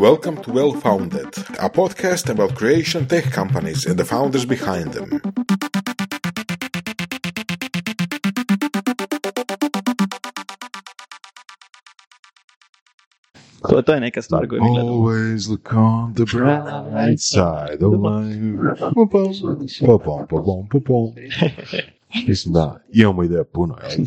Welcome 0.00 0.42
to 0.44 0.52
Well 0.52 0.72
Founded, 0.80 1.28
a 1.60 1.68
podcast 1.68 2.30
about 2.30 2.54
creation 2.54 3.06
tech 3.06 3.30
companies 3.34 3.84
and 3.86 3.98
the 3.98 4.04
founders 4.04 4.46
behind 4.46 4.92
them. 4.94 5.20
To, 13.68 13.82
to 13.82 13.92
je 13.92 14.00
neka 14.00 14.22
stvar 14.22 14.48
koju 14.48 14.62
mi 14.62 14.70
gledamo. 14.70 14.92
Always 14.92 15.48
look 15.48 15.72
on 15.72 16.14
the 16.14 16.24
bright 16.24 17.20
side 17.20 17.84
of 17.84 17.92
life. 17.92 18.80
Pa 19.86 19.98
pa 19.98 20.26
pa. 20.86 20.94
Mislim 22.28 22.54
da, 22.54 22.80
imamo 22.92 23.22
ideja 23.22 23.44
puno, 23.44 23.76
jel? 23.82 24.06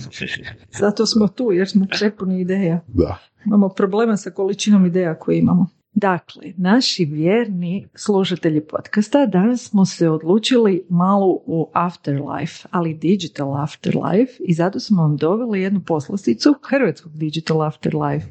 Zato 0.80 1.06
smo 1.06 1.28
tu, 1.28 1.52
jer 1.52 1.70
smo 1.70 1.86
prepuni 2.00 2.42
ideja. 2.42 2.80
Da. 2.88 3.18
Imamo 3.46 3.70
problema 3.70 4.18
sa 4.18 4.32
količinom 4.32 4.86
ideja 4.86 5.16
koje 5.16 5.38
imamo. 5.38 5.68
Dakle, 5.96 6.54
naši 6.58 7.06
vjerni 7.06 7.88
slušatelji 7.96 8.62
podcasta, 8.62 9.26
danas 9.26 9.70
smo 9.70 9.86
se 9.86 10.10
odlučili 10.10 10.86
malo 10.90 11.28
u 11.46 11.70
afterlife, 11.74 12.68
ali 12.72 12.94
digital 12.94 13.58
afterlife 13.64 14.34
i 14.40 14.54
zato 14.54 14.80
smo 14.80 15.02
vam 15.02 15.18
doveli 15.18 15.62
jednu 15.62 15.82
poslasticu 15.86 16.56
hrvatskog 16.62 17.18
digital 17.18 17.62
afterlife 17.62 18.28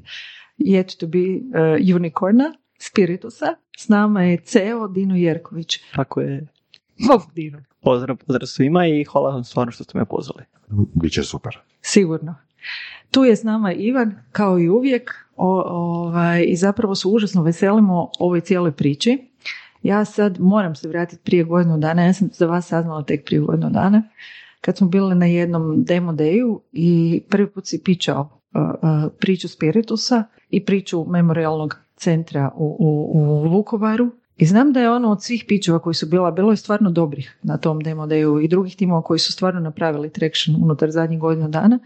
yet 0.59 0.97
to 1.01 1.07
be 1.07 1.19
uh, 1.19 1.97
unicorna, 1.97 2.53
Spiritusa. 2.79 3.55
S 3.79 3.89
nama 3.89 4.23
je 4.23 4.41
CEO 4.45 4.89
Dino 4.89 5.17
Jerković. 5.17 5.79
Tako 5.95 6.21
je. 6.21 6.47
Bog 7.09 7.23
Dino. 7.35 7.63
Pozdrav, 7.81 8.17
pozdrav 8.17 8.47
svima 8.47 8.87
i 8.87 9.05
hvala 9.05 9.31
vam 9.31 9.45
stvarno 9.45 9.73
što 9.73 9.85
ste 9.85 9.99
me 9.99 10.05
pozvali. 10.05 10.45
Biće 11.03 11.23
super. 11.23 11.59
Sigurno. 11.81 12.35
Tu 13.11 13.25
je 13.25 13.37
s 13.37 13.43
nama 13.43 13.73
Ivan, 13.73 14.15
kao 14.33 14.59
i 14.59 14.69
uvijek, 14.69 15.22
o, 15.37 15.63
ovaj, 15.67 16.45
i 16.49 16.57
zapravo 16.57 16.95
se 16.95 17.09
užasno 17.09 17.43
veselimo 17.43 18.11
ovoj 18.19 18.41
cijeloj 18.41 18.73
priči. 18.73 19.19
Ja 19.83 20.05
sad 20.05 20.41
moram 20.41 20.75
se 20.75 20.89
vratiti 20.89 21.23
prije 21.25 21.45
godinu 21.45 21.79
dana, 21.79 22.05
ja 22.05 22.13
sam 22.13 22.29
za 22.33 22.47
vas 22.47 22.67
saznala 22.67 23.03
tek 23.03 23.25
prije 23.25 23.41
godinu 23.41 23.71
dana, 23.71 24.03
kad 24.61 24.77
smo 24.77 24.89
bili 24.89 25.15
na 25.15 25.27
jednom 25.27 25.85
demo 25.85 26.13
deju 26.13 26.61
i 26.73 27.21
prvi 27.29 27.51
put 27.51 27.67
si 27.67 27.83
pičao 27.85 28.21
uh, 28.55 28.63
uh, 28.63 29.13
priču 29.19 29.49
Spiritusa 29.49 30.25
i 30.51 30.65
priču 30.65 31.05
memorialnog 31.05 31.77
centra 31.97 32.51
u, 32.55 32.77
u, 32.79 33.19
u 33.19 33.49
Vukovaru. 33.49 34.11
I 34.37 34.47
znam 34.47 34.73
da 34.73 34.81
je 34.81 34.91
ono 34.91 35.11
od 35.11 35.23
svih 35.23 35.45
pičeva 35.49 35.79
koji 35.79 35.95
su 35.95 36.07
bila, 36.07 36.31
bilo 36.31 36.51
je 36.51 36.57
stvarno 36.57 36.91
dobrih 36.91 37.39
na 37.43 37.57
tom 37.57 37.81
demo 37.81 38.07
deju 38.07 38.41
i 38.41 38.49
drugih 38.49 38.77
timova 38.77 39.03
koji 39.03 39.19
su 39.19 39.33
stvarno 39.33 39.61
napravili 39.61 40.11
traction 40.11 40.57
unutar 40.65 40.91
zadnjih 40.91 41.19
godinu 41.19 41.49
dana. 41.49 41.79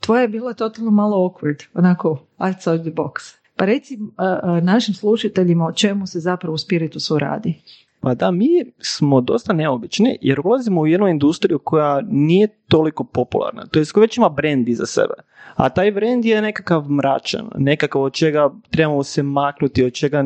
Tvoja 0.00 0.22
je 0.22 0.28
bila 0.28 0.54
totalno 0.54 0.90
malo 0.90 1.16
awkward, 1.16 1.64
onako 1.74 2.18
outside 2.38 2.82
the 2.82 2.90
box. 2.90 3.40
Pa 3.56 3.64
reci 3.64 3.98
uh, 4.00 4.08
uh, 4.08 4.64
našim 4.64 4.94
slušateljima 4.94 5.66
o 5.66 5.72
čemu 5.72 6.06
se 6.06 6.20
zapravo 6.20 6.54
u 6.54 6.58
Spiritusu 6.58 7.18
radi. 7.18 7.62
Pa 8.00 8.14
da, 8.14 8.30
mi 8.30 8.48
smo 8.78 9.20
dosta 9.20 9.52
neobični 9.52 10.18
jer 10.20 10.40
ulazimo 10.44 10.80
u 10.80 10.86
jednu 10.86 11.08
industriju 11.08 11.58
koja 11.58 12.00
nije 12.08 12.48
toliko 12.68 13.04
popularna, 13.04 13.66
to 13.66 13.78
je 13.78 13.84
koja 13.84 14.00
već 14.00 14.16
ima 14.16 14.28
brand 14.28 14.68
iza 14.68 14.86
sebe. 14.86 15.14
A 15.56 15.68
taj 15.68 15.92
brand 15.92 16.24
je 16.24 16.42
nekakav 16.42 16.90
mračan, 16.90 17.50
nekakav 17.58 18.02
od 18.02 18.12
čega 18.12 18.50
trebamo 18.70 19.02
se 19.02 19.22
maknuti, 19.22 19.84
od 19.84 19.92
čega 19.92 20.24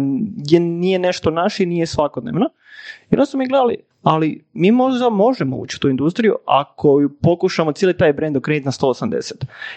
je, 0.48 0.61
nije 0.61 0.98
nešto 0.98 1.30
naše 1.30 1.62
i 1.62 1.67
nije 1.67 1.86
svakodnevno. 1.86 2.47
I 3.11 3.14
onda 3.14 3.27
smo 3.27 3.39
mi 3.39 3.48
gledali, 3.48 3.77
ali 4.05 4.45
mi 4.53 4.71
možda 4.71 5.09
možemo 5.09 5.57
ući 5.57 5.77
u 5.77 5.81
tu 5.81 5.89
industriju 5.89 6.37
ako 6.47 7.01
ju 7.01 7.11
pokušamo 7.23 7.73
cijeli 7.73 7.97
taj 7.97 8.13
brand 8.13 8.37
okrenuti 8.37 8.65
na 8.65 8.73
180. 8.73 9.33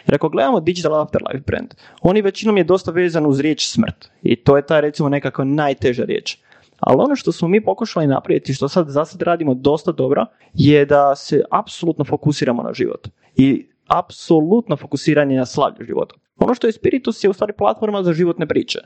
Jer 0.06 0.16
ako 0.16 0.30
gledamo 0.30 0.60
Digital 0.60 1.02
Afterlife 1.02 1.44
brand, 1.48 1.74
oni 2.02 2.22
većinom 2.22 2.58
je 2.58 2.64
dosta 2.64 2.92
vezan 2.92 3.26
uz 3.26 3.40
riječ 3.40 3.68
smrt. 3.68 4.10
I 4.24 4.36
to 4.36 4.58
je 4.58 4.66
ta 4.66 4.80
recimo 4.80 5.10
nekakva 5.10 5.44
najteža 5.44 6.04
riječ. 6.04 6.38
Ali 6.80 7.02
ono 7.02 7.16
što 7.16 7.32
smo 7.32 7.48
mi 7.48 7.64
pokušali 7.64 8.08
napraviti, 8.08 8.54
što 8.54 8.70
sad 8.70 8.90
za 8.90 9.06
sad 9.06 9.22
radimo 9.22 9.54
dosta 9.54 9.92
dobro, 9.92 10.26
je 10.54 10.86
da 10.86 11.16
se 11.16 11.44
apsolutno 11.52 12.06
fokusiramo 12.06 12.64
na 12.64 12.74
život. 12.74 13.08
I 13.36 13.68
apsolutno 13.88 14.78
fokusiranje 14.78 15.38
na 15.38 15.46
slavlje 15.46 15.86
života. 15.86 16.16
Ono 16.40 16.54
što 16.54 16.68
je 16.68 16.74
Spiritus 16.74 17.24
je 17.24 17.30
u 17.30 17.34
stvari 17.34 17.54
platforma 17.54 18.04
za 18.04 18.14
životne 18.14 18.48
priče. 18.48 18.80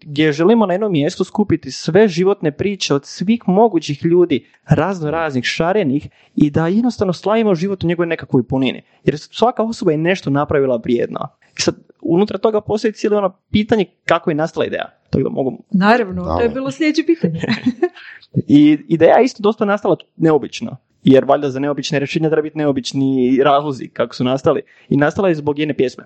Gdje 0.00 0.32
želimo 0.32 0.66
na 0.66 0.74
jednom 0.74 0.92
mjestu 0.92 1.24
skupiti 1.24 1.70
sve 1.70 2.08
životne 2.08 2.52
priče 2.52 2.94
od 2.94 3.06
svih 3.06 3.42
mogućih 3.46 4.04
ljudi, 4.04 4.46
razno 4.64 5.10
raznih, 5.10 5.44
šarenih 5.44 6.08
i 6.36 6.50
da 6.50 6.66
jednostavno 6.66 7.12
slavimo 7.12 7.54
život 7.54 7.84
u 7.84 7.86
njegovoj 7.86 8.06
nekakvoj 8.06 8.42
punini. 8.42 8.82
Jer 9.04 9.18
svaka 9.18 9.62
osoba 9.62 9.92
je 9.92 9.98
nešto 9.98 10.30
napravila 10.30 10.80
vrijedno. 10.84 11.28
I 11.58 11.60
sad, 11.60 11.74
unutra 12.00 12.38
toga 12.38 12.60
postoji 12.60 12.92
cijelo 12.92 13.18
ono 13.18 13.36
pitanje 13.50 13.84
kako 14.04 14.30
je 14.30 14.34
nastala 14.34 14.66
ideja. 14.66 14.98
Tako 15.10 15.22
da 15.22 15.30
mogu... 15.30 15.64
Naravno, 15.70 16.24
to 16.24 16.40
je 16.40 16.48
bilo 16.48 16.70
sljedeće 16.70 17.02
pitanje. 17.06 17.40
I 18.48 18.78
ideja 18.88 19.18
je 19.18 19.24
isto 19.24 19.42
dosta 19.42 19.64
nastala 19.64 19.96
neobično 20.16 20.76
jer 21.02 21.24
valjda 21.24 21.50
za 21.50 21.60
neobične 21.60 21.98
rješenja 21.98 22.30
treba 22.30 22.42
biti 22.42 22.58
neobični 22.58 23.40
razlozi 23.44 23.88
kako 23.88 24.14
su 24.14 24.24
nastali. 24.24 24.62
I 24.88 24.96
nastala 24.96 25.28
je 25.28 25.34
zbog 25.34 25.58
jedne 25.58 25.74
pjesme. 25.74 26.04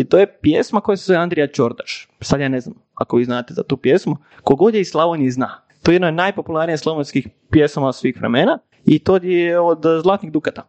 I 0.00 0.04
to 0.04 0.18
je 0.18 0.26
pjesma 0.26 0.80
koja 0.80 0.96
se 0.96 1.04
zove 1.04 1.18
Andrija 1.18 1.46
Čordaš. 1.46 2.08
Sad 2.20 2.40
ja 2.40 2.48
ne 2.48 2.60
znam 2.60 2.74
ako 2.94 3.16
vi 3.16 3.24
znate 3.24 3.54
za 3.54 3.62
tu 3.62 3.76
pjesmu. 3.76 4.16
Kogod 4.42 4.74
je 4.74 4.80
iz 4.80 4.90
Slavonije 4.90 5.30
zna. 5.30 5.60
To 5.82 5.90
je 5.90 5.94
jedna 5.94 6.08
od 6.08 6.14
najpopularnijih 6.14 6.80
slavonskih 6.80 7.28
pjesama 7.50 7.92
svih 7.92 8.16
vremena 8.16 8.58
i 8.84 8.98
to 8.98 9.16
je 9.16 9.60
od 9.60 9.84
Zlatnih 10.02 10.32
Dukata. 10.32 10.62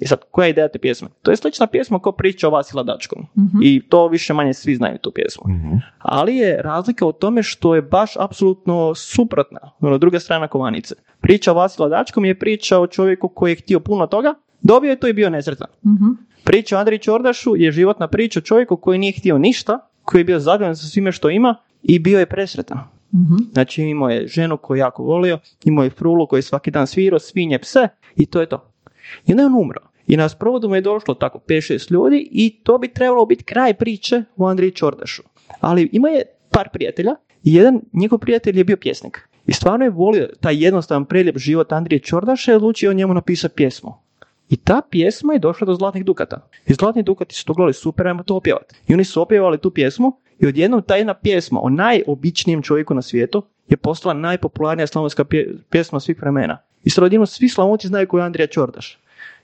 I 0.00 0.06
sad, 0.06 0.18
koja 0.30 0.46
je 0.46 0.50
ideja 0.50 0.68
te 0.68 0.78
pjesme? 0.78 1.08
To 1.22 1.30
je 1.30 1.36
slična 1.36 1.66
pjesma 1.66 1.98
kao 1.98 2.12
priča 2.12 2.48
o 2.48 2.50
Vasi 2.50 2.76
Ladačkom. 2.76 3.26
I 3.62 3.82
to 3.88 4.08
više 4.08 4.34
manje 4.34 4.54
svi 4.54 4.74
znaju 4.76 4.98
tu 4.98 5.12
pjesmu. 5.14 5.44
Ali 5.98 6.36
je 6.36 6.62
razlika 6.62 7.06
u 7.06 7.12
tome 7.12 7.42
što 7.42 7.74
je 7.74 7.82
baš 7.82 8.16
apsolutno 8.16 8.94
suprotna. 8.94 9.60
Ono, 9.80 9.98
druga 9.98 10.20
strana 10.20 10.48
kovanice. 10.48 10.94
Priča 11.20 11.52
o 11.52 11.54
Vasi 11.54 11.82
Ladačkom 11.82 12.24
je 12.24 12.38
priča 12.38 12.78
o 12.78 12.86
čovjeku 12.86 13.28
koji 13.28 13.52
je 13.52 13.56
htio 13.56 13.80
puno 13.80 14.06
toga, 14.06 14.34
dobio 14.60 14.90
je 14.90 15.00
to 15.00 15.08
i 15.08 15.12
bio 15.12 15.30
nesretan. 15.30 15.68
Priča 16.44 16.76
o 16.76 16.80
Andriji 16.80 16.98
Čordašu 16.98 17.56
je 17.56 17.72
životna 17.72 18.08
priča 18.08 18.38
o 18.38 18.42
čovjeku 18.42 18.76
koji 18.76 18.98
nije 18.98 19.12
htio 19.12 19.38
ništa, 19.38 19.88
koji 20.02 20.20
je 20.20 20.24
bio 20.24 20.38
zadovoljan 20.38 20.76
sa 20.76 20.86
svime 20.86 21.12
što 21.12 21.30
ima 21.30 21.56
i 21.82 21.98
bio 21.98 22.18
je 22.18 22.26
presretan. 22.26 22.78
Znači 23.52 23.82
imao 23.82 24.08
je 24.10 24.26
ženu 24.26 24.56
koju 24.56 24.76
je 24.76 24.80
jako 24.80 25.02
volio, 25.02 25.38
imao 25.64 25.84
je 25.84 25.90
frulu 25.90 26.26
koji 26.26 26.38
je 26.38 26.42
svaki 26.42 26.70
dan 26.70 26.86
svirao, 26.86 27.18
svinje, 27.18 27.58
pse 27.58 27.88
i 28.16 28.26
to 28.26 28.40
je 28.40 28.46
to. 28.46 28.71
I 29.26 29.32
onda 29.32 29.42
je 29.42 29.46
on 29.46 29.54
umro. 29.54 29.80
I 30.06 30.16
na 30.16 30.28
sprovodu 30.28 30.74
je 30.74 30.80
došlo 30.80 31.14
tako 31.14 31.38
5-6 31.38 31.92
ljudi 31.92 32.28
i 32.32 32.60
to 32.62 32.78
bi 32.78 32.88
trebalo 32.88 33.26
biti 33.26 33.44
kraj 33.44 33.74
priče 33.74 34.24
o 34.36 34.46
Andriji 34.46 34.70
Čordašu. 34.70 35.22
Ali 35.60 35.88
ima 35.92 36.08
je 36.08 36.22
par 36.50 36.68
prijatelja 36.72 37.14
i 37.44 37.54
jedan 37.54 37.80
njegov 37.92 38.18
prijatelj 38.18 38.58
je 38.58 38.64
bio 38.64 38.76
pjesnik. 38.76 39.28
I 39.46 39.52
stvarno 39.52 39.84
je 39.84 39.90
volio 39.90 40.28
taj 40.40 40.64
jednostavan 40.64 41.04
prelijep 41.04 41.38
život 41.38 41.72
Andrije 41.72 41.98
Čordaša 41.98 42.52
i 42.52 42.54
odlučio 42.54 42.90
o 42.90 42.94
njemu 42.94 43.14
napisati 43.14 43.54
pjesmu. 43.54 43.94
I 44.48 44.56
ta 44.56 44.80
pjesma 44.90 45.32
je 45.32 45.38
došla 45.38 45.64
do 45.64 45.74
Zlatnih 45.74 46.04
Dukata. 46.04 46.48
I 46.66 46.74
Zlatni 46.74 47.02
Dukati 47.02 47.34
su 47.34 47.44
to 47.44 47.54
gledali 47.54 47.74
super, 47.74 48.06
ajmo 48.06 48.22
to 48.22 48.36
opjevati. 48.36 48.74
I 48.88 48.94
oni 48.94 49.04
su 49.04 49.22
opjevali 49.22 49.58
tu 49.58 49.70
pjesmu 49.70 50.12
i 50.38 50.46
odjednom 50.46 50.82
ta 50.82 50.96
jedna 50.96 51.14
pjesma 51.14 51.60
o 51.62 51.68
najobičnijem 51.68 52.62
čovjeku 52.62 52.94
na 52.94 53.02
svijetu 53.02 53.42
je 53.68 53.76
postala 53.76 54.14
najpopularnija 54.14 54.86
slavonska 54.86 55.24
pjesma 55.70 56.00
svih 56.00 56.20
vremena. 56.20 56.58
I 56.84 56.90
odjednom 57.00 57.26
svi 57.26 57.48
slavonci 57.48 57.88
znaju 57.88 58.08
ko 58.08 58.18
je 58.18 58.24
Andrija 58.24 58.46
Čordaš. 58.46 58.98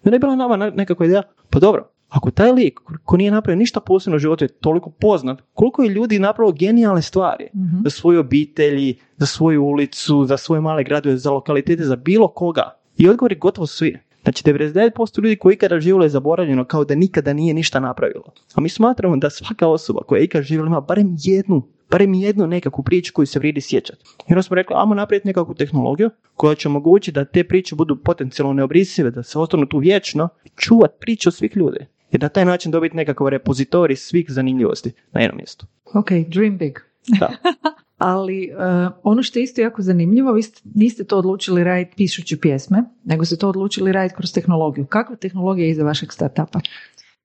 I 0.05 0.09
onda 0.09 0.15
je 0.15 0.21
bila 0.21 0.37
nama 0.37 0.57
nekakva 0.57 1.07
ideja, 1.07 1.23
pa 1.51 1.59
dobro, 1.59 1.89
ako 2.09 2.31
taj 2.31 2.53
lik 2.53 2.81
ko 3.05 3.17
nije 3.17 3.31
napravio 3.31 3.59
ništa 3.59 3.81
posebno 3.81 4.17
u 4.17 4.19
životu 4.19 4.45
je 4.45 4.49
toliko 4.49 4.91
poznat, 4.91 5.43
koliko 5.55 5.83
je 5.83 5.91
ljudi 5.91 6.19
napravilo 6.19 6.53
genijalne 6.53 7.03
stvari 7.03 7.49
za 7.85 7.91
svoje 7.91 8.19
obitelji, 8.19 8.99
za 9.17 9.27
svoju 9.27 9.65
ulicu, 9.65 10.25
za 10.25 10.37
svoje 10.37 10.61
male 10.61 10.85
gradove, 10.85 11.17
za 11.17 11.31
lokalitete, 11.31 11.85
za 11.85 11.97
bilo 11.97 12.29
koga. 12.29 12.79
I 12.97 13.09
odgovor 13.09 13.33
je 13.33 13.39
gotovo 13.39 13.67
svi. 13.67 13.99
Znači 14.23 14.45
99% 14.45 15.23
ljudi 15.23 15.37
koji 15.37 15.55
ikada 15.55 15.81
živjelo 15.81 16.05
je 16.05 16.09
zaboravljeno 16.09 16.65
kao 16.65 16.85
da 16.85 16.95
nikada 16.95 17.33
nije 17.33 17.55
ništa 17.55 17.81
napravilo. 17.81 18.25
A 18.55 18.61
mi 18.61 18.69
smatramo 18.69 19.17
da 19.17 19.31
svaka 19.31 19.69
osoba 19.69 20.01
koja 20.03 20.19
je 20.19 20.25
ikada 20.25 20.43
živjela 20.43 20.67
ima 20.67 20.81
barem 20.81 21.17
jednu 21.19 21.63
barem 21.91 22.15
jednu 22.15 22.47
nekakvu 22.47 22.85
priču 22.85 23.13
koju 23.13 23.27
se 23.27 23.39
vrijedi 23.39 23.61
sjećati. 23.61 24.05
I 24.29 24.33
onda 24.33 24.43
smo 24.43 24.57
rekli, 24.57 24.77
ajmo 24.79 24.95
napraviti 24.95 25.29
nekakvu 25.29 25.55
tehnologiju 25.55 26.11
koja 26.35 26.55
će 26.55 26.69
omogućiti 26.69 27.15
da 27.15 27.25
te 27.25 27.45
priče 27.45 27.75
budu 27.75 27.97
potencijalno 27.97 28.55
neobrisive, 28.55 29.11
da 29.11 29.23
se 29.23 29.39
ostanu 29.39 29.67
tu 29.67 29.79
vječno 29.79 30.29
i 30.45 30.49
čuvat 30.57 30.91
priče 31.01 31.29
od 31.29 31.35
svih 31.35 31.57
ljudi. 31.57 31.87
Jer 32.13 32.23
na 32.23 32.29
taj 32.29 32.45
način 32.45 32.73
dobiti 32.73 32.97
nekakav 32.97 33.29
repozitorij 33.29 33.97
svih 33.97 34.27
zanimljivosti 34.29 34.93
na 35.13 35.21
jednom 35.21 35.37
mjestu. 35.37 35.67
Ok, 35.95 36.11
dream 36.29 36.59
big. 36.59 36.79
Da. 37.21 37.31
Ali 37.99 38.51
uh, 38.53 38.93
ono 39.03 39.23
što 39.23 39.39
je 39.39 39.43
isto 39.43 39.61
jako 39.61 39.83
zanimljivo, 39.83 40.33
vi 40.33 40.43
ste, 40.43 40.61
niste 40.75 41.05
to 41.05 41.19
odlučili 41.19 41.65
raditi 41.65 41.97
pišući 41.97 42.41
pjesme, 42.41 42.85
nego 43.05 43.25
ste 43.25 43.37
to 43.37 43.49
odlučili 43.49 43.93
raditi 43.93 44.15
kroz 44.15 44.33
tehnologiju. 44.33 44.87
Kakva 44.87 45.17
tehnologija 45.17 45.65
je 45.65 45.71
iza 45.71 45.85
vašeg 45.85 46.13
startupa? 46.13 46.61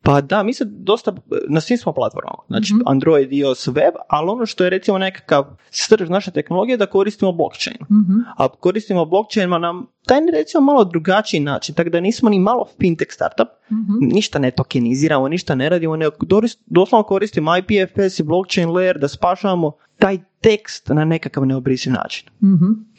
Pa 0.04 0.22
da, 0.22 0.44
mi 0.44 0.54
se 0.54 0.66
dosta, 0.66 1.14
na 1.50 1.62
svim 1.62 1.78
smo 1.78 1.94
platformama, 1.94 2.38
znači 2.48 2.74
Mhm. 2.74 2.82
Android, 2.86 3.34
iOS, 3.34 3.68
web, 3.68 3.94
ali 4.08 4.30
ono 4.30 4.46
što 4.46 4.64
je 4.64 4.70
recimo 4.70 4.98
nekakav 4.98 5.46
srž 5.72 6.10
naše 6.10 6.32
tehnologije 6.32 6.74
je 6.74 6.78
da 6.78 6.86
koristimo 6.86 7.32
blockchain. 7.32 7.78
Mhm. 7.84 8.14
A 8.38 8.48
koristimo 8.50 9.06
blockchain 9.06 9.50
na 9.50 9.58
nam 9.58 9.86
taj 10.06 10.20
recimo 10.34 10.64
malo 10.64 10.84
drugačiji 10.84 11.40
način, 11.40 11.76
tako 11.76 11.90
da 11.90 12.00
nismo 12.00 12.30
ni 12.30 12.40
malo 12.40 12.66
fintech 12.80 13.12
startup, 13.12 13.48
Mhm. 13.72 13.94
ništa 14.02 14.40
ne 14.40 14.52
tokeniziramo, 14.52 15.28
ništa 15.28 15.56
ne 15.56 15.70
radimo, 15.70 15.96
doris- 16.22 16.58
doslovno 16.66 17.04
koristimo 17.04 17.52
IPFS 17.54 18.20
i 18.20 18.24
blockchain 18.24 18.70
layer 18.70 19.00
da 19.00 19.08
spašavamo 19.08 19.72
taj 19.98 20.18
tekst 20.42 20.90
na 20.90 21.06
nekakav 21.06 21.46
neobrisiv 21.46 21.94
način. 21.94 22.30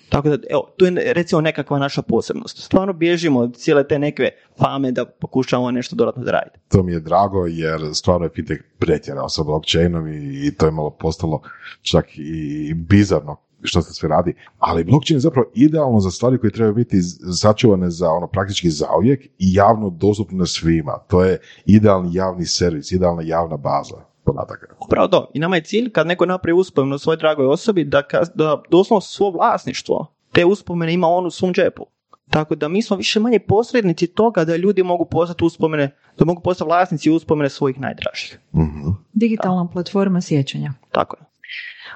Tako 0.09 0.29
da, 0.29 0.37
evo, 0.51 0.75
tu 0.77 0.85
je 0.85 1.13
recimo 1.13 1.41
nekakva 1.41 1.79
naša 1.79 2.03
posebnost. 2.03 2.59
Stvarno 2.59 2.93
bježimo 2.93 3.41
od 3.41 3.57
cijele 3.57 3.89
te 3.89 3.99
neke 3.99 4.31
fame 4.59 4.93
da 4.93 5.05
pokušavamo 5.05 5.71
nešto 5.71 5.97
dodatno 5.97 6.25
zaraditi. 6.25 6.59
To 6.69 6.83
mi 6.83 6.93
je 6.93 7.01
drago 7.01 7.47
jer 7.47 7.81
stvarno 7.95 8.27
je 8.27 8.31
fintech 8.35 8.61
pretjerao 8.79 9.29
sa 9.29 9.43
blockchainom 9.43 10.09
i, 10.09 10.55
to 10.59 10.67
je 10.67 10.73
malo 10.73 10.91
postalo 10.91 11.43
čak 11.83 12.07
i 12.17 12.75
bizarno 12.75 13.37
što 13.63 13.83
se 13.83 13.93
sve 13.93 14.09
radi, 14.09 14.35
ali 14.59 14.85
blockchain 14.85 15.17
je 15.17 15.21
zapravo 15.21 15.51
idealno 15.55 16.01
za 16.01 16.11
stvari 16.11 16.39
koje 16.39 16.51
trebaju 16.51 16.75
biti 16.75 17.03
sačuvane 17.41 17.91
za 17.91 18.11
ono 18.11 18.27
praktički 18.27 18.71
zauvijek 18.71 19.25
i 19.25 19.31
javno 19.39 19.91
dostupne 19.91 20.47
svima. 20.47 20.99
To 21.09 21.25
je 21.25 21.41
idealni 21.67 22.15
javni 22.15 22.47
servis, 22.47 22.93
idealna 22.93 23.23
javna 23.23 23.57
baza 23.57 24.14
podataka. 24.25 24.67
Upravo 24.87 25.09
to. 25.09 25.31
I 25.35 25.39
nama 25.39 25.57
je 25.57 25.65
cilj 25.65 25.91
kad 25.91 26.07
neko 26.07 26.27
napravi 26.27 26.59
uspomenu 26.59 26.99
svojoj 26.99 27.17
dragoj 27.17 27.47
osobi 27.47 27.85
da, 27.85 28.03
da 28.35 28.63
doslovno 28.71 29.01
svo 29.01 29.31
vlasništvo 29.31 30.15
te 30.33 30.45
uspomene 30.45 30.95
ima 30.95 31.09
on 31.09 31.27
u 31.27 31.31
svom 31.31 31.53
džepu. 31.53 31.87
Tako 32.31 32.55
da 32.55 32.69
mi 32.69 32.83
smo 32.83 32.97
više 32.97 33.21
manje 33.21 33.39
posrednici 33.39 34.07
toga 34.07 34.45
da 34.45 34.57
ljudi 34.57 34.83
mogu 34.83 35.05
postati 35.05 35.45
uspomene, 35.45 35.91
da 36.19 36.25
mogu 36.25 36.43
postati 36.43 36.69
vlasnici 36.69 37.11
uspomene 37.11 37.49
svojih 37.49 37.81
najdražih. 37.81 38.39
Mhm. 38.55 38.89
Digitalna 39.13 39.69
platforma 39.73 40.21
sjećanja. 40.21 40.73
Tako 40.91 41.17
je. 41.17 41.25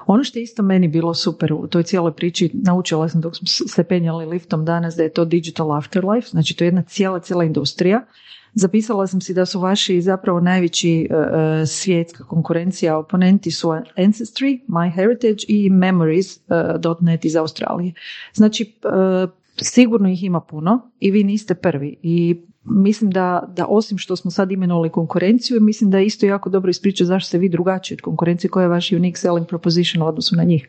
Ono 0.07 0.25
što 0.25 0.39
je 0.39 0.43
isto 0.43 0.63
meni 0.63 0.89
bilo 0.89 1.15
super 1.15 1.53
u 1.53 1.67
toj 1.67 1.83
cijeloj 1.83 2.13
priči, 2.13 2.51
naučila 2.55 3.09
sam 3.09 3.21
dok 3.21 3.37
smo 3.37 3.69
se 3.69 3.85
penjali 3.85 4.27
liftom 4.27 4.65
danas 4.65 4.95
da 4.95 5.03
je 5.03 5.13
to 5.13 5.25
digital 5.25 5.73
afterlife, 5.73 6.29
znači 6.29 6.57
to 6.57 6.65
je 6.65 6.69
jedna 6.69 6.83
cijela, 6.83 7.21
cijela 7.21 7.45
industrija. 7.45 8.05
Zapisala 8.55 9.07
sam 9.07 9.21
si 9.21 9.35
da 9.35 9.47
su 9.47 9.61
vaši 9.61 10.01
zapravo 10.01 10.41
najveći 10.41 11.09
e, 11.11 11.15
e, 11.15 11.67
svjetska 11.67 12.25
konkurencija, 12.25 12.99
oponenti 12.99 13.51
su 13.51 13.69
Ancestry, 13.97 14.61
MyHeritage 14.69 15.45
i 15.49 15.71
Memories.net 15.71 17.25
iz 17.25 17.37
Australije. 17.37 17.93
Znači, 18.35 18.63
e, 18.85 19.27
sigurno 19.63 20.09
ih 20.09 20.25
ima 20.25 20.41
puno 20.41 20.91
i 21.01 21.11
vi 21.11 21.25
niste 21.25 21.55
prvi 21.55 21.97
i 22.03 22.43
mislim 22.65 23.11
da, 23.11 23.53
da 23.57 23.67
osim 23.69 23.99
što 23.99 24.17
smo 24.17 24.31
sad 24.31 24.53
imenovali 24.53 24.91
konkurenciju, 24.91 25.61
mislim 25.61 25.91
da 25.91 25.99
je 25.99 26.07
isto 26.07 26.27
jako 26.27 26.51
dobro 26.51 26.71
ispričati 26.71 27.07
zašto 27.07 27.29
ste 27.29 27.39
vi 27.39 27.49
drugačiji 27.49 27.97
od 27.97 28.01
konkurencije, 28.01 28.51
koja 28.51 28.63
je 28.63 28.69
vaš 28.69 28.93
unique 28.93 29.17
selling 29.17 29.47
proposition 29.47 30.03
u 30.03 30.07
odnosu 30.07 30.37
na 30.37 30.45
njih. 30.45 30.69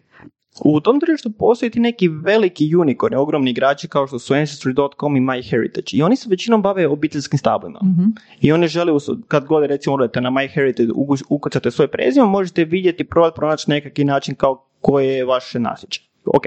U 0.65 0.79
tom 0.79 0.99
tržištu 0.99 1.31
postoji 1.31 1.69
ti 1.69 1.79
neki 1.79 2.07
veliki 2.07 2.75
unicorni, 2.75 3.17
ogromni 3.17 3.51
igrači 3.51 3.87
kao 3.87 4.07
što 4.07 4.19
su 4.19 4.33
Ancestry.com 4.33 5.17
i 5.17 5.21
MyHeritage. 5.21 5.97
I 5.97 6.03
oni 6.03 6.15
se 6.15 6.29
većinom 6.29 6.61
bave 6.61 6.87
obiteljskim 6.87 7.39
stablima. 7.39 7.79
Mhm. 7.83 8.03
I 8.41 8.51
oni 8.51 8.67
žele, 8.67 8.93
kad 9.27 9.45
god 9.45 9.65
recimo 9.65 9.95
odete 9.95 10.21
na 10.21 10.29
MyHeritage, 10.29 10.91
ukucate 11.29 11.71
svoj 11.71 11.87
prezime, 11.87 12.25
možete 12.25 12.63
vidjeti, 12.63 13.03
probati 13.03 13.35
pronaći 13.35 13.71
nekakvi 13.71 14.03
način 14.03 14.35
kao 14.35 14.65
koje 14.81 15.07
je 15.07 15.25
vaše 15.25 15.59
nasljeđe. 15.59 15.99
Ok. 16.25 16.43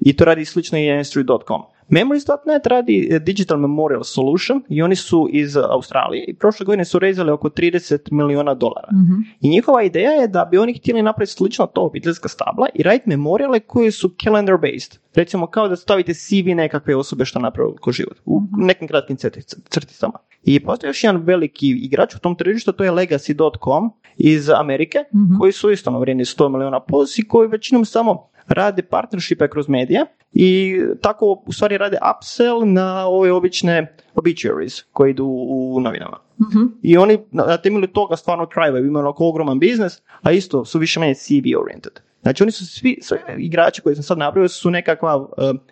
I 0.00 0.16
to 0.16 0.24
radi 0.24 0.44
slično 0.44 0.78
i 0.78 0.82
Ancestry.com. 0.82 1.62
Memories.net 1.88 2.66
radi 2.66 3.08
eh, 3.10 3.18
Digital 3.18 3.58
Memorial 3.58 4.02
Solution 4.04 4.62
i 4.68 4.82
oni 4.82 4.96
su 4.96 5.28
iz 5.32 5.56
Australije 5.56 6.24
i 6.28 6.34
prošle 6.34 6.66
godine 6.66 6.84
su 6.84 6.98
rezali 6.98 7.30
oko 7.30 7.48
30 7.48 8.12
milijuna 8.12 8.54
dolara. 8.54 8.88
Mhm. 8.92 9.12
I 9.40 9.48
njihova 9.48 9.82
ideja 9.82 10.10
je 10.10 10.28
da 10.28 10.44
bi 10.44 10.58
oni 10.58 10.74
htjeli 10.74 11.02
napraviti 11.02 11.32
slično 11.32 11.66
to 11.66 11.80
obiteljska 11.80 12.28
stabla 12.28 12.66
i 12.74 12.82
raditi 12.82 13.08
memorijale 13.08 13.60
koji 13.60 13.90
su 13.90 14.10
calendar 14.24 14.56
based. 14.56 14.98
Recimo 15.14 15.46
kao 15.46 15.68
da 15.68 15.76
stavite 15.76 16.14
CV 16.14 16.54
nekakve 16.54 16.96
osobe 16.96 17.24
što 17.24 17.38
napravili 17.38 17.76
ko 17.76 17.92
život 17.92 18.16
u 18.24 18.42
nekim 18.56 18.88
kratkim 18.88 19.16
crtic- 19.16 19.56
crticama. 19.68 20.18
I 20.44 20.60
postoji 20.60 20.88
još 20.88 21.04
jedan 21.04 21.22
veliki 21.22 21.68
igrač 21.70 22.14
u 22.14 22.18
tom 22.18 22.36
tržištu, 22.36 22.72
to 22.72 22.84
je 22.84 22.90
Legacy.com 22.90 23.90
iz 24.16 24.50
Amerike, 24.50 24.98
Mhm. 25.14 25.38
koji 25.38 25.52
su 25.52 25.70
isto 25.70 25.90
na 25.90 25.98
vrijedni 25.98 26.24
100 26.24 26.48
milijuna 26.48 26.80
plus 26.80 27.18
i 27.18 27.28
koji 27.28 27.48
većinom 27.48 27.84
samo 27.84 28.28
rade 28.48 28.82
partnershipe 28.82 29.48
kroz 29.48 29.68
medije 29.68 30.04
i 30.32 30.80
tako 31.02 31.42
u 31.46 31.52
stvari 31.52 31.78
rade 31.78 31.98
upsell 32.16 32.72
na 32.72 33.06
ove 33.06 33.32
obične 33.32 33.96
obituaries 34.14 34.82
koji 34.82 35.10
idu 35.10 35.24
u 35.48 35.80
novinama. 35.80 36.16
Mhm. 36.40 36.64
I 36.82 36.96
oni 36.96 37.18
na 37.30 37.56
temelju 37.56 37.86
toga 37.86 38.16
stvarno 38.16 38.46
trajaju, 38.46 38.86
imaju 38.86 39.04
onako 39.04 39.28
ogroman 39.28 39.58
biznis, 39.58 40.02
a 40.22 40.32
isto 40.32 40.64
su 40.64 40.78
više 40.78 41.00
manje 41.00 41.14
CV 41.14 41.60
oriented. 41.62 41.92
Znači 42.22 42.42
oni 42.42 42.52
su 42.52 42.66
svi, 42.66 42.98
svi 43.02 43.18
igrači 43.38 43.80
koji 43.82 43.94
sam 43.94 44.02
sad 44.02 44.18
napravio 44.18 44.48
su 44.48 44.70
nekakva 44.70 45.16
uh, 45.16 45.28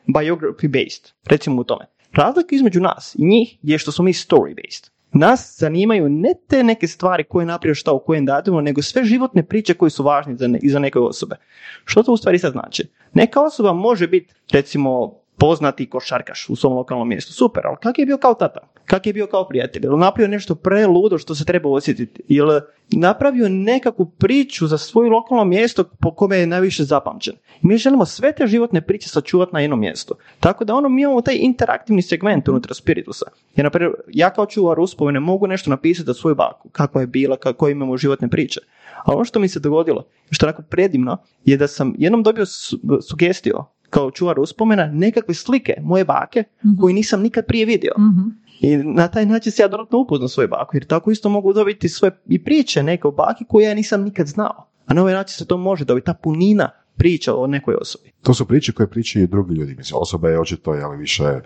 biography 0.06 0.68
based, 0.68 1.12
recimo 1.24 1.60
u 1.60 1.64
tome. 1.64 1.86
Razlika 2.12 2.54
između 2.54 2.80
nas 2.80 3.14
i 3.18 3.26
njih 3.26 3.58
je 3.62 3.78
što 3.78 3.92
smo 3.92 4.04
mi 4.04 4.12
story 4.12 4.54
based. 4.54 4.90
Nas 5.18 5.56
zanimaju 5.58 6.08
ne 6.08 6.34
te 6.48 6.62
neke 6.62 6.86
stvari 6.86 7.24
koje 7.24 7.42
je 7.42 7.46
napravio 7.46 7.74
šta 7.74 7.92
u 7.92 7.98
kojem 7.98 8.26
datumu, 8.26 8.60
nego 8.60 8.82
sve 8.82 9.04
životne 9.04 9.42
priče 9.42 9.74
koje 9.74 9.90
su 9.90 10.02
važne 10.02 10.36
za, 10.36 10.46
ne, 10.48 10.58
i 10.62 10.70
za 10.70 10.78
neke 10.78 10.98
osobe. 10.98 11.36
Što 11.84 12.02
to 12.02 12.12
u 12.12 12.16
stvari 12.16 12.38
sad 12.38 12.52
znači? 12.52 12.88
Neka 13.14 13.40
osoba 13.40 13.72
može 13.72 14.08
biti, 14.08 14.34
recimo, 14.52 15.20
poznati 15.38 15.90
košarkaš 15.90 16.46
u 16.48 16.56
svom 16.56 16.72
lokalnom 16.72 17.08
mjestu. 17.08 17.32
Super, 17.32 17.66
ali 17.66 17.76
kak 17.82 17.98
je 17.98 18.06
bio 18.06 18.18
kao 18.18 18.34
tata? 18.34 18.60
Kak 18.84 19.06
je 19.06 19.12
bio 19.12 19.26
kao 19.26 19.48
prijatelj? 19.48 19.82
Jel 19.84 19.98
napravio 19.98 20.28
nešto 20.28 20.54
preludo 20.54 21.18
što 21.18 21.34
se 21.34 21.44
treba 21.44 21.68
osjetiti? 21.68 22.22
Jel 22.28 22.60
napravio 22.90 23.48
nekakvu 23.48 24.06
priču 24.06 24.66
za 24.66 24.78
svoje 24.78 25.10
lokalno 25.10 25.44
mjesto 25.44 25.84
po 25.84 26.14
kome 26.14 26.36
je 26.36 26.46
najviše 26.46 26.84
zapamćen? 26.84 27.34
Mi 27.62 27.78
želimo 27.78 28.06
sve 28.06 28.32
te 28.32 28.46
životne 28.46 28.80
priče 28.80 29.08
sačuvati 29.08 29.52
na 29.52 29.60
jednom 29.60 29.80
mjestu. 29.80 30.14
Tako 30.40 30.64
da 30.64 30.74
ono 30.74 30.88
mi 30.88 31.02
imamo 31.02 31.20
taj 31.20 31.36
interaktivni 31.40 32.02
segment 32.02 32.48
unutar 32.48 32.74
Spiritusa. 32.74 33.26
Jer, 33.56 33.64
na 33.64 33.70
primjer, 33.70 33.92
ja 34.08 34.30
kao 34.30 34.46
čuvar 34.46 34.80
uspomene 34.80 35.20
mogu 35.20 35.46
nešto 35.46 35.70
napisati 35.70 36.06
za 36.06 36.14
svoju 36.14 36.34
baku, 36.34 36.68
kakva 36.68 37.00
je 37.00 37.06
bila, 37.06 37.36
kako 37.36 37.68
imamo 37.68 37.96
životne 37.96 38.28
priče. 38.28 38.60
A 39.04 39.12
ono 39.14 39.24
što 39.24 39.38
mi 39.40 39.48
se 39.48 39.60
dogodilo, 39.60 40.04
što 40.30 40.46
je 40.46 40.48
onako 40.48 40.62
predivno, 40.62 41.16
je 41.44 41.56
da 41.56 41.68
sam 41.68 41.94
jednom 41.98 42.22
dobio 42.22 42.46
su- 42.46 42.78
sugestiju 43.08 43.64
kao 43.90 44.10
čuvar 44.10 44.40
uspomena 44.40 44.86
nekakve 44.86 45.34
slike 45.34 45.74
moje 45.82 46.04
bake 46.04 46.44
koju 46.80 46.94
nisam 46.94 47.22
nikad 47.22 47.46
prije 47.46 47.66
vidio. 47.66 47.92
Mhm. 47.98 48.28
I 48.60 48.76
na 48.76 49.08
taj 49.08 49.26
način 49.26 49.52
se 49.52 49.62
ja 49.62 49.68
dodatno 49.68 49.98
upoznam 49.98 50.28
svoju 50.28 50.48
baku, 50.48 50.76
jer 50.76 50.86
tako 50.86 51.10
isto 51.10 51.28
mogu 51.28 51.52
dobiti 51.52 51.88
sve 51.88 52.10
i 52.26 52.44
priče 52.44 52.82
neke 52.82 53.08
o 53.08 53.10
baki 53.10 53.44
koje 53.48 53.64
ja 53.64 53.74
nisam 53.74 54.02
nikad 54.02 54.26
znao. 54.26 54.68
A 54.86 54.94
na 54.94 55.00
ovaj 55.02 55.14
način 55.14 55.36
se 55.36 55.46
to 55.46 55.56
može 55.56 55.84
dobiti, 55.84 56.06
ta 56.06 56.14
punina 56.14 56.70
priča 56.96 57.34
o 57.34 57.46
nekoj 57.46 57.74
osobi. 57.80 58.12
To 58.22 58.34
su 58.34 58.46
priče 58.46 58.72
koje 58.72 58.90
pričaju 58.90 59.24
i 59.24 59.28
drugi 59.28 59.54
ljudi. 59.54 59.74
Mislim, 59.74 60.00
osoba 60.00 60.28
je 60.28 60.40
očito, 60.40 60.74
jel, 60.74 60.90
više 60.90 61.40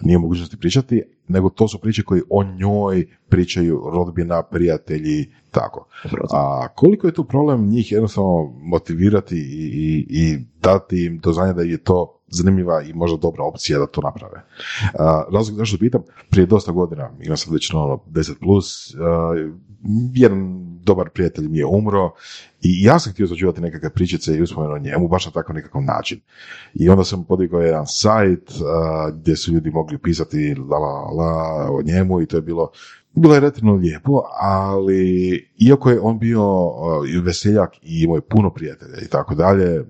nije 0.00 0.18
mogućnosti 0.18 0.56
pričati, 0.56 1.02
nego 1.28 1.50
to 1.50 1.68
su 1.68 1.78
priče 1.78 2.02
koje 2.02 2.22
o 2.30 2.44
njoj 2.44 3.06
pričaju 3.28 3.82
rodbina, 3.92 4.42
prijatelji, 4.42 5.30
tako. 5.50 5.86
A 6.32 6.68
koliko 6.74 7.06
je 7.06 7.14
tu 7.14 7.24
problem 7.24 7.66
njih 7.66 7.92
jednostavno 7.92 8.52
motivirati 8.62 9.36
i, 9.36 9.66
i, 9.66 10.06
i 10.08 10.38
dati 10.62 11.04
im 11.04 11.18
do 11.18 11.32
znanja 11.32 11.52
da 11.52 11.62
je 11.62 11.78
to 11.78 12.20
zanimljiva 12.28 12.82
i 12.82 12.92
možda 12.92 13.16
dobra 13.16 13.44
opcija 13.44 13.78
da 13.78 13.86
to 13.86 14.00
naprave. 14.00 14.42
A, 14.98 15.24
razlog 15.32 15.58
zašto 15.58 15.78
pitam, 15.78 16.02
prije 16.30 16.46
dosta 16.46 16.72
godina, 16.72 17.10
imam 17.22 17.36
sam 17.36 17.52
već 17.52 17.74
ono 17.74 18.00
10 18.10 18.34
plus, 18.40 18.94
jedan 20.14 20.69
dobar 20.84 21.08
prijatelj 21.08 21.48
mi 21.48 21.58
je 21.58 21.66
umro 21.66 22.12
i 22.62 22.84
ja 22.84 22.98
sam 22.98 23.12
htio 23.12 23.28
sačuvati 23.28 23.60
nekakve 23.60 23.90
pričice 23.90 24.36
i 24.36 24.42
uspomenu 24.42 24.74
o 24.74 24.78
njemu, 24.78 25.08
baš 25.08 25.26
na 25.26 25.32
takav 25.32 25.56
nekakav 25.56 25.82
način. 25.82 26.20
I 26.74 26.88
onda 26.88 27.04
sam 27.04 27.24
podigao 27.24 27.60
jedan 27.60 27.86
sajt 27.86 28.50
a, 28.50 29.10
gdje 29.10 29.36
su 29.36 29.52
ljudi 29.52 29.70
mogli 29.70 29.98
pisati 29.98 30.54
la, 30.54 30.78
la, 30.78 31.10
la 31.10 31.68
o 31.72 31.82
njemu 31.82 32.20
i 32.20 32.26
to 32.26 32.36
je 32.36 32.42
bilo 32.42 32.70
bilo 33.14 33.34
je 33.34 33.40
relativno 33.40 33.74
lijepo, 33.74 34.22
ali 34.40 35.48
iako 35.58 35.90
je 35.90 36.00
on 36.00 36.18
bio 36.18 36.66
uh, 36.66 37.24
veseljak 37.24 37.76
i 37.82 38.02
imao 38.02 38.16
je 38.16 38.20
puno 38.20 38.50
prijatelja 38.50 39.00
i 39.02 39.08
tako 39.08 39.34
dalje, 39.34 39.84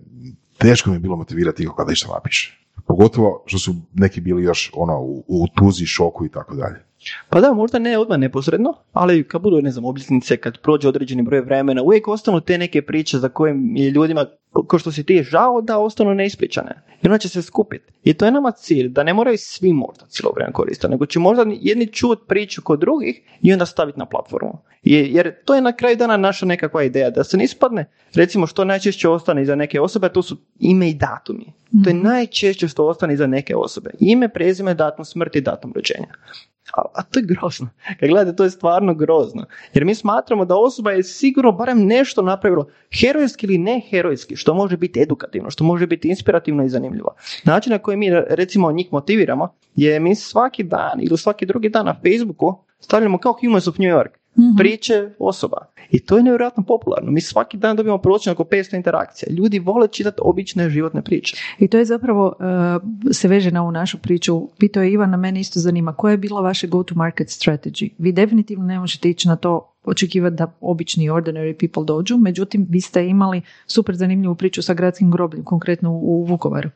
teško 0.59 0.91
mi 0.91 0.97
je 0.97 1.01
bilo 1.01 1.17
motivirati 1.17 1.63
ikoga 1.63 1.85
da 1.85 1.93
išta 1.93 2.13
napiše. 2.13 2.61
Pogotovo 2.87 3.43
što 3.47 3.59
su 3.59 3.75
neki 3.95 4.21
bili 4.21 4.43
još 4.43 4.71
ono 4.75 5.01
u, 5.01 5.25
u 5.29 5.47
tuzi, 5.57 5.87
šoku 5.87 6.27
i 6.27 6.29
tako 6.29 6.55
dalje. 6.55 6.90
Pa 7.29 7.41
da, 7.41 7.53
možda 7.53 7.79
ne 7.79 7.99
odmah 7.99 8.19
neposredno, 8.19 8.75
ali 8.93 9.25
kad 9.29 9.43
budu, 9.43 9.63
ne 9.63 9.71
znam, 9.71 9.85
obljetnice, 9.85 10.37
kad 10.37 10.59
prođe 10.59 10.89
određeni 10.89 11.23
broj 11.23 11.41
vremena, 11.41 11.83
uvijek 11.83 12.09
ostanu 12.09 12.41
te 12.41 12.59
neke 12.59 12.83
priče 12.83 13.19
za 13.19 13.29
koje 13.29 13.55
je 13.75 13.91
ljudima, 13.91 14.27
ko- 14.53 14.79
što 14.79 14.93
si 14.93 15.05
ti, 15.05 15.23
žao 15.23 15.61
da 15.63 15.79
ostanu 15.79 16.15
neispričane. 16.15 16.83
I 17.03 17.07
ona 17.09 17.19
će 17.19 17.29
se 17.29 17.43
skupiti. 17.43 17.93
I 18.05 18.15
to 18.15 18.25
je 18.25 18.31
nama 18.31 18.51
cilj, 18.51 18.89
da 18.89 19.03
ne 19.03 19.15
moraju 19.15 19.39
svi 19.39 19.73
možda 19.73 20.07
cijelo 20.07 20.33
vrijeme 20.35 20.53
koristiti, 20.53 20.91
nego 20.91 21.07
će 21.07 21.19
možda 21.19 21.45
jedni 21.61 21.87
čut 21.87 22.19
priču 22.29 22.63
kod 22.63 22.81
drugih 22.81 23.21
i 23.43 23.53
onda 23.53 23.67
staviti 23.67 23.99
na 23.99 24.07
platformu. 24.07 24.59
Jer, 24.83 25.07
jer 25.11 25.35
to 25.45 25.55
je 25.55 25.61
na 25.61 25.73
kraju 25.73 25.97
dana 25.97 26.17
naša 26.17 26.47
nekakva 26.47 26.83
ideja, 26.83 27.11
da 27.11 27.25
se 27.25 27.37
ne 27.37 27.45
ispadne, 27.45 27.91
recimo 28.15 28.47
što 28.47 28.65
najčešće 28.65 29.09
ostane 29.09 29.43
iza 29.43 29.55
neke 29.55 29.81
osobe, 29.81 30.09
to 30.09 30.23
su 30.23 30.37
ime 30.59 30.91
i 30.91 30.95
datumi. 30.95 31.53
To 31.85 31.91
je 31.91 31.95
najčešće 31.95 32.69
što 32.69 32.87
ostane 32.87 33.15
iza 33.15 33.27
neke 33.27 33.57
osobe. 33.57 33.91
Ime, 34.01 34.29
prezime, 34.29 34.75
datum 34.75 35.05
smrti, 35.05 35.41
datum 35.41 35.73
rođenja. 35.75 36.15
A, 36.77 36.83
a 36.95 37.03
to 37.03 37.19
je 37.19 37.27
grozno. 37.27 37.69
Kad 38.01 38.09
gledate, 38.09 38.37
to 38.37 38.45
je 38.45 38.51
stvarno 38.51 38.95
grozno. 38.95 39.45
Jer 39.75 39.85
mi 39.85 39.95
smatramo 39.95 40.45
da 40.45 40.57
osoba 40.57 40.91
je 40.91 41.03
sigurno 41.03 41.53
barem 41.53 41.87
nešto 41.87 42.23
napravila 42.23 42.67
herojski 43.01 43.47
ili 43.47 43.59
ne 43.59 43.81
herojski, 43.91 44.37
što 44.37 44.55
može 44.55 44.77
biti 44.77 45.01
edukativno, 45.03 45.51
što 45.51 45.65
može 45.65 45.87
biti 45.87 46.09
inspirativno 46.09 46.65
i 46.65 46.69
zanimljivo. 46.69 47.15
Način 47.45 47.73
na 47.73 47.79
koji 47.79 47.97
mi 47.97 48.11
recimo 48.11 48.73
njih 48.73 48.89
motiviramo 48.93 49.55
je 49.75 50.01
mi 50.01 50.15
svaki 50.15 50.63
dan 50.63 51.01
ili 51.03 51.19
svaki 51.19 51.47
drugi 51.47 51.69
dan 51.69 51.87
na 51.87 51.95
Facebooku 51.95 52.65
stavljamo 52.81 53.19
kao 53.19 53.37
Humans 53.41 53.67
of 53.69 53.79
New 53.79 53.91
York 53.91 54.20
mm 54.37 54.57
priče 54.59 55.11
osoba. 55.19 55.67
I 55.91 56.01
to 56.01 56.17
je 56.17 56.23
nevjerojatno 56.23 56.63
popularno. 56.63 57.11
Mi 57.11 57.21
svaki 57.21 57.57
dan 57.57 57.77
dobijemo 57.77 57.99
prosječno 57.99 58.33
oko 58.33 58.45
500 58.45 58.77
interakcija. 58.77 59.33
Ljudi 59.33 59.59
vole 59.59 59.89
čitati 59.89 60.21
obične 60.25 60.71
životne 60.71 61.03
priče. 61.03 61.37
I 61.59 61.69
to 61.69 61.79
je 61.79 61.85
zapravo, 61.85 62.27
uh, 62.27 63.13
se 63.13 63.29
veže 63.29 63.51
na 63.51 63.63
ovu 63.63 63.73
našu 63.73 63.99
priču. 63.99 64.49
Pitao 64.59 64.83
je 64.83 64.93
Ivan, 64.93 65.11
na 65.11 65.17
mene 65.17 65.41
isto 65.41 65.61
zanima, 65.61 65.93
koja 65.93 66.11
je 66.11 66.19
bila 66.19 66.41
vaša 66.41 66.67
go-to-market 66.67 67.29
strategy? 67.29 67.91
Vi 67.99 68.13
definitivno 68.13 68.65
ne 68.65 68.79
možete 68.79 69.11
ići 69.11 69.29
na 69.29 69.37
to 69.37 69.75
očekivati 69.85 70.37
da 70.37 70.53
obični 70.61 71.11
ordinary 71.11 71.59
people 71.59 71.85
dođu, 71.85 72.17
međutim 72.17 72.67
vi 72.71 72.81
ste 72.81 73.07
imali 73.07 73.43
super 73.67 73.97
zanimljivu 73.97 74.35
priču 74.35 74.63
sa 74.63 74.75
gradskim 74.75 75.11
grobljem, 75.11 75.45
konkretno 75.45 75.91
u 75.93 76.25
Vukovaru. 76.29 76.71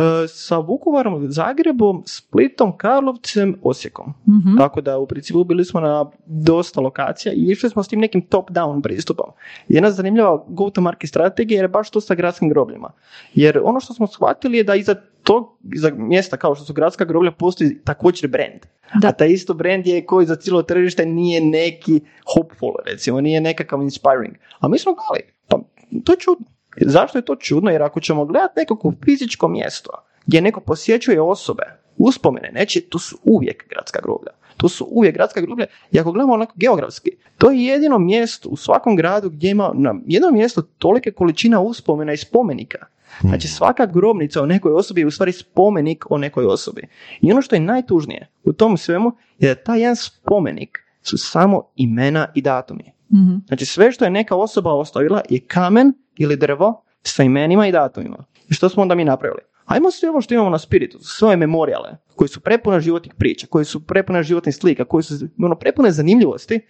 E, 0.00 0.28
sa 0.28 0.58
Vukovarom, 0.58 1.30
Zagrebom, 1.30 2.02
Splitom, 2.06 2.76
Karlovcem, 2.76 3.58
Osijekom. 3.62 4.14
mm 4.26 4.58
Tako 4.58 4.80
da 4.80 4.98
u 4.98 5.06
principu 5.06 5.44
bili 5.44 5.64
smo 5.64 5.80
na 5.80 6.10
dosta 6.26 6.80
lokacija 6.80 7.32
i 7.32 7.50
išli 7.50 7.70
smo 7.70 7.82
s 7.82 7.88
tim 7.88 8.00
nekim 8.00 8.22
top-down 8.22 8.82
pristupom. 8.82 9.30
Jedna 9.68 9.90
zanimljiva 9.90 10.44
go-to-market 10.48 11.08
strategija 11.08 11.56
jer 11.56 11.64
je 11.64 11.68
baš 11.68 11.90
to 11.90 12.00
sa 12.00 12.14
gradskim 12.14 12.48
grobljima. 12.48 12.92
Jer 13.34 13.60
ono 13.64 13.80
što 13.80 13.94
smo 13.94 14.06
shvatili 14.06 14.58
je 14.58 14.64
da 14.64 14.74
iza 14.74 14.94
tog 15.22 15.58
iza 15.74 15.90
mjesta 15.96 16.36
kao 16.36 16.54
što 16.54 16.64
su 16.64 16.72
gradska 16.72 17.04
groblja 17.04 17.30
postoji 17.30 17.78
također 17.84 18.30
brand. 18.30 18.60
Da. 19.00 19.08
A 19.08 19.12
taj 19.12 19.28
isto 19.28 19.54
brand 19.54 19.86
je 19.86 20.06
koji 20.06 20.26
za 20.26 20.36
cijelo 20.36 20.62
tržište 20.62 21.06
nije 21.06 21.40
neki 21.40 22.00
hopeful, 22.34 22.72
recimo, 22.86 23.20
nije 23.20 23.40
nekakav 23.40 23.82
inspiring. 23.82 24.34
A 24.60 24.68
mi 24.68 24.78
smo 24.78 24.94
gledali, 24.94 25.32
pa 25.48 25.58
to 26.04 26.12
je 26.12 26.18
čudno. 26.18 26.46
Zašto 26.76 27.18
je 27.18 27.22
to 27.22 27.36
čudno? 27.36 27.70
Jer 27.70 27.82
ako 27.82 28.00
ćemo 28.00 28.24
gledati 28.24 28.54
nekako 28.56 28.92
fizičko 29.04 29.48
mjesto 29.48 29.90
gdje 30.26 30.40
neko 30.40 30.60
posjećuje 30.60 31.20
osobe, 31.20 31.62
uspomene, 31.98 32.50
neće, 32.54 32.80
to 32.80 32.98
su 32.98 33.16
uvijek 33.24 33.68
gradska 33.68 34.00
groblja. 34.02 34.32
To 34.56 34.68
su 34.68 34.86
uvijek 34.90 35.14
gradska 35.14 35.40
groblja. 35.40 35.66
I 35.92 36.00
ako 36.00 36.12
gledamo 36.12 36.32
onako 36.32 36.52
geografski, 36.56 37.10
to 37.38 37.50
je 37.50 37.64
jedino 37.64 37.98
mjesto 37.98 38.48
u 38.48 38.56
svakom 38.56 38.96
gradu 38.96 39.30
gdje 39.30 39.50
ima 39.50 39.72
na 39.74 39.94
jedno 40.06 40.30
mjesto 40.30 40.62
tolike 40.62 41.12
količina 41.12 41.60
uspomena 41.60 42.12
i 42.12 42.16
spomenika. 42.16 42.86
Znači 43.20 43.48
hmm. 43.48 43.54
svaka 43.54 43.86
grobnica 43.86 44.42
o 44.42 44.46
nekoj 44.46 44.72
osobi 44.72 45.00
je 45.00 45.06
u 45.06 45.10
stvari 45.10 45.32
spomenik 45.32 46.10
o 46.10 46.18
nekoj 46.18 46.46
osobi. 46.46 46.82
I 47.20 47.32
ono 47.32 47.42
što 47.42 47.56
je 47.56 47.60
najtužnije 47.60 48.28
u 48.44 48.52
tom 48.52 48.76
svemu 48.76 49.12
je 49.38 49.54
da 49.54 49.62
taj 49.62 49.80
jedan 49.80 49.96
spomenik 49.96 50.78
su 51.02 51.18
samo 51.18 51.62
imena 51.76 52.26
i 52.34 52.42
datumi. 52.42 52.84
mm 53.12 53.46
Znači 53.48 53.66
sve 53.66 53.92
što 53.92 54.04
je 54.04 54.10
neka 54.10 54.36
osoba 54.36 54.72
ostavila 54.72 55.22
je 55.28 55.40
kamen 55.40 55.92
ili 56.20 56.36
drvo 56.36 56.82
sa 57.02 57.22
imenima 57.22 57.66
i 57.66 57.72
datumima. 57.72 58.24
I 58.48 58.54
što 58.54 58.68
smo 58.68 58.82
onda 58.82 58.94
mi 58.94 59.04
napravili? 59.04 59.40
Ajmo 59.64 59.90
sve 59.90 60.10
ovo 60.10 60.20
što 60.20 60.34
imamo 60.34 60.50
na 60.50 60.58
spiritu, 60.58 60.98
svoje 60.98 61.36
memorijale, 61.36 61.96
koji 62.16 62.28
su 62.28 62.40
prepune 62.40 62.80
životnih 62.80 63.14
priča, 63.14 63.46
koji 63.46 63.64
su 63.64 63.86
prepune 63.86 64.22
životnih 64.22 64.56
slika, 64.56 64.84
koji 64.84 65.02
su 65.02 65.14
ono, 65.42 65.54
prepune 65.54 65.90
zanimljivosti, 65.90 66.60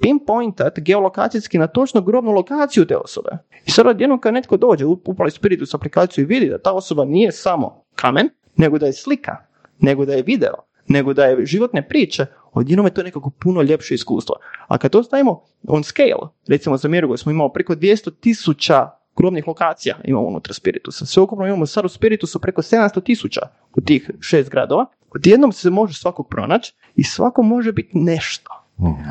pinpointat 0.00 0.78
geolokacijski 0.78 1.58
na 1.58 1.66
točno 1.66 2.00
grobnu 2.00 2.30
lokaciju 2.30 2.86
te 2.86 2.96
osobe. 2.96 3.30
I 3.66 3.70
sad 3.70 3.86
odjednom 3.86 4.20
kad 4.20 4.34
netko 4.34 4.56
dođe, 4.56 4.84
upali 4.84 5.30
spiritus 5.30 5.74
aplikaciju 5.74 6.22
i 6.22 6.26
vidi 6.26 6.48
da 6.48 6.58
ta 6.58 6.72
osoba 6.72 7.04
nije 7.04 7.32
samo 7.32 7.84
kamen, 7.94 8.28
nego 8.56 8.78
da 8.78 8.86
je 8.86 8.92
slika, 8.92 9.36
nego 9.78 10.04
da 10.04 10.14
je 10.14 10.22
video, 10.22 10.54
nego 10.88 11.14
da 11.14 11.24
je 11.24 11.46
životne 11.46 11.88
priče, 11.88 12.26
odjednom 12.52 12.86
je 12.86 12.94
to 12.94 13.02
nekako 13.02 13.30
puno 13.30 13.62
ljepše 13.62 13.94
iskustvo. 13.94 14.36
A 14.68 14.78
kad 14.78 14.90
to 14.90 15.02
stavimo 15.02 15.42
on 15.68 15.84
scale, 15.84 16.28
recimo 16.48 16.76
za 16.76 16.88
Mirgo 16.88 17.16
smo 17.16 17.32
imali 17.32 17.50
preko 17.54 17.74
200 17.74 18.10
tisuća 18.20 18.99
grobnih 19.20 19.48
lokacija 19.48 19.96
imamo 20.04 20.26
unutra 20.26 20.54
Spiritusa. 20.54 21.06
Sve 21.06 21.22
ukupno 21.22 21.46
imamo 21.46 21.66
sad 21.66 21.84
u 21.84 21.88
Spiritusu 21.88 22.40
preko 22.40 22.62
700 22.62 23.02
tisuća 23.04 23.40
u 23.76 23.80
tih 23.80 24.10
šest 24.20 24.50
gradova. 24.50 24.86
Odjednom 25.14 25.52
se 25.52 25.70
može 25.70 25.94
svakog 25.94 26.28
pronaći 26.28 26.74
i 26.96 27.04
svako 27.04 27.42
može 27.42 27.72
biti 27.72 27.98
nešto. 27.98 28.50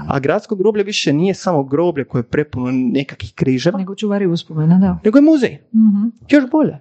A 0.08 0.20
gradsko 0.20 0.56
groblje 0.56 0.84
više 0.84 1.14
nije 1.14 1.34
samo 1.34 1.64
groblje 1.64 2.06
koje 2.06 2.20
je 2.20 2.24
prepuno 2.24 2.72
nekakvih 2.72 3.34
križeva. 3.36 3.78
Nego 3.80 3.96
čuvari 3.96 4.28
uspomena, 4.28 4.80
da. 4.80 5.00
Nego 5.06 5.18
je 5.18 5.22
muzej. 5.22 5.58
mm 5.74 6.10
Još 6.30 6.50
bolje. 6.52 6.78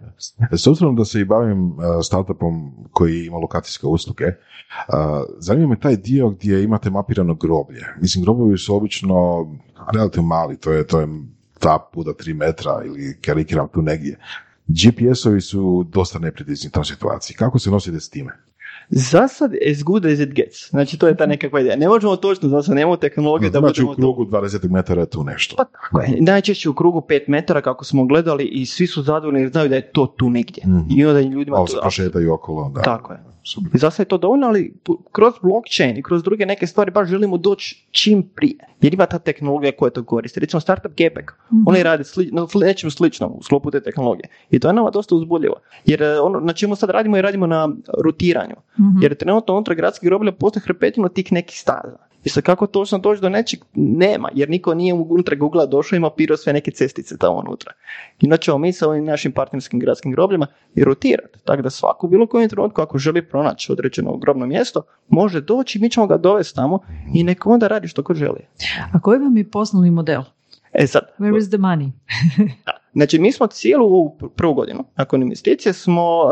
S 0.53 0.67
obzirom 0.67 0.97
da 0.97 1.05
se 1.05 1.21
i 1.21 1.25
bavim 1.25 1.73
uh, 1.73 1.79
startupom 2.03 2.73
koji 2.93 3.27
ima 3.27 3.37
lokacijske 3.37 3.87
usluge, 3.87 4.25
uh, 4.25 4.35
zanima 5.39 5.69
me 5.69 5.81
taj 5.81 5.97
dio 5.97 6.31
gdje 6.31 6.65
imate 6.65 6.91
mapirano 6.91 7.35
groblje. 7.35 7.85
Mislim, 8.01 8.25
grobovi 8.25 8.59
su 8.59 8.77
obično 8.77 9.47
relativno 9.95 10.29
mali, 10.29 10.57
to 10.57 10.73
je, 10.73 10.87
to 10.87 11.01
je 11.01 11.07
ta 11.59 11.89
puta 11.93 12.11
3 12.11 12.35
metra 12.35 12.83
ili 12.87 13.19
karikiram 13.21 13.69
tu 13.69 13.83
negdje. 13.83 14.19
GPS-ovi 14.69 15.41
su 15.41 15.87
dosta 15.93 16.19
neprecizni 16.19 16.69
u 16.69 16.71
toj 16.71 16.85
situaciji. 16.85 17.37
Kako 17.37 17.59
se 17.59 17.71
nosite 17.71 18.01
s 18.01 18.09
time? 18.09 18.33
Za 18.91 19.29
sad 19.29 19.53
as 19.71 19.83
good 19.83 20.07
as 20.07 20.21
it 20.21 20.35
gets. 20.35 20.71
Znači 20.71 20.99
to 20.99 21.09
je 21.09 21.17
ta 21.17 21.27
nekakva 21.27 21.61
ideja. 21.61 21.77
Ne 21.77 21.89
možemo 21.89 22.17
točno, 22.17 22.49
za 22.49 22.63
sad 22.63 22.75
nemamo 22.75 22.97
tehnologije 22.97 23.51
da 23.51 23.59
znači, 23.59 23.83
u 23.83 23.95
krugu 23.95 24.25
20 24.25 24.71
metara 24.71 25.01
je 25.01 25.11
tu 25.11 25.25
nešto. 25.25 25.57
Pa 25.57 25.65
tako 25.65 26.01
je. 26.01 26.17
Najčešće 26.21 26.69
u 26.69 26.75
krugu 26.75 27.01
5 27.09 27.21
metara 27.29 27.61
kako 27.61 27.85
smo 27.85 28.07
gledali 28.07 28.45
i 28.45 28.67
svi 28.67 28.87
su 28.87 29.03
zadovoljni 29.03 29.41
jer 29.41 29.51
znaju 29.51 29.69
da 29.69 29.75
je 29.75 29.93
to 29.93 30.07
tu 30.07 30.31
negdje. 30.31 30.63
Mm-hmm. 30.67 30.87
I 30.97 31.05
onda 31.05 31.21
ljudima... 31.21 31.57
Malo 31.57 31.67
se 31.67 31.77
prošetaju 31.83 32.35
okolo. 32.35 32.73
Da. 32.75 32.83
Tako 32.83 33.13
je. 33.13 33.19
I 33.75 33.79
za 33.79 33.91
sad 33.91 34.05
je 34.05 34.09
to 34.09 34.19
dovoljno, 34.19 34.47
ali 34.47 34.75
kroz 35.13 35.35
blockchain 35.43 35.97
i 35.97 36.03
kroz 36.03 36.23
druge 36.23 36.47
neke 36.47 36.67
stvari 36.67 36.91
baš 36.91 37.09
želimo 37.09 37.37
doći 37.37 37.87
čim 37.91 38.23
prije. 38.23 38.67
Jer 38.81 38.95
ima 38.95 39.07
ta 39.07 39.19
tehnologija 39.19 39.73
koja 39.73 39.91
to 39.91 40.05
koristi. 40.05 40.41
Recimo 40.41 40.61
startup 40.61 40.93
Gepek, 40.97 41.31
mm-hmm. 41.31 41.65
oni 41.67 41.83
rade 41.83 42.05
sli, 42.05 42.31
no, 42.33 42.49
nečem 42.55 42.91
slično 42.91 43.27
u 43.27 43.43
sklopu 43.43 43.71
te 43.71 43.81
tehnologije. 43.83 44.29
I 44.51 44.59
to 44.59 44.69
je 44.69 44.75
nama 44.75 44.91
dosta 44.91 45.15
uzbudljivo. 45.15 45.55
Jer 45.85 46.03
e, 46.03 46.21
ono 46.21 46.41
na 46.41 46.53
čemu 46.53 46.77
sad 46.77 46.91
radimo 46.91 47.17
i 47.17 47.23
radimo 47.23 47.47
na 47.47 47.69
rutiranju. 48.05 48.55
Mm-hmm. 48.55 49.03
Jer 49.03 49.15
trenutno 49.15 49.55
unutra 49.55 49.75
gradskih 49.75 50.09
groblja 50.09 50.33
postoje 50.33 50.63
hrpetino 50.63 51.09
tih 51.09 51.33
nekih 51.33 51.61
staza. 51.61 52.08
I 52.29 52.31
sad 52.31 52.43
kako 52.43 52.67
točno 52.67 52.99
doći 52.99 53.23
do 53.23 53.29
nečeg 53.29 53.61
nema, 53.75 54.29
jer 54.35 54.51
niko 54.51 54.75
nije 54.75 54.95
unutra 54.95 55.37
Google 55.37 55.67
došao 55.67 55.97
i 55.97 56.01
mapirao 56.01 56.37
sve 56.37 56.53
neke 56.53 56.71
cestice 56.71 57.19
tamo 57.19 57.37
unutra. 57.37 57.73
Inače 58.21 58.53
mi 58.59 58.73
sa 58.73 58.89
ovim 58.89 59.05
našim 59.05 59.33
partnerskim 59.33 59.81
gradskim 59.81 60.13
grobljima 60.13 60.47
i 60.75 60.85
rotirati. 60.85 61.39
Tako 61.45 61.63
da 61.63 61.71
svaku 61.71 62.09
bilo 62.09 62.27
kojem 62.27 62.49
trenutku 62.49 62.81
ako 62.81 62.99
želi 62.99 63.29
pronaći 63.29 63.73
određeno 63.73 64.17
grobno 64.17 64.47
mjesto, 64.47 64.83
može 65.09 65.41
doći, 65.41 65.79
mi 65.79 65.91
ćemo 65.91 66.07
ga 66.07 66.17
dovesti 66.17 66.55
tamo 66.55 66.79
i 67.15 67.25
neko 67.25 67.51
onda 67.51 67.69
radi 67.69 67.89
što 67.89 68.05
ko 68.05 68.15
želi. 68.15 68.41
A 68.93 69.01
koji 69.01 69.19
vam 69.19 69.37
je 69.37 69.51
poslovni 69.51 69.91
model? 69.91 70.23
E 70.73 70.87
sad, 70.87 71.03
Where 71.19 71.39
is 71.39 71.49
the 71.49 71.59
money? 71.59 71.91
Znači, 72.93 73.19
mi 73.19 73.33
smo 73.33 73.47
cijelu 73.47 73.85
ovu 73.85 74.19
prvu 74.37 74.55
godinu, 74.55 74.85
nakon 74.97 75.23
investicije, 75.23 75.73
smo, 75.73 76.23
uh, 76.23 76.31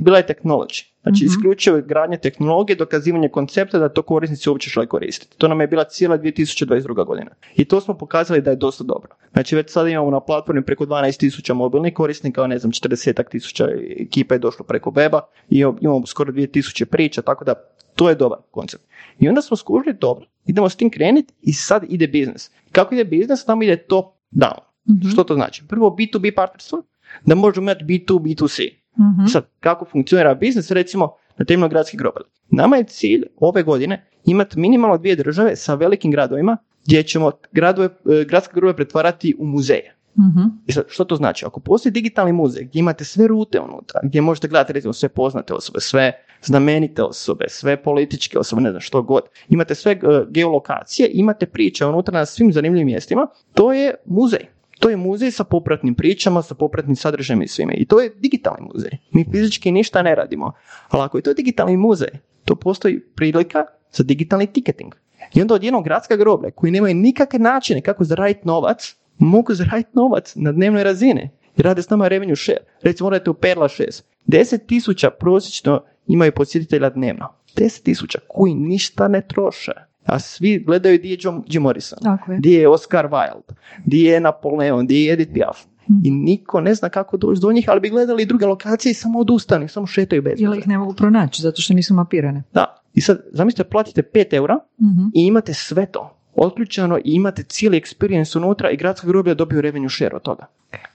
bila 0.00 0.18
je 0.18 0.26
technology. 0.26 0.89
Znači, 1.02 1.24
mm-hmm. 1.24 1.26
isključivo 1.26 1.80
gradnje 1.86 2.16
tehnologije, 2.16 2.76
dokazivanje 2.76 3.28
koncepta 3.28 3.78
da 3.78 3.88
to 3.88 4.02
korisnici 4.02 4.48
uopće 4.48 4.70
žele 4.70 4.86
koristiti. 4.86 5.36
To 5.38 5.48
nam 5.48 5.60
je 5.60 5.66
bila 5.66 5.84
cijela 5.84 6.18
2022. 6.18 7.06
godina. 7.06 7.30
I 7.56 7.64
to 7.64 7.80
smo 7.80 7.94
pokazali 7.94 8.42
da 8.42 8.50
je 8.50 8.56
dosta 8.56 8.84
dobro. 8.84 9.14
Znači, 9.32 9.56
već 9.56 9.70
sada 9.70 9.88
imamo 9.88 10.10
na 10.10 10.20
platformi 10.20 10.64
preko 10.64 10.86
12.000 10.86 11.54
mobilnih 11.54 11.94
korisnika, 11.94 12.46
ne 12.46 12.58
znam, 12.58 12.72
40 12.72 13.30
tisuća 13.30 13.68
ekipa 14.00 14.34
je 14.34 14.38
došlo 14.38 14.64
preko 14.64 14.90
weba 14.90 15.20
i 15.48 15.64
imamo 15.80 16.06
skoro 16.06 16.32
2000 16.32 16.84
priča, 16.84 17.22
tako 17.22 17.44
da 17.44 17.54
to 17.96 18.08
je 18.08 18.14
dobar 18.14 18.38
koncept. 18.50 18.84
I 19.18 19.28
onda 19.28 19.42
smo 19.42 19.56
skužili 19.56 19.96
dobro, 20.00 20.26
idemo 20.46 20.68
s 20.68 20.76
tim 20.76 20.90
krenuti 20.90 21.34
i 21.42 21.52
sad 21.52 21.84
ide 21.88 22.06
biznis. 22.06 22.50
Kako 22.72 22.94
ide 22.94 23.04
biznis? 23.04 23.44
Tamo 23.44 23.62
ide 23.62 23.76
top 23.76 24.06
down. 24.30 24.60
mm 24.88 25.10
Što 25.12 25.24
to 25.24 25.34
znači? 25.34 25.62
Prvo 25.68 25.96
B2B 25.98 26.34
partnerstvo, 26.34 26.82
da 27.26 27.34
možemo 27.34 27.64
imati 27.64 27.84
B2, 27.84 28.79
B2C. 28.96 29.24
mm 29.24 29.28
Sad, 29.28 29.46
kako 29.60 29.84
funkcionira 29.84 30.34
biznis, 30.34 30.70
recimo, 30.70 31.12
na 31.38 31.44
temelju 31.44 31.68
gradskih 31.68 31.98
groblja. 31.98 32.26
Nama 32.50 32.76
je 32.76 32.84
cilj 32.84 33.22
ove 33.36 33.62
godine 33.62 34.06
imati 34.24 34.58
minimalno 34.58 34.98
dvije 34.98 35.16
države 35.16 35.56
sa 35.56 35.74
velikim 35.74 36.10
gradovima, 36.10 36.56
gdje 36.86 37.02
ćemo 37.02 37.30
gradove, 37.52 37.86
e, 37.86 38.24
gradske 38.24 38.52
grobove 38.54 38.76
pretvarati 38.76 39.34
u 39.38 39.46
muzeje. 39.46 39.96
mm 40.18 40.60
I 40.66 40.72
sad, 40.72 40.84
što 40.88 41.04
to 41.04 41.16
znači? 41.16 41.46
Ako 41.46 41.60
postoji 41.60 41.92
digitalni 41.92 42.32
muzej 42.32 42.64
gdje 42.64 42.80
imate 42.80 43.04
sve 43.04 43.28
rute 43.28 43.60
unutra, 43.60 44.00
gdje 44.02 44.20
možete 44.20 44.48
gledati 44.48 44.72
recimo 44.72 44.92
sve 44.92 45.08
poznate 45.08 45.54
osobe, 45.54 45.80
sve 45.80 46.12
znamenite 46.42 47.02
osobe, 47.02 47.44
sve 47.48 47.82
političke 47.82 48.38
osobe, 48.38 48.62
ne 48.62 48.70
znam 48.70 48.80
što 48.80 49.02
god, 49.02 49.22
imate 49.48 49.74
sve 49.74 49.92
uh, 50.02 50.28
geolokacije, 50.30 51.10
imate 51.12 51.46
priče 51.46 51.86
unutra 51.86 52.18
na 52.18 52.26
svim 52.26 52.52
zanimljivim 52.52 52.86
mjestima, 52.86 53.26
to 53.54 53.72
je 53.72 53.94
muzej. 54.06 54.59
To 54.80 54.88
je 54.88 54.96
muzej 54.96 55.30
sa 55.30 55.44
popratnim 55.44 55.94
pričama, 55.94 56.42
sa 56.42 56.54
popratnim 56.54 56.96
sadržajem 56.96 57.42
i 57.42 57.48
svime. 57.48 57.74
I 57.76 57.84
to 57.84 58.00
je 58.00 58.12
digitalni 58.16 58.68
muzej. 58.72 58.90
Mi 59.12 59.24
fizički 59.32 59.72
ništa 59.72 60.02
ne 60.02 60.14
radimo. 60.14 60.52
Ali 60.88 61.02
ako 61.02 61.18
je 61.18 61.22
to 61.22 61.34
digitalni 61.34 61.76
muzej, 61.76 62.10
to 62.44 62.56
postoji 62.56 63.00
prilika 63.00 63.64
za 63.92 64.04
digitalni 64.04 64.46
tiketing. 64.46 64.94
I 65.34 65.42
onda 65.42 65.54
odjednom 65.54 65.82
gradska 65.82 66.16
groblja 66.16 66.50
koji 66.50 66.72
nemaju 66.72 66.94
nikakve 66.94 67.38
načine 67.38 67.80
kako 67.80 68.04
zaraditi 68.04 68.48
novac, 68.48 68.96
mogu 69.18 69.54
zaraditi 69.54 69.90
novac 69.92 70.32
na 70.34 70.52
dnevnoj 70.52 70.84
razini. 70.84 71.30
I 71.56 71.62
rade 71.62 71.82
s 71.82 71.90
nama 71.90 72.08
revenue 72.08 72.36
share. 72.36 72.64
Recimo, 72.82 73.06
morate 73.06 73.30
u 73.30 73.34
Perla 73.34 73.68
6. 73.68 74.02
10 74.26 74.66
tisuća 74.66 75.10
prosječno 75.10 75.82
imaju 76.06 76.32
posjetitelja 76.32 76.90
dnevno. 76.90 77.28
10 77.56 77.82
tisuća 77.82 78.18
koji 78.28 78.54
ništa 78.54 79.08
ne 79.08 79.26
troše. 79.28 79.72
A 80.04 80.18
svi 80.18 80.58
gledaju 80.58 80.98
di 80.98 81.10
je 81.10 81.18
Jim, 81.46 81.62
Morrison, 81.62 81.98
Tako 82.02 82.32
je. 82.32 82.38
di 82.38 82.52
je 82.52 82.68
Oscar 82.68 83.06
Wilde, 83.06 83.52
di 83.84 84.00
je 84.00 84.20
Napoleon, 84.20 84.86
di 84.86 84.96
je 84.96 85.12
Edith 85.12 85.32
Piaf. 85.34 85.58
Mhm. 85.90 86.00
I 86.04 86.10
niko 86.10 86.60
ne 86.60 86.74
zna 86.74 86.88
kako 86.88 87.16
doći 87.16 87.40
do 87.40 87.52
njih, 87.52 87.64
ali 87.68 87.80
bi 87.80 87.90
gledali 87.90 88.22
i 88.22 88.26
druge 88.26 88.46
lokacije 88.46 88.90
i 88.90 88.94
samo 88.94 89.18
odustanu, 89.18 89.68
samo 89.68 89.86
šetaju 89.86 90.22
bez 90.22 90.40
Ili 90.40 90.58
ih 90.58 90.68
ne 90.68 90.78
mogu 90.78 90.94
pronaći 90.94 91.42
zato 91.42 91.62
što 91.62 91.74
nisu 91.74 91.94
mapirane. 91.94 92.42
Da. 92.52 92.82
I 92.94 93.00
sad, 93.00 93.20
zamislite, 93.32 93.64
platite 93.64 94.02
5 94.04 94.34
eura 94.34 94.58
Mhm. 94.80 95.02
i 95.14 95.26
imate 95.26 95.54
sve 95.54 95.86
to 95.86 96.16
otključano 96.44 96.98
i 96.98 97.02
imate 97.04 97.42
cijeli 97.42 97.80
experience 97.80 98.38
unutra 98.38 98.70
i 98.70 98.76
gradska 98.76 99.06
groblja 99.06 99.34
dobiju 99.34 99.60
revenue 99.60 99.88
share 99.90 100.16
od 100.16 100.22
toga. 100.22 100.46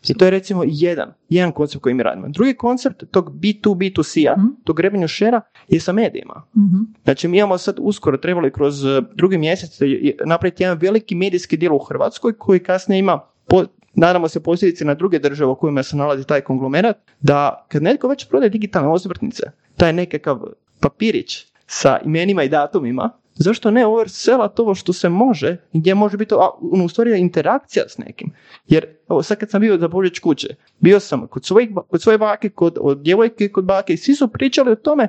I 0.08 0.14
to 0.14 0.26
je 0.26 0.32
recimo 0.32 0.64
jedan, 0.66 1.14
jedan 1.30 1.52
koncept 1.52 1.82
koji 1.84 1.96
mi 1.96 2.04
radimo. 2.04 2.28
Drugi 2.30 2.54
koncept 2.54 3.04
tog 3.12 3.32
B2B2C-a, 3.34 4.36
Mhm. 4.38 4.48
tog 4.64 4.80
revenue 4.80 5.08
share 5.08 5.42
je 5.68 5.80
sa 5.80 5.92
medijima. 5.92 6.44
Mhm. 6.58 6.78
Znači 7.04 7.28
mi 7.28 7.38
imamo 7.38 7.58
sad 7.58 7.76
uskoro 7.80 8.18
trebali 8.18 8.52
kroz 8.52 8.86
eh, 8.86 9.02
drugi 9.16 9.38
mjesec 9.38 9.82
eh, 9.82 9.86
napraviti 10.26 10.64
jedan 10.64 10.78
veliki 10.78 11.16
medijski 11.16 11.58
dio 11.58 11.76
u 11.76 11.80
Hrvatskoj 11.80 12.34
koji 12.38 12.60
kasnije 12.60 13.00
ima 13.00 13.20
po, 13.48 13.64
nadamo 13.94 14.28
se 14.28 14.44
posljedice 14.44 14.86
na 14.86 14.94
druge 14.94 15.20
države 15.20 15.52
u 15.52 15.56
kojima 15.56 15.84
se 15.84 15.96
nalazi 15.98 16.24
taj 16.24 16.42
konglomerat, 16.42 16.98
da 17.22 17.66
kad 17.68 17.84
netko 17.84 18.08
već 18.08 18.30
prodaje 18.30 18.50
digitalne 18.50 18.90
osvrtnice, 18.90 19.44
taj 19.78 19.94
nekakav 19.94 20.40
papirić 20.80 21.46
sa 21.68 22.00
imenima 22.06 22.44
i 22.44 22.50
datumima, 22.50 23.10
zašto 23.36 23.72
ne 23.72 23.86
oversela 23.86 24.48
to 24.48 24.76
što 24.76 24.94
se 24.94 25.10
može, 25.10 25.58
gdje 25.74 25.96
može 25.96 26.18
biti 26.18 26.36
a, 26.36 26.50
ono, 26.72 26.86
u 26.86 26.90
stvari 26.90 27.20
interakcija 27.20 27.86
s 27.88 27.98
nekim. 27.98 28.32
Jer 28.68 28.86
evo, 29.10 29.24
sad 29.24 29.38
kad 29.38 29.50
sam 29.50 29.62
bio 29.62 29.78
za 29.78 29.88
Božić 29.88 30.20
kuće, 30.20 30.48
bio 30.80 31.00
sam 31.00 31.28
kod, 31.28 31.46
svojih, 31.46 31.70
kod 31.90 32.02
svoje 32.02 32.18
bake, 32.18 32.50
kod 32.50 32.78
od 32.82 33.02
djevojke, 33.02 33.50
kod 33.50 33.66
bake 33.66 33.94
i 33.94 33.98
svi 33.98 34.16
su 34.16 34.28
pričali 34.28 34.72
o 34.72 34.76
tome 34.76 35.08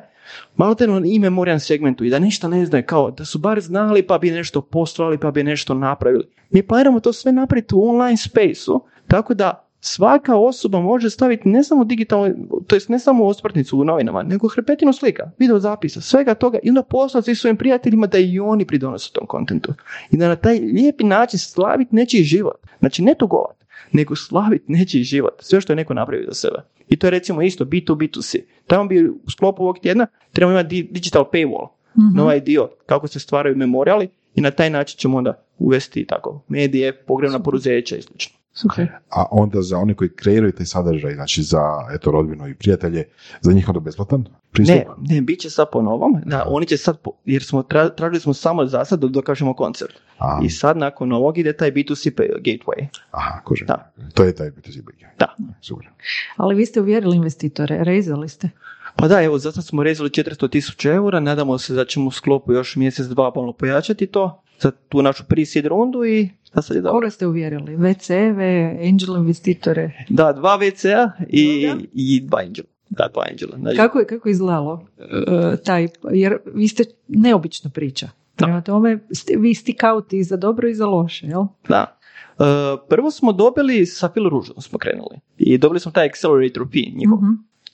malo 0.56 0.74
te 0.74 0.86
ime 1.04 1.30
morijan 1.30 1.60
segmentu 1.60 2.04
i 2.04 2.10
da 2.10 2.18
ništa 2.18 2.48
ne 2.48 2.66
znaju, 2.66 2.84
kao 2.86 3.10
da 3.10 3.24
su 3.24 3.38
bar 3.38 3.60
znali 3.60 4.02
pa 4.02 4.18
bi 4.18 4.30
nešto 4.30 4.60
poslali, 4.60 5.18
pa 5.18 5.30
bi 5.30 5.42
nešto 5.42 5.74
napravili. 5.74 6.24
Mi 6.50 6.62
planiramo 6.62 7.00
to 7.00 7.12
sve 7.12 7.32
napraviti 7.32 7.74
u 7.74 7.88
online 7.88 8.16
spaceu, 8.16 8.80
tako 9.06 9.34
da 9.34 9.65
svaka 9.86 10.36
osoba 10.36 10.80
može 10.80 11.10
staviti 11.10 11.48
ne 11.48 11.64
samo 11.64 11.84
digitalno, 11.84 12.34
to 12.66 12.76
jest 12.76 12.88
ne 12.88 12.98
samo 12.98 13.26
osvrtnicu 13.26 13.78
u 13.78 13.84
novinama, 13.84 14.22
nego 14.22 14.48
hrpetinu 14.48 14.92
slika, 14.92 15.30
video 15.38 15.58
zapisa, 15.58 16.00
svega 16.00 16.34
toga 16.34 16.58
i 16.62 16.68
onda 16.68 16.82
poslati 16.82 17.34
svojim 17.34 17.56
prijateljima 17.56 18.06
da 18.06 18.18
i 18.18 18.40
oni 18.40 18.64
pridonose 18.64 19.12
tom 19.12 19.26
kontentu. 19.26 19.74
I 20.10 20.16
da 20.16 20.28
na 20.28 20.36
taj 20.36 20.58
lijepi 20.58 21.04
način 21.04 21.38
slaviti 21.38 21.96
nečiji 21.96 22.22
život. 22.22 22.66
Znači 22.78 23.02
ne 23.02 23.14
tugovat, 23.14 23.64
nego 23.92 24.16
slaviti 24.16 24.72
nečiji 24.72 25.02
život. 25.02 25.34
Sve 25.40 25.60
što 25.60 25.72
je 25.72 25.76
neko 25.76 25.94
napravio 25.94 26.26
za 26.28 26.34
sebe. 26.34 26.62
I 26.88 26.96
to 26.96 27.06
je 27.06 27.10
recimo 27.10 27.42
isto 27.42 27.64
B2B2C. 27.64 28.40
Tamo 28.66 28.88
bi 28.88 29.08
u 29.08 29.30
sklopu 29.30 29.62
ovog 29.62 29.78
tjedna 29.78 30.06
trebamo 30.32 30.58
imati 30.58 30.68
di- 30.68 30.88
digital 30.92 31.24
paywall. 31.32 31.68
Mhm. 31.98 32.16
Na 32.16 32.22
ovaj 32.22 32.40
dio 32.40 32.68
kako 32.86 33.08
se 33.08 33.20
stvaraju 33.20 33.56
memorijali 33.56 34.08
i 34.34 34.40
na 34.40 34.50
taj 34.50 34.70
način 34.70 34.98
ćemo 34.98 35.16
onda 35.18 35.44
uvesti 35.58 36.06
tako 36.06 36.42
medije, 36.48 36.92
pogrebna 36.92 37.42
poduzeća 37.42 37.96
i 37.96 38.02
slično. 38.02 38.36
Super. 38.56 38.88
A 39.10 39.24
onda 39.30 39.62
za 39.62 39.78
one 39.78 39.94
koji 39.94 40.10
kreiraju 40.10 40.52
taj 40.52 40.66
sadržaj, 40.66 41.14
znači 41.14 41.42
za 41.42 41.60
eto 41.94 42.10
rodbinu 42.10 42.48
i 42.48 42.54
prijatelje, 42.54 43.04
za 43.40 43.52
njih 43.52 43.68
onda 43.68 43.80
besplatan 43.80 44.24
pristup? 44.50 44.76
Ne, 44.76 45.14
ne, 45.14 45.20
bit 45.20 45.40
će 45.40 45.50
sad 45.50 45.66
po 45.72 45.82
novom, 45.82 46.22
da, 46.24 46.44
oni 46.48 46.66
će 46.66 46.76
sad, 46.76 46.98
po- 47.00 47.12
jer 47.24 47.44
smo 47.44 47.62
tra- 47.62 47.94
tražili 47.96 48.20
smo 48.20 48.34
samo 48.34 48.66
za 48.66 48.84
sad 48.84 49.00
da 49.00 49.08
dokažemo 49.08 49.54
koncept. 49.54 49.94
Aha, 50.18 50.40
I 50.44 50.50
sad 50.50 50.76
nakon 50.76 51.12
ovog 51.12 51.38
ide 51.38 51.52
taj 51.52 51.72
B2C 51.72 52.10
pa- 52.10 52.22
gateway. 52.22 52.86
aha, 53.10 53.40
kužim. 53.44 53.66
Da. 53.66 53.92
To 54.14 54.24
je 54.24 54.34
taj 54.34 54.50
B2C 54.50 54.76
big. 54.76 54.96
Da. 55.18 55.34
Super. 55.60 55.88
Ali 56.36 56.54
vi 56.54 56.66
ste 56.66 56.80
uvjerili 56.80 57.16
investitore, 57.16 57.84
rezali 57.84 58.28
ste. 58.28 58.48
Pa 58.96 59.08
da, 59.08 59.22
evo, 59.22 59.38
zato 59.38 59.62
smo 59.62 59.82
rezali 59.82 60.10
400 60.10 60.50
tisuća 60.50 60.92
eura, 60.92 61.20
nadamo 61.20 61.58
se 61.58 61.74
da 61.74 61.84
ćemo 61.84 62.06
u 62.06 62.10
sklopu 62.10 62.52
još 62.52 62.76
mjesec, 62.76 63.06
dva 63.06 63.32
malo 63.36 63.52
pojačati 63.52 64.06
to, 64.06 64.42
za 64.60 64.70
tu 64.88 65.02
našu 65.02 65.24
pre-seed 65.24 65.66
rundu 65.66 66.04
i 66.04 66.30
sad 66.62 66.76
je 66.76 66.82
dobro. 66.82 66.96
Koga 66.96 67.10
ste 67.10 67.26
uvjerili? 67.26 67.76
VC-eve, 67.76 68.78
angel 68.88 69.16
investitore? 69.16 69.92
Da, 70.08 70.32
dva 70.32 70.58
WC-a 70.58 71.10
i, 71.28 71.66
Da. 71.66 71.76
i 71.94 72.20
dva 72.20 72.38
Angela. 72.46 72.68
Da, 72.90 73.08
dva 73.12 73.24
Angela. 73.30 73.58
Znači, 73.58 73.76
Kako 73.76 73.98
je, 73.98 74.06
kako 74.06 74.28
je 74.28 74.30
izgledalo 74.30 74.86
e, 74.98 75.56
taj, 75.64 75.88
jer 76.10 76.38
vi 76.54 76.68
ste 76.68 76.84
neobična 77.08 77.70
priča. 77.70 78.08
Prema 78.36 78.60
tome, 78.60 78.98
ste, 79.10 79.36
vi 79.38 79.54
stick 79.54 79.80
out 79.94 80.12
i 80.12 80.24
za 80.24 80.36
dobro 80.36 80.68
i 80.68 80.74
za 80.74 80.86
loše, 80.86 81.26
jel? 81.26 81.44
Da. 81.68 81.98
E, 82.38 82.42
prvo 82.88 83.10
smo 83.10 83.32
dobili 83.32 83.86
sa 83.86 84.08
Phil 84.08 84.28
Ružom 84.28 84.56
smo 84.60 84.78
krenuli 84.78 85.16
i 85.38 85.58
dobili 85.58 85.80
smo 85.80 85.92
taj 85.92 86.06
Accelerator 86.06 86.66
P 86.72 86.78
njihov. 86.96 87.18
Mhm. 87.18 87.32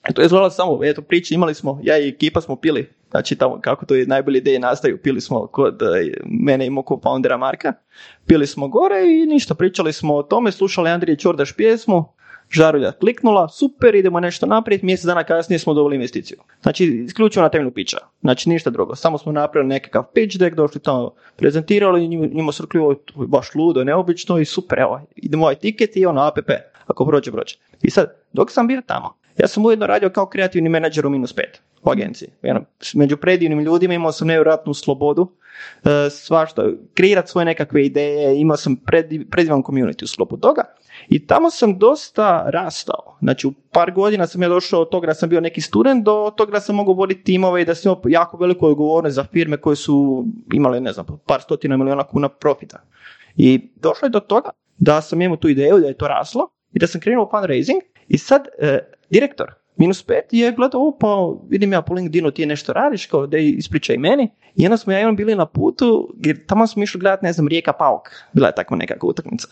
E, 0.09 0.13
To 0.13 0.23
je 0.23 0.27
izgledalo 0.27 0.51
samo, 0.51 0.79
eto 0.85 1.03
priče 1.03 1.35
imali 1.35 1.55
smo, 1.55 1.81
ja 1.83 1.99
i 1.99 2.09
ekipa 2.09 2.41
smo 2.41 2.57
pili, 2.57 2.89
znači 3.13 3.37
tamo 3.37 3.61
kako 3.61 3.87
to 3.87 3.95
je 3.95 4.07
najbolje 4.07 4.39
ideje 4.39 4.59
nastaju, 4.59 4.99
pili 4.99 5.21
smo 5.21 5.47
kod 5.47 5.83
e, 5.83 6.13
mene 6.25 6.67
i 6.67 6.71
mog 6.71 7.01
foundera 7.03 7.37
Marka, 7.37 7.73
pili 8.27 8.47
smo 8.47 8.69
gore 8.69 9.03
i 9.05 9.27
ništa, 9.27 9.55
pričali 9.55 9.93
smo 9.93 10.15
o 10.15 10.23
tome, 10.23 10.53
slušali 10.53 10.91
Andrije 10.91 11.17
Čordaš 11.17 11.53
pjesmu, 11.53 12.05
žarulja 12.51 12.93
kliknula, 12.93 13.49
super, 13.49 13.95
idemo 13.95 14.21
nešto 14.21 14.47
naprijed, 14.47 14.85
mjesec 14.85 15.07
dana 15.07 15.25
kasnije 15.25 15.59
smo 15.59 15.75
dobili 15.75 15.97
investiciju. 15.97 16.39
Znači, 16.63 16.85
isključivo 16.85 17.43
na 17.43 17.49
temelju 17.49 17.71
pića, 17.71 17.99
znači 18.21 18.49
ništa 18.49 18.71
drugo, 18.71 18.95
samo 18.95 19.19
smo 19.19 19.33
napravili 19.33 19.69
nekakav 19.69 20.05
pitch 20.15 20.39
deck, 20.39 20.57
došli 20.57 20.81
tamo, 20.81 21.15
prezentirali, 21.37 22.09
njima, 22.09 22.27
njima 22.27 22.53
su 22.53 22.63
rekli, 22.63 22.81
"Ovo 22.81 22.93
je 22.93 22.97
baš 23.27 23.55
ludo, 23.55 23.85
neobično 23.85 24.39
i 24.39 24.45
super, 24.45 24.79
evo, 24.79 25.01
idemo 25.17 25.45
ovaj 25.45 25.55
tiket 25.55 25.97
i 25.97 26.07
ono, 26.07 26.21
app, 26.23 26.39
ako 26.87 27.07
prođe, 27.07 27.33
prođe. 27.33 27.57
I 27.83 27.91
sad, 27.91 28.17
dok 28.33 28.51
sam 28.51 28.67
bio 28.67 28.83
tamo, 28.87 29.15
ja 29.39 29.49
sam 29.49 29.65
ujedno 29.65 29.87
radio 29.87 30.11
kao 30.11 30.27
kreativni 30.27 30.69
menadžer 30.69 31.07
u 31.07 31.11
minus 31.11 31.33
pet 31.33 31.63
u 31.83 31.91
agenciji. 31.91 32.29
Ono, 32.43 32.65
među 32.95 33.17
predivnim 33.17 33.61
ljudima 33.61 33.95
imao 33.95 34.13
sam 34.13 34.29
nevjerojatnu 34.29 34.75
slobodu, 34.75 35.29
e, 35.85 36.11
svašta, 36.11 36.69
kreirati 36.95 37.31
svoje 37.31 37.45
nekakve 37.45 37.85
ideje, 37.85 38.41
imao 38.41 38.57
sam 38.57 38.77
prediv, 38.77 39.31
predivan 39.31 39.63
community 39.63 40.05
u 40.05 40.07
sklopu 40.07 40.37
toga 40.37 40.65
i 41.09 41.27
tamo 41.27 41.51
sam 41.51 41.79
dosta 41.79 42.51
rastao. 42.51 43.17
Znači 43.21 43.47
u 43.47 43.53
par 43.73 43.93
godina 43.93 44.27
sam 44.27 44.43
ja 44.43 44.49
došao 44.49 44.81
od 44.81 44.89
toga 44.89 45.07
da 45.07 45.15
sam 45.15 45.29
bio 45.29 45.41
neki 45.41 45.61
student 45.61 46.05
do 46.05 46.33
toga 46.37 46.53
da 46.53 46.61
sam 46.61 46.77
mogao 46.77 46.95
voditi 46.95 47.25
timove 47.25 47.63
i 47.63 47.65
da 47.65 47.75
sam 47.75 47.93
imao 47.93 48.03
jako 48.09 48.37
veliku 48.37 48.67
odgovornost 48.67 49.15
za 49.15 49.25
firme 49.25 49.57
koje 49.57 49.77
su 49.77 50.27
imale, 50.53 50.81
ne 50.81 50.93
znam, 50.93 51.07
par 51.27 51.41
stotina 51.41 51.77
miliona 51.77 52.05
kuna 52.05 52.29
profita. 52.29 52.83
I 53.37 53.71
došlo 53.77 54.07
je 54.07 54.11
do 54.11 54.21
toga 54.21 54.51
da 54.79 55.01
sam 55.01 55.23
imao 55.23 55.37
tu 55.37 55.49
ideju 55.49 55.79
da 55.79 55.87
je 55.87 55.99
to 55.99 56.09
raslo 56.09 56.49
i 56.73 56.79
da 56.79 56.87
sam 56.87 57.01
krenuo 57.01 57.29
fundraising 57.31 57.83
i 58.09 58.19
sad 58.19 58.49
e, 58.59 58.79
direktor 59.11 59.62
minus 59.77 60.03
pet 60.03 60.25
je 60.31 60.53
gledao, 60.53 60.97
pa 61.01 61.33
vidim 61.49 61.73
ja 61.73 61.83
po 61.83 61.95
LinkedInu 61.95 62.31
ti 62.31 62.47
nešto 62.47 62.73
radiš, 62.73 63.07
kao 63.07 63.27
da 63.27 63.39
ispričaj 63.39 63.97
meni. 63.99 64.31
I 64.55 64.67
onda 64.67 64.77
smo 64.77 64.93
ja 64.93 65.01
i 65.01 65.05
on 65.05 65.17
bili 65.17 65.35
na 65.35 65.47
putu, 65.47 66.15
jer 66.25 66.47
tamo 66.47 66.67
smo 66.67 66.83
išli 66.83 67.01
gledati, 67.01 67.25
ne 67.25 67.33
znam, 67.33 67.49
Rijeka 67.49 67.73
Pauk, 67.73 68.09
bila 68.33 68.49
je 68.49 68.55
takva 68.55 68.77
nekakva 68.77 69.09
utakmica. 69.09 69.49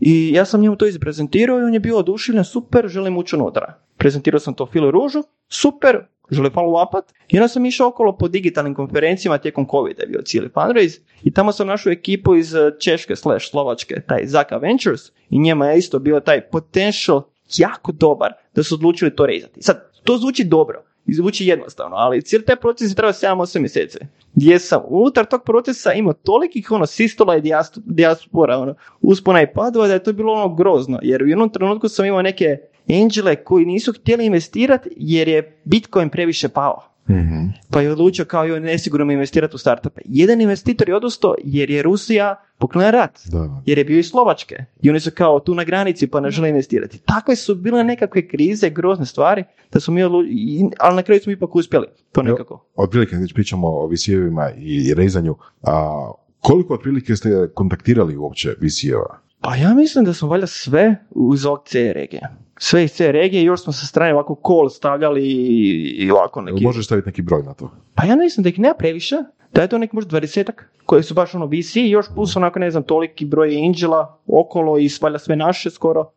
I 0.00 0.32
ja 0.32 0.44
sam 0.44 0.60
njemu 0.60 0.76
to 0.76 0.86
izprezentirao 0.86 1.58
i 1.58 1.62
on 1.62 1.74
je 1.74 1.80
bio 1.80 1.98
oduševljen, 1.98 2.44
super, 2.44 2.88
želim 2.88 3.16
ući 3.16 3.36
unutra. 3.36 3.74
Prezentirao 3.96 4.40
sam 4.40 4.54
to 4.54 4.66
Filu 4.66 4.90
Ružu, 4.90 5.22
super, 5.48 6.06
žele 6.30 6.50
follow 6.50 6.88
upat. 6.88 7.12
I 7.28 7.38
onda 7.38 7.48
sam 7.48 7.66
išao 7.66 7.88
okolo 7.88 8.16
po 8.16 8.28
digitalnim 8.28 8.74
konferencijama 8.74 9.38
tijekom 9.38 9.66
covid 9.70 9.98
je 9.98 10.06
bio 10.06 10.22
cijeli 10.22 10.48
fundraise 10.54 11.00
i 11.22 11.30
tamo 11.30 11.52
sam 11.52 11.66
našao 11.66 11.92
ekipu 11.92 12.36
iz 12.36 12.54
eh, 12.54 12.70
Češke 12.80 13.16
slash 13.16 13.50
Slovačke, 13.50 14.00
taj 14.06 14.26
Zaka 14.26 14.56
Ventures 14.56 15.00
i 15.30 15.38
njema 15.38 15.66
je 15.66 15.78
isto 15.78 15.98
bio 15.98 16.20
taj 16.20 16.40
potential 16.40 17.22
jako 17.56 17.92
dobar 17.92 18.32
da 18.56 18.62
su 18.62 18.74
odlučili 18.74 19.16
to 19.16 19.26
rezati. 19.26 19.62
Sad, 19.62 19.90
to 20.04 20.18
zvuči 20.18 20.44
dobro 20.44 20.82
i 21.06 21.14
zvuči 21.14 21.46
jednostavno, 21.46 21.96
ali 21.96 22.22
cijeli 22.22 22.44
taj 22.44 22.56
proces 22.56 22.90
je 22.90 22.94
trebao 22.94 23.12
7-8 23.12 23.60
mjeseci. 23.60 23.98
Gdje 24.34 24.58
sam 24.58 24.82
unutar 24.88 25.24
tog 25.26 25.44
procesa 25.44 25.92
imao 25.92 26.12
tolikih 26.12 26.72
ono 26.72 26.86
sistola 26.86 27.36
i 27.36 27.42
dijaspora, 27.84 28.58
ono, 28.58 28.74
uspona 29.02 29.42
i 29.42 29.52
padova 29.52 29.86
da 29.86 29.92
je 29.92 30.02
to 30.02 30.12
bilo 30.12 30.32
ono 30.32 30.54
grozno, 30.54 30.98
jer 31.02 31.22
u 31.22 31.26
jednom 31.26 31.50
trenutku 31.50 31.88
sam 31.88 32.06
imao 32.06 32.22
neke 32.22 32.56
angele 32.88 33.36
koji 33.36 33.64
nisu 33.64 33.92
htjeli 33.92 34.26
investirati 34.26 34.90
jer 34.96 35.28
je 35.28 35.60
Bitcoin 35.64 36.08
previše 36.08 36.48
pao. 36.48 36.95
Mhm. 37.10 37.46
Pa 37.70 37.80
je 37.80 37.92
odlučio 37.92 38.24
kao 38.24 38.44
joj 38.44 38.60
nesigurno 38.60 39.12
investirati 39.12 39.54
u 39.54 39.58
startupe. 39.58 40.00
Jedan 40.04 40.40
investitor 40.40 40.88
je 40.88 40.96
odustao 40.96 41.34
jer 41.38 41.70
je 41.70 41.82
Rusija 41.82 42.36
pokrenula 42.58 42.90
rat. 42.90 43.18
Da. 43.24 43.62
Jer 43.66 43.78
je 43.78 43.84
bio 43.84 43.98
iz 43.98 44.06
Slovačke. 44.06 44.64
I 44.82 44.90
oni 44.90 45.00
su 45.00 45.10
kao 45.10 45.40
tu 45.40 45.54
na 45.54 45.64
granici 45.64 46.06
pa 46.06 46.20
ne 46.20 46.30
žele 46.30 46.48
investirati. 46.48 46.98
Takve 46.98 47.36
su 47.36 47.54
bile 47.54 47.84
nekakve 47.84 48.28
krize, 48.28 48.70
grozne 48.70 49.06
stvari, 49.06 49.44
da 49.72 49.80
su 49.80 49.92
mi 49.92 50.02
odlu- 50.02 50.26
i- 50.26 50.70
ali 50.78 50.96
na 50.96 51.02
kraju 51.02 51.20
smo 51.20 51.32
ipak 51.32 51.54
uspjeli. 51.54 51.86
To 52.12 52.22
nekako. 52.22 52.64
Otprilike, 52.76 53.16
već 53.16 53.32
pričamo 53.34 53.68
o 53.68 53.88
VC-evima 53.88 54.50
i 54.56 54.94
rezanju. 54.94 55.34
A, 55.62 56.10
koliko 56.40 56.74
otprilike 56.74 57.16
ste 57.16 57.30
kontaktirali 57.54 58.16
uopće 58.16 58.54
VC-eva? 58.60 59.18
Pa 59.40 59.56
ja 59.56 59.74
mislim 59.74 60.04
da 60.04 60.12
smo 60.14 60.28
valjda 60.28 60.46
sve 60.46 60.96
uz 61.10 61.46
ovog 61.46 61.62
C 61.66 61.92
regije. 61.92 62.22
Sve 62.58 62.84
iz 62.84 62.92
C 62.92 63.12
regije, 63.12 63.44
još 63.44 63.62
smo 63.62 63.72
sa 63.72 63.86
strane 63.86 64.14
ovako 64.14 64.40
call 64.46 64.68
stavljali 64.68 65.22
i, 65.28 66.10
ovako 66.10 66.40
neki... 66.40 66.64
možeš 66.64 66.86
staviti 66.86 67.08
neki 67.08 67.22
broj 67.22 67.42
na 67.42 67.54
to? 67.54 67.70
Pa 67.94 68.04
ja 68.04 68.16
mislim 68.16 68.42
da 68.42 68.48
ih 68.48 68.58
nema 68.58 68.74
previše, 68.74 69.16
da 69.54 69.62
je 69.62 69.68
to 69.68 69.78
nek 69.78 69.92
možda 69.92 70.08
dvadesetak 70.08 70.70
koji 70.86 71.02
su 71.02 71.14
baš 71.14 71.34
ono 71.34 71.46
VC 71.46 71.76
i 71.76 71.90
još 71.90 72.06
plus 72.14 72.36
onako 72.36 72.58
ne 72.58 72.70
znam 72.70 72.82
toliki 72.82 73.24
broj 73.24 73.56
Angela 73.66 74.18
okolo 74.26 74.78
i 74.78 74.88
svalja 74.88 75.18
sve 75.18 75.36
naše 75.36 75.70
skoro. 75.70 76.10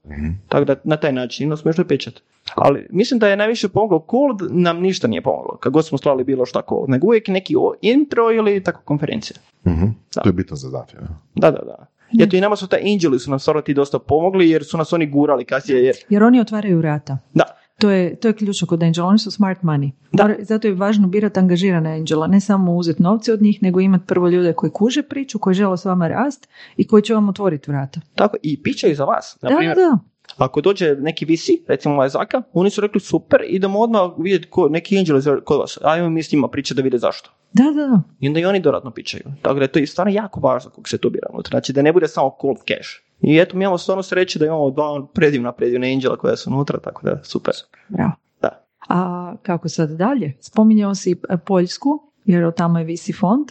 Tako 0.48 0.66
da 0.66 0.76
na 0.84 0.98
taj 0.98 1.14
način 1.14 1.44
imali 1.44 1.58
smo 1.58 1.70
još 1.70 1.88
pečat. 1.88 2.14
Ali 2.56 2.88
mislim 2.90 3.20
da 3.20 3.28
je 3.28 3.38
najviše 3.38 3.70
pomoglo 3.70 4.06
Cold 4.12 4.52
nam 4.52 4.82
ništa 4.82 5.08
nije 5.08 5.22
pomoglo. 5.22 5.58
Kad 5.58 5.74
god 5.74 5.86
smo 5.86 5.98
slali 5.98 6.24
bilo 6.24 6.46
šta 6.46 6.62
Cold. 6.70 6.90
Nego 6.90 7.08
uvijek 7.08 7.28
neki 7.28 7.56
intro 7.82 8.32
ili 8.32 8.64
tako 8.64 8.82
konferencija. 8.86 9.38
Mhm. 9.68 9.86
To 10.24 10.30
je 10.30 10.34
bitno 10.34 10.56
za. 10.56 10.68
Ja. 10.94 11.08
Da, 11.36 11.52
da, 11.52 11.62
da. 11.66 11.86
Eto 12.20 12.38
i 12.38 12.42
nama 12.42 12.56
su 12.56 12.68
taj 12.68 12.80
Angeli 12.94 13.20
su 13.20 13.30
nam 13.30 13.40
stvarno 13.40 13.62
ti 13.62 13.74
dosta 13.74 14.00
pomogli 14.00 14.50
jer 14.50 14.64
su 14.64 14.78
nas 14.78 14.94
oni 14.94 15.08
gurali 15.08 15.46
kasnije. 15.46 15.84
Jer, 15.84 15.96
Jer 16.10 16.24
oni 16.24 16.40
otvaraju 16.40 16.78
vrata. 16.78 17.18
da, 17.34 17.44
To 17.80 17.90
je, 17.90 18.16
to 18.16 18.28
je 18.28 18.34
ključno 18.34 18.68
kod 18.68 18.84
Angela, 18.84 19.08
oni 19.08 19.20
su 19.20 19.32
smart 19.32 19.62
money. 19.62 19.92
Da. 20.12 20.36
Zato 20.40 20.68
je 20.68 20.74
važno 20.74 21.08
birati 21.08 21.40
angažirane 21.40 21.94
Angela, 21.94 22.28
ne 22.28 22.40
samo 22.40 22.76
uzeti 22.76 23.04
novce 23.04 23.34
od 23.34 23.42
njih, 23.42 23.64
nego 23.64 23.80
imati 23.80 24.06
prvo 24.08 24.30
ljude 24.30 24.54
koji 24.54 24.72
kuže 24.72 25.04
priču, 25.04 25.40
koji 25.40 25.54
žele 25.54 25.78
s 25.78 25.86
vama 25.86 26.08
rast 26.08 26.50
i 26.78 26.88
koji 26.88 27.04
će 27.04 27.14
vam 27.14 27.30
otvoriti 27.30 27.72
vrata. 27.72 28.02
tako 28.16 28.38
i 28.44 28.64
pićaju 28.64 28.96
za 28.96 29.04
vas. 29.06 29.38
Na 29.42 29.50
Da, 29.50 29.56
da, 29.76 29.98
Ako 30.38 30.62
dođe 30.62 30.96
neki 30.96 31.26
VC, 31.26 31.50
recimo 31.68 31.96
ovaj 31.96 32.10
Zaka, 32.10 32.42
oni 32.54 32.70
su 32.70 32.82
rekli 32.82 33.02
super, 33.02 33.42
idemo 33.48 33.80
odmah 33.80 34.02
vidjeti 34.18 34.48
ko, 34.50 34.70
neki 34.70 34.98
angel 34.98 35.42
kod 35.46 35.60
vas. 35.60 35.78
Ajmo 35.84 36.10
mi 36.10 36.24
s 36.24 36.32
njima 36.32 36.48
pričati 36.48 36.76
da 36.76 36.82
vide 36.82 36.98
zašto. 36.98 37.30
da, 37.54 37.64
da, 37.64 37.72
da. 37.72 38.02
I 38.20 38.28
onda 38.28 38.40
i 38.40 38.46
oni 38.46 38.60
dodatno 38.60 38.92
pičaju. 38.92 39.24
Tako 39.42 39.56
da 39.56 39.62
je 39.62 39.72
to 39.72 39.86
stvarno 39.86 40.14
jako 40.14 40.40
važno 40.40 40.70
kako 40.70 40.90
se 40.90 40.98
to 40.98 41.10
bira 41.10 41.28
unutra. 41.34 41.50
Znači 41.50 41.74
da 41.74 41.82
ne 41.82 41.94
bude 41.94 42.08
samo 42.08 42.36
cold 42.42 42.58
cash. 42.58 42.90
I 43.22 43.38
eto, 43.38 43.58
mi 43.58 43.64
imamo 43.64 43.78
stvarno 43.78 44.04
sreće 44.04 44.40
da 44.40 44.46
imamo 44.46 44.72
dva 44.72 45.08
predivna, 45.14 45.52
predivna 45.52 45.88
angela 45.88 46.18
koja 46.18 46.36
su 46.36 46.50
unutra, 46.50 46.80
tako 46.80 47.02
da 47.06 47.24
super. 47.24 47.54
Bravo. 47.88 48.12
Da. 48.42 48.66
A 48.90 49.36
kako 49.44 49.70
sad 49.70 49.90
dalje? 49.90 50.38
Spominjao 50.40 50.96
si 50.96 51.22
Poljsku, 51.46 52.09
jer 52.26 52.44
od 52.44 52.56
tamo 52.56 52.80
je 52.80 52.86
visi 52.86 53.14
fond. 53.14 53.48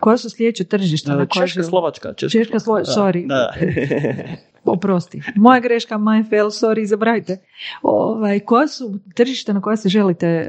Koja 0.00 0.16
su 0.16 0.30
sljedeće 0.30 0.64
tržišta? 0.64 1.10
na 1.10 1.26
koja 1.26 1.46
Češka, 1.46 1.62
Slovačka. 1.62 2.14
Češka, 2.14 2.38
Češka, 2.38 2.58
Slo- 2.58 2.78
Da, 2.78 2.92
sorry. 2.92 3.26
Da. 3.26 3.54
Oprosti. 4.64 5.22
Moja 5.36 5.60
greška, 5.60 5.94
my 5.94 6.30
fail, 6.30 6.46
sorry, 6.46 6.84
zabrajte. 6.84 7.38
Ovaj, 7.82 8.40
koja 8.40 8.68
su 8.68 8.98
tržišta 9.14 9.52
na 9.52 9.60
koja 9.60 9.76
se 9.76 9.88
želite 9.88 10.26
e, 10.26 10.46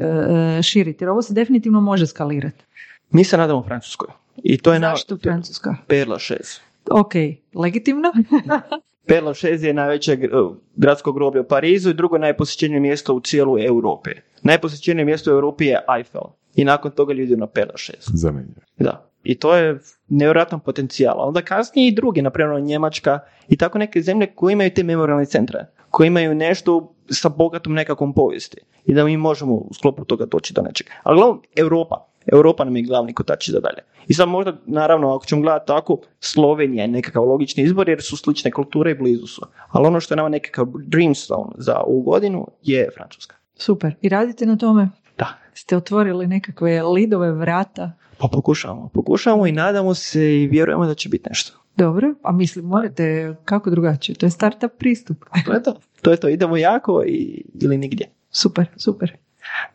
e, 0.60 0.64
širiti? 0.64 1.04
Jer 1.04 1.10
ovo 1.10 1.22
se 1.22 1.34
definitivno 1.34 1.82
može 1.82 2.08
skalirati. 2.08 2.64
mi 3.12 3.24
se 3.24 3.38
nadamo 3.38 3.64
Francuskoj. 3.64 4.08
I 4.38 4.58
to 4.58 4.74
je 4.74 4.80
na 4.80 4.90
Zašto 4.90 5.18
Francuska? 5.18 5.76
Perla 5.88 6.16
6. 6.16 6.60
Ok, 6.92 7.14
legitimno. 7.56 8.12
Perla 9.08 9.34
6 9.34 9.64
je 9.66 9.74
najveće 9.74 10.18
gr- 10.18 10.56
gradsko 10.76 11.12
groblje 11.12 11.42
u 11.42 11.48
Parizu 11.48 11.90
i 11.90 11.94
drugo 11.94 12.18
najposjećenije 12.18 12.80
mjesto 12.80 13.14
u 13.14 13.20
cijelu 13.20 13.60
Europi. 13.60 14.10
Najposjećenije 14.42 15.06
mjesto 15.06 15.32
u 15.32 15.34
Europi 15.34 15.66
je 15.66 15.80
Eiffel. 15.98 16.22
I 16.56 16.66
nakon 16.66 16.92
toga 16.92 17.14
ljudi 17.14 17.36
na 17.36 17.48
Perla 17.48 17.74
6. 17.76 17.94
Zanimljivo. 18.00 18.62
Da. 18.80 19.10
I 19.24 19.40
to 19.40 19.56
je 19.56 19.80
nevjerojatan 20.10 20.60
potencijal. 20.60 21.16
Onda 21.18 21.42
kasnije 21.42 21.88
i 21.88 21.96
drugi, 21.96 22.22
na 22.22 22.30
primjer 22.30 22.62
Njemačka 22.62 23.20
i 23.48 23.58
tako 23.58 23.78
neke 23.78 24.02
zemlje 24.02 24.28
koje 24.36 24.54
imaju 24.54 24.74
te 24.74 24.84
memorialne 24.84 25.26
centre, 25.26 25.66
koje 25.90 26.08
imaju 26.08 26.36
nešto 26.36 26.96
sa 27.10 27.30
bogatom 27.30 27.74
nekakvom 27.74 28.14
povijesti. 28.14 28.58
I 28.86 28.94
da 28.94 29.06
mi 29.06 29.18
možemo 29.18 29.54
u 29.54 29.70
sklopu 29.74 30.06
toga 30.06 30.26
doći 30.26 30.54
do 30.54 30.62
nečega. 30.62 30.92
Ali 31.04 31.18
uglavnom, 31.18 31.42
Europa. 31.56 32.14
Europa 32.26 32.64
nam 32.64 32.76
je 32.76 32.84
glavni 32.84 33.14
kotač 33.14 33.50
za 33.50 33.60
dalje. 33.60 33.82
I 34.08 34.14
sad 34.14 34.30
možda, 34.30 34.54
naravno, 34.66 35.16
ako 35.16 35.26
ćemo 35.26 35.42
gledati 35.42 35.68
tako, 35.68 35.98
Slovenija 36.20 36.82
je 36.82 36.88
nekakav 36.88 37.24
logični 37.24 37.64
izbor 37.64 37.90
jer 37.90 38.02
su 38.02 38.18
slične 38.18 38.52
kulture 38.52 38.92
i 38.92 38.96
blizu 38.96 39.28
su. 39.28 39.42
Ali 39.70 39.88
ono 39.88 40.00
što 40.00 40.14
je 40.14 40.16
nama 40.16 40.30
nekakav 40.30 40.68
dreamstone 40.88 41.52
za 41.58 41.80
ovu 41.86 42.02
godinu 42.02 42.48
je 42.62 42.90
Francuska. 42.96 43.36
Super. 43.56 43.96
I 44.02 44.10
radite 44.10 44.46
na 44.46 44.58
tome? 44.58 44.90
Da. 45.18 45.40
Ste 45.54 45.78
otvorili 45.78 46.28
nekakve 46.28 46.84
lidove 46.84 47.32
vrata? 47.32 47.92
Pa 48.18 48.28
pokušavamo. 48.28 48.90
Pokušavamo 48.94 49.48
i 49.48 49.52
nadamo 49.52 49.94
se 49.94 50.42
i 50.42 50.48
vjerujemo 50.48 50.86
da 50.86 50.94
će 50.94 51.10
biti 51.10 51.30
nešto. 51.30 51.60
Dobro, 51.78 52.14
a 52.24 52.32
mislim, 52.32 52.66
morate, 52.66 53.36
kako 53.46 53.70
drugačije? 53.70 54.16
To 54.16 54.26
je 54.26 54.30
startup 54.30 54.72
pristup. 54.78 55.26
To 55.46 55.54
je 55.54 55.64
to. 55.64 55.80
To 56.02 56.12
je 56.12 56.18
to. 56.18 56.30
Idemo 56.30 56.58
jako 56.58 57.04
i, 57.08 57.44
ili 57.62 57.78
nigdje. 57.78 58.08
Super, 58.32 58.66
super. 58.78 59.18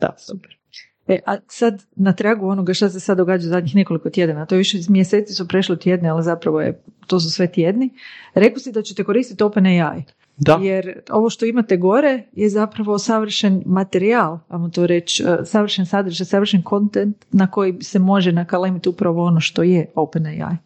Da, 0.00 0.14
super. 0.18 0.58
E, 1.08 1.18
a 1.26 1.36
sad 1.48 1.82
na 1.96 2.12
tragu 2.12 2.48
onoga 2.48 2.74
što 2.74 2.88
se 2.88 3.00
sad 3.00 3.16
događa 3.16 3.48
zadnjih 3.48 3.74
nekoliko 3.74 4.10
tjedana, 4.10 4.46
to 4.46 4.54
je 4.54 4.58
više 4.58 4.78
mjeseci 4.88 5.34
su 5.34 5.48
prešli 5.48 5.78
tjedne, 5.78 6.08
ali 6.08 6.22
zapravo 6.22 6.60
je, 6.60 6.82
to 7.06 7.20
su 7.20 7.30
sve 7.30 7.52
tjedni. 7.52 7.90
Rekli 8.34 8.60
si 8.60 8.72
da 8.72 8.82
ćete 8.82 9.04
koristiti 9.04 9.44
OpenAI. 9.44 10.02
Da. 10.38 10.58
Jer 10.62 11.00
ovo 11.10 11.30
što 11.30 11.46
imate 11.46 11.76
gore 11.76 12.22
je 12.32 12.48
zapravo 12.48 12.98
savršen 12.98 13.62
materijal, 13.66 14.38
ajmo 14.48 14.68
to 14.68 14.86
reći, 14.86 15.22
e, 15.22 15.44
savršen 15.44 15.86
sadržaj, 15.86 16.26
savršen 16.26 16.62
content 16.68 17.24
na 17.32 17.50
koji 17.50 17.76
se 17.80 17.98
može 17.98 18.32
nakalemiti 18.32 18.88
upravo 18.88 19.24
ono 19.24 19.40
što 19.40 19.62
je 19.62 19.86
OpenAI. 19.94 20.56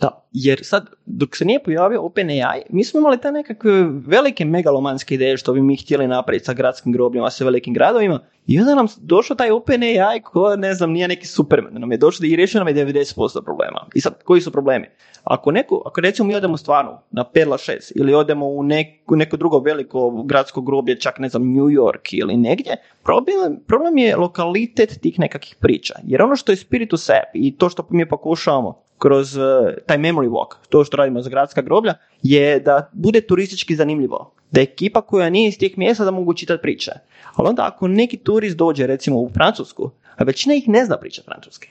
Da, 0.00 0.24
jer 0.32 0.60
sad, 0.62 0.86
dok 1.06 1.36
se 1.36 1.44
nije 1.44 1.62
pojavio 1.62 2.02
OpenAI, 2.02 2.62
mi 2.70 2.84
smo 2.84 3.00
imali 3.00 3.20
te 3.20 3.32
nekakve 3.32 3.84
velike 4.06 4.44
megalomanske 4.44 5.14
ideje 5.14 5.36
što 5.36 5.52
bi 5.52 5.62
mi 5.62 5.76
htjeli 5.76 6.08
napraviti 6.08 6.44
sa 6.44 6.52
gradskim 6.52 6.92
grobljima, 6.92 7.30
sa 7.30 7.44
velikim 7.44 7.74
gradovima. 7.74 8.20
I 8.46 8.60
onda 8.60 8.74
nam 8.74 8.86
došao 9.00 9.36
taj 9.36 9.50
OpenAI 9.50 10.20
ko, 10.22 10.56
ne 10.56 10.74
znam, 10.74 10.90
nije 10.90 11.08
neki 11.08 11.26
superman. 11.26 11.72
Nam 11.74 11.92
je 11.92 11.98
došao 11.98 12.26
i 12.26 12.36
riješio 12.36 12.64
nam 12.64 12.76
je 12.76 12.86
90% 12.86 13.44
problema. 13.44 13.86
I 13.94 14.00
sad, 14.00 14.22
koji 14.24 14.40
su 14.40 14.52
problemi? 14.52 14.86
Ako, 15.24 15.50
neko, 15.50 15.82
ako 15.86 16.00
recimo 16.00 16.28
mi 16.28 16.34
odemo 16.34 16.56
stvarno 16.56 17.02
na 17.10 17.24
Perla 17.24 17.56
6 17.56 17.92
ili 17.94 18.14
odemo 18.14 18.46
u 18.46 18.62
neko, 18.62 19.16
neko 19.16 19.36
drugo 19.36 19.58
veliko 19.58 20.22
gradsko 20.22 20.60
groblje, 20.60 21.00
čak 21.00 21.18
ne 21.18 21.28
znam 21.28 21.42
New 21.42 21.64
York 21.64 22.08
ili 22.12 22.36
negdje, 22.36 22.76
problem, 23.04 23.60
problem 23.66 23.98
je 23.98 24.16
lokalitet 24.16 25.00
tih 25.00 25.18
nekakvih 25.18 25.56
priča. 25.60 25.94
Jer 26.04 26.22
ono 26.22 26.36
što 26.36 26.52
je 26.52 26.56
Spiritus 26.56 27.10
App 27.10 27.30
i 27.34 27.56
to 27.56 27.68
što 27.68 27.86
mi 27.90 28.08
pokušavamo 28.08 28.82
kroz 29.00 29.36
uh, 29.36 29.42
taj 29.86 29.98
memory 29.98 30.28
walk, 30.28 30.54
to 30.68 30.84
što 30.84 30.96
radimo 30.96 31.22
za 31.22 31.30
gradska 31.30 31.62
groblja, 31.62 31.94
je 32.22 32.60
da 32.60 32.90
bude 32.92 33.20
turistički 33.20 33.76
zanimljivo. 33.76 34.34
Da 34.50 34.60
ekipa 34.60 35.00
koja 35.00 35.30
nije 35.30 35.48
iz 35.48 35.58
tih 35.58 35.78
mjesta 35.78 36.04
da 36.04 36.10
mogu 36.10 36.34
čitati 36.34 36.62
priče. 36.62 36.92
Ali 37.34 37.48
onda 37.48 37.66
ako 37.66 37.88
neki 37.88 38.16
turist 38.16 38.56
dođe 38.56 38.86
recimo 38.86 39.18
u 39.18 39.30
Francusku, 39.34 39.90
a 40.16 40.24
većina 40.24 40.54
ih 40.54 40.68
ne 40.68 40.84
zna 40.84 40.96
pričati 40.96 41.26
francuski. 41.26 41.68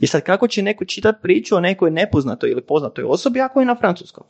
I 0.00 0.06
sad 0.06 0.22
kako 0.22 0.48
će 0.48 0.62
neko 0.62 0.84
čitati 0.84 1.18
priču 1.22 1.56
o 1.56 1.60
nekoj 1.60 1.90
nepoznatoj 1.90 2.50
ili 2.50 2.62
poznatoj 2.62 3.04
osobi 3.04 3.40
ako 3.40 3.60
je 3.60 3.66
na 3.66 3.76
francuskom? 3.76 4.24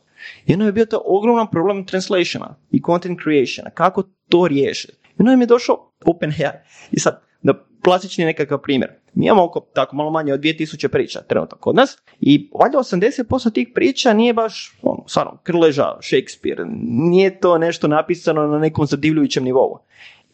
I 0.45 0.53
onda 0.53 0.65
je 0.65 0.71
bio 0.71 0.85
to 0.85 1.01
ogroman 1.05 1.47
problem 1.51 1.85
translationa 1.85 2.55
i 2.71 2.81
content 2.85 3.19
creationa. 3.23 3.69
Kako 3.69 4.03
to 4.29 4.47
riješiti? 4.47 4.93
I 4.93 5.15
onda 5.19 5.33
im 5.33 5.41
je 5.41 5.47
došao 5.47 5.91
OpenAI. 6.05 6.51
I 6.91 6.99
sad, 6.99 7.21
da 7.43 7.53
klasični 7.83 8.25
nekakav 8.25 8.61
primjer. 8.61 8.91
Mi 9.15 9.25
imamo 9.25 9.43
oko 9.43 9.59
tako 9.59 9.95
malo 9.95 10.11
manje 10.11 10.33
od 10.33 10.39
2000 10.39 10.87
priča 10.87 11.21
trenutno 11.21 11.57
kod 11.57 11.75
nas 11.75 11.97
i 12.19 12.49
valjda 12.59 12.77
80% 12.77 13.53
tih 13.53 13.67
priča 13.75 14.13
nije 14.13 14.33
baš 14.33 14.77
ono, 14.81 15.03
stvarno, 15.07 15.37
Krleža, 15.43 15.97
Shakespeare, 16.01 16.65
nije 17.11 17.39
to 17.39 17.57
nešto 17.57 17.87
napisano 17.87 18.47
na 18.47 18.59
nekom 18.59 18.85
zadivljujućem 18.85 19.43
nivou. 19.43 19.79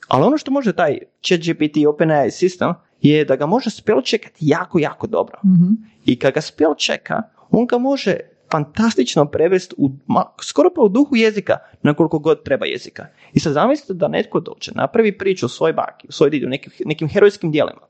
Ali 0.07 0.23
ono 0.23 0.37
što 0.37 0.51
može 0.51 0.73
taj 0.73 0.97
ChatGPT 1.21 1.77
OpenAI 1.87 2.31
sistem 2.31 2.73
je 3.01 3.25
da 3.25 3.35
ga 3.35 3.45
može 3.45 3.69
spell 3.69 4.01
jako, 4.39 4.79
jako 4.79 5.07
dobro. 5.07 5.39
Mhm. 5.45 5.73
I 6.05 6.19
kad 6.19 6.33
ga 6.33 6.41
spell 6.41 6.73
on 7.51 7.65
ga 7.65 7.77
može 7.77 8.17
fantastično 8.51 9.25
prevesti 9.25 9.75
u, 9.77 9.89
ma, 10.07 10.23
skoro 10.41 10.69
pa 10.75 10.81
u 10.81 10.89
duhu 10.89 11.15
jezika 11.15 11.57
na 11.83 11.93
koliko 11.93 12.19
god 12.19 12.43
treba 12.43 12.65
jezika. 12.65 13.05
I 13.33 13.39
sad 13.39 13.53
zamislite 13.53 13.93
da 13.93 14.07
netko 14.07 14.39
dođe, 14.39 14.71
napravi 14.75 15.17
priču 15.17 15.45
o 15.45 15.49
svoj 15.49 15.73
baki, 15.73 16.07
o 16.09 16.11
svoj 16.11 16.29
didi, 16.29 16.45
o 16.45 16.49
nekim, 16.49 16.73
nekim 16.85 17.09
herojskim 17.09 17.51
dijelima. 17.51 17.81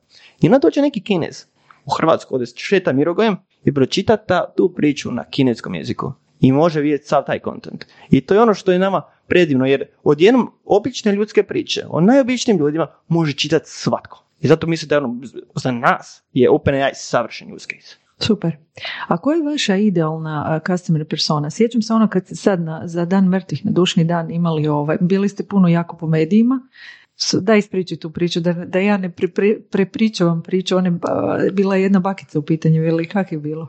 I 0.42 0.48
onda 0.48 0.60
dođe 0.60 0.82
neki 0.82 1.02
kinez 1.02 1.46
u 1.86 1.92
Hrvatsku, 1.98 2.36
ode 2.36 2.46
šeta 2.56 2.94
Mirogojem 2.94 3.38
i 3.64 3.74
pročita 3.74 4.18
ta, 4.18 4.54
tu 4.58 4.74
priču 4.76 5.12
na 5.12 5.24
kineskom 5.24 5.76
jeziku. 5.76 6.14
I 6.40 6.52
može 6.52 6.82
vidjeti 6.82 7.08
sav 7.08 7.24
taj 7.26 7.40
kontent. 7.40 7.86
I 8.10 8.22
to 8.22 8.34
je 8.34 8.42
ono 8.42 8.54
što 8.54 8.72
je 8.72 8.80
nama 8.80 9.02
predivno, 9.28 9.66
jer 9.66 9.86
odjednom 10.04 10.52
obične 10.66 11.12
ljudske 11.12 11.44
priče 11.44 11.86
o 11.90 12.02
najobičnijim 12.02 12.60
ljudima 12.60 12.88
može 13.08 13.34
čitati 13.34 13.70
svatko. 13.70 14.26
I 14.42 14.48
zato 14.48 14.68
mislim 14.68 14.90
da 14.90 14.98
ono, 14.98 15.20
za 15.56 15.72
nas 15.72 16.24
je 16.34 16.50
OpenAI 16.50 16.92
savršen 16.94 17.54
use 17.54 17.68
case. 17.68 18.01
Super. 18.22 18.56
A 19.08 19.18
koja 19.18 19.36
je 19.36 19.44
vaša 19.44 19.76
idealna 19.76 20.60
customer 20.68 21.06
persona? 21.06 21.50
Sjećam 21.50 21.82
se 21.82 21.94
ono 21.94 22.08
kad 22.08 22.26
ste 22.26 22.36
sad 22.36 22.62
na, 22.62 22.82
za 22.86 23.06
dan 23.06 23.26
mrtvih, 23.26 23.66
na 23.66 23.72
dušni 23.72 24.04
dan 24.04 24.32
imali 24.32 24.68
ovaj, 24.68 24.98
bili 25.02 25.30
ste 25.30 25.44
puno 25.44 25.68
jako 25.68 25.98
po 25.98 26.08
medijima, 26.08 26.60
da 27.34 27.56
ispriči 27.56 27.98
tu 27.98 28.10
priču, 28.10 28.40
da, 28.40 28.54
da 28.54 28.80
ja 28.80 28.98
ne 28.98 29.10
pre, 29.12 29.28
pre- 29.28 29.62
prepričavam 29.62 30.44
priču, 30.44 30.78
one, 30.78 30.92
ba- 30.92 31.10
bila 31.52 31.76
je 31.76 31.84
jedna 31.84 32.00
bakica 32.00 32.40
u 32.40 32.42
pitanju, 32.42 32.84
ili 32.84 33.08
kak 33.08 33.32
je 33.32 33.38
bilo? 33.38 33.68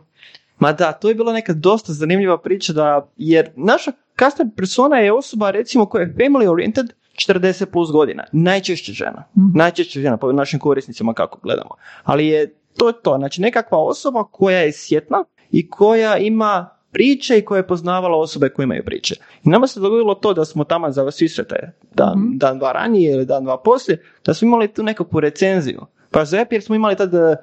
Ma 0.59 0.73
da, 0.73 0.93
to 0.93 1.09
je 1.09 1.15
bila 1.15 1.33
neka 1.33 1.53
dosta 1.53 1.93
zanimljiva 1.93 2.39
priča 2.39 2.73
da, 2.73 3.09
jer 3.17 3.51
naša 3.57 3.93
customer 4.19 4.53
persona 4.57 4.97
je 4.97 5.13
osoba 5.13 5.51
recimo 5.51 5.87
koja 5.87 6.03
je 6.03 6.15
family 6.15 6.49
oriented 6.49 6.87
40 7.19 7.65
plus 7.65 7.91
godina, 7.93 8.25
najčešće 8.33 8.93
žena, 8.93 9.25
Mhm. 9.37 9.59
najčešće 9.59 10.01
žena 10.01 10.17
po 10.17 10.33
našim 10.33 10.61
korisnicima 10.61 11.15
kako 11.15 11.39
gledamo, 11.43 11.71
ali 12.05 12.27
je 12.27 12.55
to 12.77 12.89
je 12.89 12.95
to, 13.03 13.17
znači 13.19 13.41
nekakva 13.41 13.79
osoba 13.79 14.25
koja 14.25 14.59
je 14.59 14.73
sjetna 14.73 15.25
i 15.51 15.71
koja 15.71 16.17
ima 16.17 16.69
priče 16.93 17.39
i 17.39 17.45
koja 17.45 17.59
je 17.59 17.67
poznavala 17.67 18.19
osobe 18.19 18.49
koje 18.49 18.65
imaju 18.65 18.85
priče. 18.85 19.15
I 19.45 19.49
nama 19.49 19.67
se 19.67 19.81
dogodilo 19.81 20.15
to 20.15 20.35
da 20.35 20.45
smo 20.45 20.65
tamo 20.65 20.91
za 20.91 21.11
susrete 21.11 21.73
dan, 21.95 22.19
Mhm. 22.19 22.39
dan 22.39 22.59
dva 22.59 22.73
ranije 22.73 23.13
ili 23.13 23.27
dan 23.27 23.45
dva 23.45 23.63
poslije, 23.63 24.03
da 24.25 24.35
smo 24.35 24.47
imali 24.47 24.69
tu 24.69 24.83
nekakvu 24.83 25.21
recenziju 25.21 25.87
Pa 26.13 26.25
ZEP 26.25 26.53
jer 26.53 26.63
smo 26.63 26.75
imali 26.75 26.97
tad 26.97 27.15
e, 27.15 27.37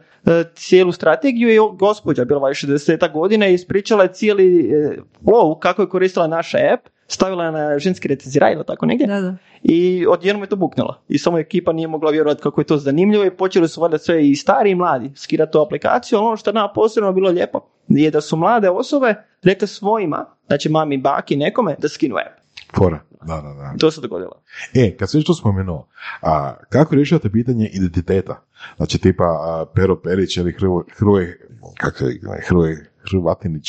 cijelu 0.54 0.92
strategiju 0.92 1.50
i 1.50 1.58
gospođa 1.74 2.26
bila 2.26 2.50
je 2.50 2.54
60 2.54 3.12
godina 3.14 3.48
i 3.48 3.54
ispričala 3.54 4.04
je 4.04 4.14
cijeli 4.14 4.60
e, 4.60 4.98
flow 5.24 5.60
kako 5.60 5.82
je 5.82 5.90
koristila 5.90 6.28
naša 6.28 6.58
app, 6.74 6.88
stavila 7.12 7.52
na 7.52 7.80
ženski 7.80 8.08
recenziraj 8.08 8.54
ili 8.54 8.64
tako 8.68 8.86
negdje. 8.86 9.08
Da, 9.08 9.22
da. 9.22 9.36
I 9.64 10.06
odjednom 10.08 10.44
je 10.44 10.50
to 10.50 10.56
buknula. 10.56 11.02
I 11.08 11.18
samo 11.18 11.40
ekipa 11.40 11.74
nije 11.74 11.88
mogla 11.88 12.12
vjerovati 12.12 12.42
kako 12.42 12.62
je 12.62 12.66
to 12.66 12.78
zanimljivo 12.78 13.26
i 13.26 13.32
počeli 13.32 13.68
su 13.68 13.82
valjda 13.82 13.98
sve 13.98 14.30
i 14.30 14.36
stari 14.36 14.72
i 14.72 14.76
mladi 14.76 15.12
skirati 15.16 15.52
tu 15.52 15.62
aplikaciju, 15.62 16.18
ali 16.18 16.28
ono 16.28 16.38
što 16.38 16.50
je 16.50 16.54
nama 16.54 16.72
posebno 16.76 17.14
bilo 17.14 17.30
lijepo 17.30 17.60
je 17.88 18.12
da 18.12 18.22
su 18.22 18.38
mlade 18.38 18.70
osobe 18.70 19.16
rekle 19.44 19.68
svojima, 19.68 20.26
znači 20.48 20.70
mami, 20.70 20.98
baki, 20.98 21.36
nekome, 21.36 21.76
da 21.80 21.90
skinu 21.90 22.16
app. 22.16 22.40
Fora. 22.76 23.00
Da, 23.28 23.36
da, 23.36 23.54
da. 23.54 23.74
To 23.80 23.92
se 23.92 24.02
dogodilo. 24.02 24.42
E, 24.74 24.98
kad 24.98 25.12
se 25.12 25.24
to 25.24 25.34
spomenuo, 25.34 25.88
a, 26.22 26.54
kako 26.70 26.96
rješavate 26.96 27.30
pitanje 27.30 27.70
identiteta? 27.74 28.42
Znači, 28.78 28.98
tipa 28.98 29.24
a, 29.24 29.66
Pero 29.76 30.02
Perić 30.02 30.38
ili 30.38 30.52
Hrvoje, 30.52 30.86
Hrvoje, 30.98 31.40
kako 31.78 32.06
je, 32.06 32.20
Hrvoje 32.48 32.89
Hrvatinić 33.12 33.68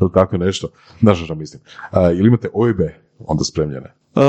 ili 0.00 0.10
tako 0.14 0.36
nešto, 0.38 0.68
znaš 1.00 1.24
što 1.24 1.34
mislim. 1.34 1.62
A, 1.90 2.10
ili 2.10 2.28
imate 2.28 2.48
ojbe 2.54 2.94
onda 3.18 3.44
spremljene? 3.44 3.92
Uh, 4.14 4.22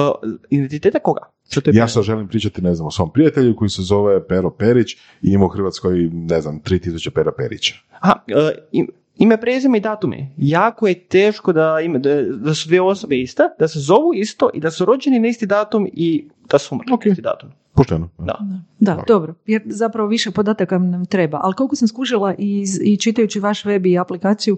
identiteta 0.50 1.00
koga? 1.00 1.22
Što 1.52 1.62
Ja 1.74 1.88
sad 1.88 2.04
želim 2.04 2.28
pričati, 2.28 2.62
ne 2.62 2.76
znam, 2.76 2.88
o 2.88 2.92
svom 2.92 3.12
prijatelju 3.14 3.56
koji 3.56 3.70
se 3.70 3.82
zove 3.82 4.28
Pero 4.28 4.50
Perić 4.50 4.94
i 4.94 4.98
ima 5.22 5.46
u 5.46 5.50
Hrvatskoj, 5.50 6.10
ne 6.14 6.42
znam, 6.42 6.62
3000 6.62 7.10
Pera 7.10 7.32
Perića. 7.32 7.76
Aha, 8.00 8.14
uh, 8.28 8.50
im- 8.72 8.88
ime, 9.16 9.42
prezime 9.42 9.78
i 9.78 9.82
datumi. 9.82 10.30
Jako 10.38 10.88
je 10.88 11.00
teško 11.00 11.54
da, 11.54 11.80
ima, 11.84 12.00
da, 12.00 12.22
da 12.22 12.54
su 12.54 12.68
dvije 12.68 12.82
osobe 12.82 13.20
iste, 13.20 13.44
da 13.60 13.68
se 13.68 13.80
zovu 13.80 14.14
isto 14.14 14.50
i 14.54 14.60
da 14.60 14.72
su 14.72 14.86
rođeni 14.86 15.20
na 15.20 15.28
isti 15.28 15.46
datum 15.46 15.88
i 15.94 16.28
da 16.50 16.58
su 16.58 16.76
umrli 16.76 16.94
Ok. 16.94 17.06
na 17.06 17.12
isti 17.12 17.22
datum. 17.22 17.50
Pošteno. 17.78 18.10
Da. 18.18 18.38
Da, 18.80 19.04
dobro, 19.08 19.34
jer 19.46 19.62
zapravo 19.66 20.10
više 20.10 20.32
podataka 20.32 20.78
nam 20.78 21.06
treba. 21.06 21.40
Ali 21.44 21.54
koliko 21.54 21.76
sam 21.76 21.88
skužila 21.88 22.36
i, 22.38 22.66
i 22.84 22.98
čitajući 22.98 23.40
vaš 23.40 23.66
web 23.66 23.86
i 23.86 23.98
aplikaciju, 23.98 24.58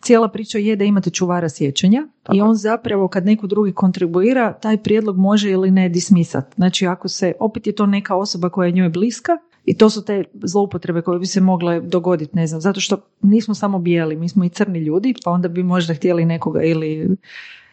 cijela 0.00 0.28
priča 0.28 0.58
je 0.58 0.76
da 0.76 0.84
imate 0.84 1.10
čuvara 1.10 1.48
sjećanja 1.48 2.06
Tako 2.22 2.36
i 2.36 2.40
on 2.40 2.54
zapravo 2.54 3.08
kad 3.08 3.26
neko 3.26 3.46
drugi 3.46 3.72
kontribuira, 3.72 4.52
taj 4.52 4.76
prijedlog 4.76 5.18
može 5.18 5.50
ili 5.50 5.70
ne 5.70 5.88
dismisat. 5.88 6.54
Znači 6.54 6.86
ako 6.86 7.08
se, 7.08 7.32
opet 7.40 7.66
je 7.66 7.74
to 7.74 7.86
neka 7.86 8.16
osoba 8.16 8.48
koja 8.48 8.66
je 8.66 8.72
njoj 8.72 8.88
bliska 8.88 9.32
i 9.64 9.76
to 9.76 9.90
su 9.90 10.04
te 10.04 10.24
zloupotrebe 10.42 11.02
koje 11.02 11.18
bi 11.18 11.26
se 11.26 11.40
mogle 11.40 11.80
dogoditi, 11.80 12.36
ne 12.36 12.46
znam, 12.46 12.60
zato 12.60 12.80
što 12.80 12.96
nismo 13.22 13.54
samo 13.54 13.78
bijeli, 13.78 14.16
mi 14.16 14.28
smo 14.28 14.44
i 14.44 14.48
crni 14.48 14.78
ljudi, 14.78 15.14
pa 15.24 15.30
onda 15.30 15.48
bi 15.48 15.62
možda 15.62 15.94
htjeli 15.94 16.24
nekoga 16.24 16.62
ili 16.62 17.16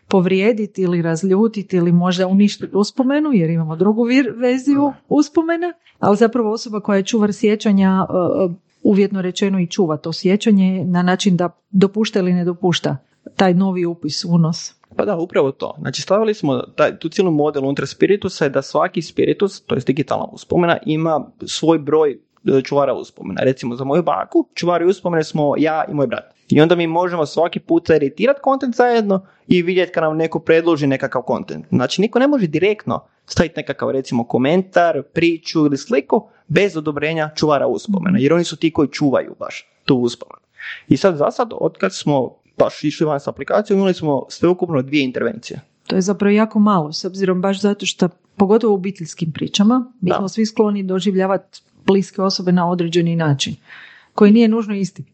povrijediti 0.10 0.82
ili 0.82 1.02
razljutiti 1.02 1.78
ili 1.78 1.92
možda 1.92 2.28
uništiti 2.28 2.76
uspomenu 2.76 3.30
jer 3.34 3.50
imamo 3.50 3.76
drugu 3.76 4.04
verziju 4.36 4.94
uspomena, 5.10 5.74
ali 6.00 6.18
zapravo 6.18 6.52
osoba 6.52 6.80
koja 6.80 6.98
je 6.98 7.06
čuvar 7.06 7.34
sjećanja 7.34 8.08
e, 8.10 8.14
e, 8.14 8.50
uvjetno 8.84 9.22
rečeno 9.22 9.60
i 9.60 9.68
čuva 9.68 9.98
to 9.98 10.14
sjećanje 10.14 10.86
na 10.86 11.02
način 11.02 11.38
da 11.38 11.50
dopušta 11.70 12.20
ili 12.20 12.34
ne 12.34 12.46
dopušta 12.46 12.98
taj 13.36 13.54
novi 13.54 13.86
upis, 13.86 14.26
unos. 14.26 14.74
Pa 14.96 15.06
da, 15.06 15.18
upravo 15.18 15.52
to. 15.52 15.76
Znači 15.80 16.02
stavili 16.02 16.34
smo 16.34 16.62
taj, 16.76 17.00
tu 17.00 17.10
cijelu 17.10 17.32
model 17.32 17.64
unutar 17.64 17.88
spiritusa 17.88 18.46
je 18.46 18.50
da 18.50 18.62
svaki 18.62 19.02
spiritus, 19.02 19.62
to 19.62 19.76
je 19.76 19.82
digitalna 19.86 20.26
uspomena, 20.32 20.78
ima 20.86 21.32
svoj 21.46 21.80
broj 21.80 22.12
e, 22.12 22.62
čuvara 22.62 22.94
uspomena. 22.94 23.42
Recimo 23.42 23.76
za 23.76 23.84
moju 23.84 24.04
baku, 24.04 24.48
čuvari 24.54 24.86
uspomene 24.86 25.24
smo 25.24 25.54
ja 25.58 25.86
i 25.92 25.94
moj 25.94 26.08
brat. 26.08 26.39
I 26.50 26.62
onda 26.62 26.76
mi 26.76 26.88
možemo 26.88 27.26
svaki 27.26 27.60
put 27.60 27.90
editirati 27.90 28.40
kontent 28.44 28.76
zajedno 28.76 29.26
i 29.48 29.62
vidjeti 29.62 29.92
kad 29.92 30.04
nam 30.04 30.18
neko 30.18 30.40
predloži 30.40 30.88
nekakav 30.88 31.22
kontent. 31.22 31.66
Znači 31.70 32.02
niko 32.02 32.20
ne 32.20 32.28
može 32.28 32.48
direktno 32.48 33.04
staviti 33.26 33.54
nekakav 33.58 33.92
recimo 33.92 34.24
komentar, 34.24 35.04
priču 35.14 35.60
ili 35.60 35.78
sliku 35.78 36.28
bez 36.48 36.78
odobrenja 36.78 37.30
čuvara 37.36 37.68
uspomena. 37.68 38.20
Jer 38.20 38.34
oni 38.34 38.44
su 38.44 38.56
ti 38.56 38.74
koji 38.74 38.88
čuvaju 38.88 39.36
baš 39.40 39.68
tu 39.86 39.96
uspomenu. 39.96 40.46
I 40.88 40.98
sad 40.98 41.18
za 41.18 41.32
sad, 41.32 41.50
od 41.54 41.78
kad 41.78 41.96
smo 41.96 42.36
baš 42.58 42.84
išli 42.84 43.06
van 43.06 43.20
s 43.20 43.28
aplikacijom, 43.28 43.80
imali 43.80 43.94
smo 43.94 44.26
sveukupno 44.30 44.82
dvije 44.82 45.04
intervencije. 45.04 45.62
To 45.88 45.96
je 45.96 46.02
zapravo 46.02 46.32
jako 46.32 46.60
malo, 46.60 46.94
s 46.94 47.06
obzirom 47.06 47.42
baš 47.42 47.62
zato 47.62 47.86
što, 47.86 48.10
pogotovo 48.36 48.74
u 48.74 48.76
obiteljskim 48.76 49.32
pričama, 49.32 49.92
mi 50.02 50.12
smo 50.18 50.30
svi 50.30 50.46
skloni 50.46 50.84
doživljavati 50.84 51.62
bliske 51.86 52.22
osobe 52.22 52.52
na 52.52 52.70
određeni 52.70 53.16
način, 53.16 53.56
koji 54.20 54.32
nije 54.32 54.48
nužno 54.48 54.76
isti. 54.76 55.04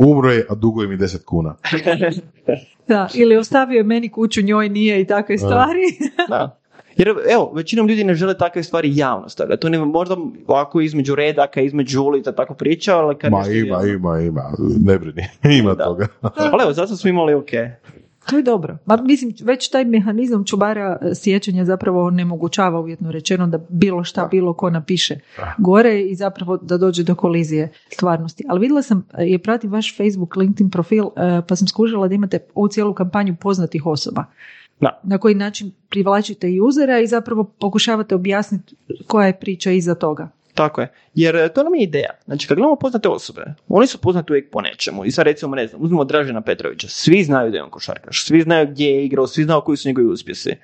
Umro 0.00 0.30
je, 0.30 0.46
a 0.48 0.54
duguje 0.54 0.88
mi 0.88 0.96
10 0.96 1.24
kuna. 1.24 1.54
Da, 2.88 3.08
ili 3.14 3.36
ostavio 3.36 3.76
je 3.76 3.82
meni 3.82 4.08
kuću, 4.08 4.42
njoj 4.42 4.68
nije 4.68 5.00
i 5.00 5.06
takve 5.06 5.38
stvari. 5.38 5.80
Da. 6.28 6.58
Jer 6.96 7.08
evo, 7.30 7.52
većinom 7.54 7.88
ljudi 7.88 8.04
ne 8.04 8.14
žele 8.14 8.38
takve 8.38 8.62
stvari 8.62 8.96
javno 8.96 9.28
stavljati. 9.28 9.60
To 9.60 9.68
ne 9.68 9.78
možda 9.78 10.16
ovako 10.46 10.80
između 10.80 11.14
redaka, 11.14 11.60
između 11.60 12.02
ulica 12.02 12.32
tako 12.32 12.54
priča, 12.54 12.96
ali 12.96 13.16
kad 13.16 13.32
Ma 13.32 13.38
ima, 13.40 13.48
javno- 13.76 13.86
ima, 13.86 14.20
ima, 14.20 14.42
ne 14.80 14.98
brini, 14.98 15.28
ima 15.52 15.74
Da. 15.74 15.84
toga. 15.84 16.06
Ali 16.22 16.62
evo, 16.62 16.72
zato 16.72 16.96
smo 16.96 17.10
imali 17.10 17.34
ok. 17.34 17.50
To 18.30 18.36
je 18.36 18.42
dobro. 18.42 18.78
Ma, 18.86 18.96
mislim, 18.96 19.34
već 19.42 19.70
taj 19.70 19.84
mehanizam 19.84 20.44
čubara 20.44 20.98
e, 21.02 21.14
sjećanja 21.14 21.64
zapravo 21.64 22.04
onemogućava 22.06 22.80
uvjetno 22.80 23.12
rečeno 23.12 23.46
da 23.46 23.58
bilo 23.68 24.04
šta, 24.04 24.28
bilo 24.30 24.54
ko 24.54 24.70
napiše 24.70 25.18
gore 25.58 26.02
i 26.02 26.14
zapravo 26.14 26.56
da 26.56 26.76
dođe 26.76 27.02
do 27.02 27.14
kolizije 27.14 27.72
stvarnosti. 27.92 28.44
Ali 28.48 28.60
vidjela 28.60 28.82
sam, 28.82 29.06
e, 29.18 29.24
je 29.24 29.38
pratim 29.38 29.72
vaš 29.72 29.96
Facebook, 29.96 30.36
LinkedIn 30.36 30.70
profil, 30.70 31.04
e, 31.04 31.42
pa 31.48 31.56
sam 31.56 31.68
skužila 31.68 32.08
da 32.08 32.14
imate 32.14 32.38
ovu 32.54 32.68
cijelu 32.68 32.94
kampanju 32.94 33.36
poznatih 33.40 33.86
osoba. 33.86 34.24
Da. 34.80 35.00
Na 35.02 35.18
koji 35.18 35.34
način 35.34 35.72
privlačite 35.88 36.48
usera 36.62 37.00
i 37.00 37.06
zapravo 37.06 37.44
pokušavate 37.44 38.14
objasniti 38.14 38.76
koja 39.06 39.26
je 39.26 39.38
priča 39.38 39.70
iza 39.70 39.94
toga. 39.94 40.35
Tako 40.56 40.80
je. 40.80 40.92
Jer 41.14 41.36
e, 41.36 41.48
to 41.48 41.62
nam 41.62 41.74
je 41.74 41.82
ideja. 41.82 42.10
Znači, 42.24 42.48
kad 42.48 42.56
gledamo 42.56 42.76
poznate 42.76 43.08
osobe, 43.08 43.44
oni 43.68 43.86
su 43.86 43.98
poznati 43.98 44.32
uvijek 44.32 44.50
po 44.50 44.60
nečemu. 44.60 45.04
I 45.04 45.10
sad 45.10 45.26
recimo, 45.26 45.56
ne 45.56 45.66
znam, 45.66 45.82
uzmimo 45.82 46.04
Dražena 46.04 46.40
Petrovića. 46.40 46.88
Svi 46.88 47.24
znaju 47.24 47.50
da 47.50 47.56
je 47.56 47.62
on 47.62 47.70
košarkaš. 47.70 48.24
Svi 48.24 48.42
znaju 48.42 48.66
gdje 48.66 48.86
je 48.86 49.04
igrao, 49.04 49.26
svi 49.26 49.44
znaju 49.44 49.60
koji 49.60 49.76
su 49.76 49.88
njegovi 49.88 50.06
uspjesi. 50.06 50.56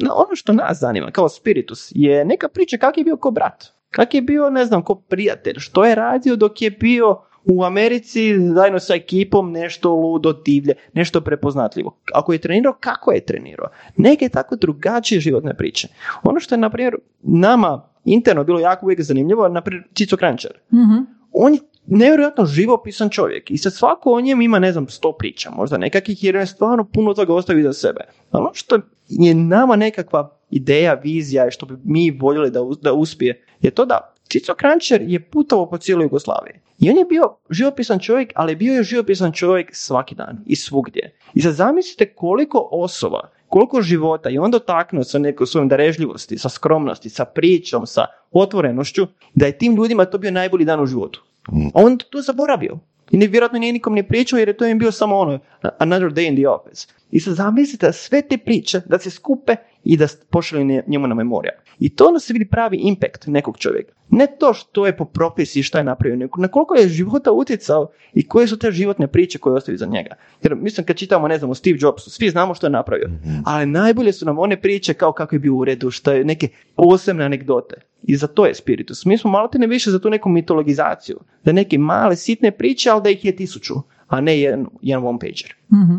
Ono 0.00 0.34
što 0.34 0.52
nas 0.52 0.78
zanima, 0.78 1.10
kao 1.10 1.28
spiritus, 1.28 1.92
je 1.94 2.24
neka 2.24 2.48
priča 2.48 2.76
kak 2.76 2.98
je 2.98 3.04
bio 3.04 3.16
ko 3.16 3.30
brat. 3.30 3.64
Kak 3.90 4.14
je 4.14 4.22
bio, 4.22 4.50
ne 4.50 4.64
znam, 4.64 4.82
ko 4.82 4.94
prijatelj. 4.94 5.54
Što 5.58 5.84
je 5.84 5.94
radio 5.94 6.36
dok 6.36 6.62
je 6.62 6.70
bio 6.70 7.22
u 7.44 7.64
Americi 7.64 8.34
zajedno 8.54 8.78
sa 8.78 8.94
ekipom 8.94 9.52
nešto 9.52 9.94
ludo, 9.94 10.32
divlje, 10.32 10.74
nešto 10.92 11.20
prepoznatljivo. 11.20 11.96
Ako 12.14 12.32
je 12.32 12.38
trenirao, 12.38 12.76
kako 12.80 13.12
je 13.12 13.24
trenirao? 13.24 13.68
Neke 13.96 14.28
tako 14.28 14.56
drugačije 14.56 15.20
životne 15.20 15.54
priče. 15.56 15.88
Ono 16.22 16.40
što 16.40 16.54
je, 16.54 16.58
na 16.58 16.70
primjer, 16.70 16.96
nama 17.22 17.88
interno 18.06 18.44
bilo 18.44 18.60
jako 18.60 18.86
uvijek 18.86 19.00
zanimljivo, 19.00 19.48
na 19.48 19.60
primjer, 19.60 19.88
Cico 19.94 20.16
Krančar. 20.16 20.52
Mhm. 20.72 20.96
On 21.32 21.54
je 21.54 21.60
nevjerojatno 21.86 22.46
živopisan 22.46 23.10
čovjek 23.10 23.50
i 23.50 23.58
sad 23.58 23.74
svako 23.74 24.12
o 24.12 24.20
njemu 24.20 24.42
ima, 24.42 24.58
ne 24.58 24.72
znam, 24.72 24.88
sto 24.88 25.12
priča, 25.12 25.50
možda 25.50 25.78
nekakvih 25.78 26.24
jer 26.24 26.34
je 26.34 26.46
stvarno 26.46 26.84
puno 26.84 27.14
toga 27.14 27.34
ostavi 27.34 27.62
za 27.62 27.72
sebe. 27.72 28.00
Ono 28.32 28.50
što 28.54 28.78
je 29.08 29.34
nama 29.34 29.76
nekakva 29.76 30.38
ideja, 30.50 30.94
vizija 30.94 31.48
i 31.48 31.50
što 31.50 31.66
bi 31.66 31.74
mi 31.84 32.10
voljeli 32.10 32.50
da, 32.50 32.60
da 32.82 32.92
uspije, 32.92 33.44
je 33.60 33.70
to 33.70 33.84
da 33.84 34.14
Cico 34.28 34.54
Krančar 34.54 35.02
je 35.02 35.20
putovao 35.20 35.70
po 35.70 35.78
cijeloj 35.78 36.04
Jugoslaviji. 36.04 36.54
I 36.78 36.90
on 36.90 36.96
je 36.96 37.04
bio 37.04 37.36
živopisan 37.50 37.98
čovjek, 37.98 38.32
ali 38.34 38.56
bio 38.56 38.74
je 38.74 38.82
živopisan 38.82 39.32
čovjek 39.32 39.70
svaki 39.72 40.14
dan 40.14 40.38
i 40.46 40.56
svugdje. 40.56 41.16
I 41.34 41.40
sad 41.40 41.54
zamislite 41.54 42.14
koliko 42.14 42.68
osoba, 42.72 43.30
koliko 43.48 43.82
života 43.82 44.28
je 44.28 44.40
on 44.40 44.50
dotaknuo 44.50 45.04
sa 45.04 45.18
nekom 45.18 45.46
svojom 45.46 45.68
darežljivosti, 45.68 46.38
sa 46.38 46.48
skromnosti, 46.48 47.08
sa 47.08 47.24
pričom, 47.24 47.86
sa 47.86 48.06
otvorenošću, 48.32 49.06
da 49.34 49.46
je 49.46 49.58
tim 49.58 49.76
ljudima 49.76 50.04
to 50.04 50.18
bio 50.18 50.30
najbolji 50.30 50.64
dan 50.64 50.80
u 50.80 50.86
životu. 50.86 51.22
A 51.52 51.70
on 51.74 51.98
to 52.10 52.22
zaboravio. 52.22 52.78
I 53.10 53.16
ne, 53.16 53.26
vjerojatno 53.26 53.58
nije 53.58 53.72
nikom 53.72 53.94
ni 53.94 54.08
pričao 54.08 54.38
jer 54.38 54.48
je 54.48 54.56
to 54.56 54.66
im 54.66 54.78
bio 54.78 54.92
samo 54.92 55.16
ono, 55.16 55.38
another 55.78 56.08
day 56.08 56.28
in 56.28 56.36
the 56.36 56.48
office. 56.48 56.86
I 57.10 57.20
sad 57.20 57.34
zamislite 57.34 57.92
sve 57.92 58.22
te 58.22 58.38
priče 58.38 58.80
da 58.86 58.98
se 58.98 59.10
skupe 59.10 59.56
i 59.84 59.96
da 59.96 60.06
pošalju 60.30 60.64
nje- 60.64 60.82
njemu 60.86 61.06
na 61.06 61.14
memorija. 61.14 61.52
I 61.78 61.96
to 61.96 62.06
onda 62.06 62.20
se 62.20 62.32
vidi 62.32 62.44
pravi 62.44 62.76
impact 62.76 63.26
nekog 63.26 63.58
čovjeka. 63.58 63.92
Ne 64.10 64.26
to 64.38 64.54
što 64.54 64.86
je 64.86 64.96
po 64.96 65.04
profesiji, 65.04 65.62
šta 65.62 65.78
je 65.78 65.84
napravio, 65.84 66.16
nego 66.16 66.40
na 66.40 66.48
koliko 66.48 66.74
je 66.74 66.88
života 66.88 67.32
utjecao 67.32 67.90
i 68.14 68.28
koje 68.28 68.46
su 68.46 68.58
te 68.58 68.70
životne 68.70 69.06
priče 69.06 69.38
koje 69.38 69.56
ostavi 69.56 69.78
za 69.78 69.86
njega. 69.86 70.14
Jer 70.42 70.54
mislim 70.54 70.86
kad 70.86 70.96
čitamo, 70.96 71.28
ne 71.28 71.38
znam, 71.38 71.50
o 71.50 71.54
Steve 71.54 71.78
Jobsu, 71.80 72.10
svi 72.10 72.30
znamo 72.30 72.54
što 72.54 72.66
je 72.66 72.70
napravio. 72.70 73.10
Ali 73.44 73.66
najbolje 73.66 74.12
su 74.12 74.26
nam 74.26 74.38
one 74.38 74.60
priče 74.60 74.94
kao 74.94 75.12
kako 75.12 75.34
je 75.34 75.38
bio 75.38 75.54
u 75.54 75.58
uredu, 75.58 75.90
što 75.90 76.12
je 76.12 76.24
neke 76.24 76.48
posebne 76.74 77.24
anegdote. 77.24 77.74
I 78.06 78.16
za 78.16 78.26
to 78.26 78.46
je 78.46 78.54
spiritus. 78.54 79.04
Mi 79.04 79.18
smo 79.18 79.30
malo 79.30 79.48
te 79.48 79.58
ne 79.58 79.66
više 79.66 79.90
za 79.90 79.98
tu 79.98 80.10
neku 80.10 80.28
mitologizaciju. 80.28 81.20
Da 81.44 81.52
neke 81.52 81.78
male, 81.78 82.16
sitne 82.16 82.50
priče, 82.50 82.90
ali 82.90 83.02
da 83.02 83.10
ih 83.10 83.24
je 83.24 83.36
tisuću, 83.36 83.74
a 84.06 84.20
ne 84.20 84.40
jedan, 84.40 84.66
jedan 84.82 85.06
one 85.06 85.18
pager. 85.18 85.54
Mhm. 85.72 85.96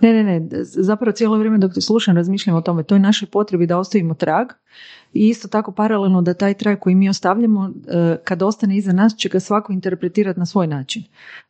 Ne, 0.00 0.12
ne, 0.12 0.40
ne, 0.40 0.48
zapravo 0.62 1.12
cijelo 1.12 1.38
vrijeme 1.38 1.58
dok 1.58 1.74
te 1.74 1.80
slušam 1.80 2.16
razmišljam 2.16 2.56
o 2.56 2.60
tome, 2.60 2.82
to 2.82 2.94
je 2.94 2.98
našoj 2.98 3.28
potrebi 3.28 3.66
da 3.66 3.78
ostavimo 3.78 4.14
trag 4.14 4.46
i 5.12 5.28
isto 5.28 5.48
tako 5.48 5.72
paralelno 5.72 6.22
da 6.22 6.34
taj 6.34 6.54
trag 6.54 6.78
koji 6.78 6.94
mi 6.94 7.08
ostavljamo, 7.08 7.70
e, 7.88 8.16
kad 8.24 8.42
ostane 8.42 8.76
iza 8.76 8.92
nas 8.92 9.16
će 9.16 9.28
ga 9.28 9.40
svako 9.40 9.72
interpretirati 9.72 10.38
na 10.38 10.46
svoj 10.46 10.66
način. 10.66 11.02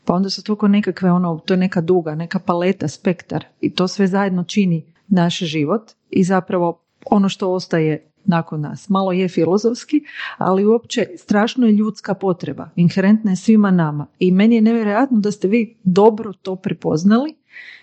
Pa 0.05 0.15
onda 0.15 0.31
su 0.31 0.43
to 0.43 0.69
nekakve, 0.69 1.11
ono, 1.11 1.39
to 1.39 1.55
je 1.55 1.59
neka 1.59 1.81
duga, 1.81 2.15
neka 2.15 2.39
paleta, 2.39 2.89
spektar 2.89 3.45
i 3.61 3.75
to 3.75 3.89
sve 3.89 4.07
zajedno 4.07 4.45
čini 4.45 4.85
naš 5.09 5.39
život 5.39 5.91
i 6.11 6.25
zapravo 6.25 6.81
ono 7.07 7.29
što 7.29 7.53
ostaje 7.53 8.11
nakon 8.27 8.61
nas. 8.61 8.89
Malo 8.89 9.13
je 9.13 9.29
filozofski, 9.29 10.01
ali 10.39 10.67
uopće 10.67 11.07
strašno 11.17 11.67
je 11.67 11.73
ljudska 11.73 12.15
potreba. 12.15 12.69
Inherentna 12.77 13.31
je 13.31 13.37
svima 13.37 13.71
nama. 13.71 14.07
I 14.19 14.31
meni 14.31 14.55
je 14.55 14.63
nevjerojatno 14.63 15.21
da 15.21 15.31
ste 15.31 15.49
vi 15.49 15.77
dobro 15.85 16.33
to 16.33 16.57
prepoznali 16.57 17.35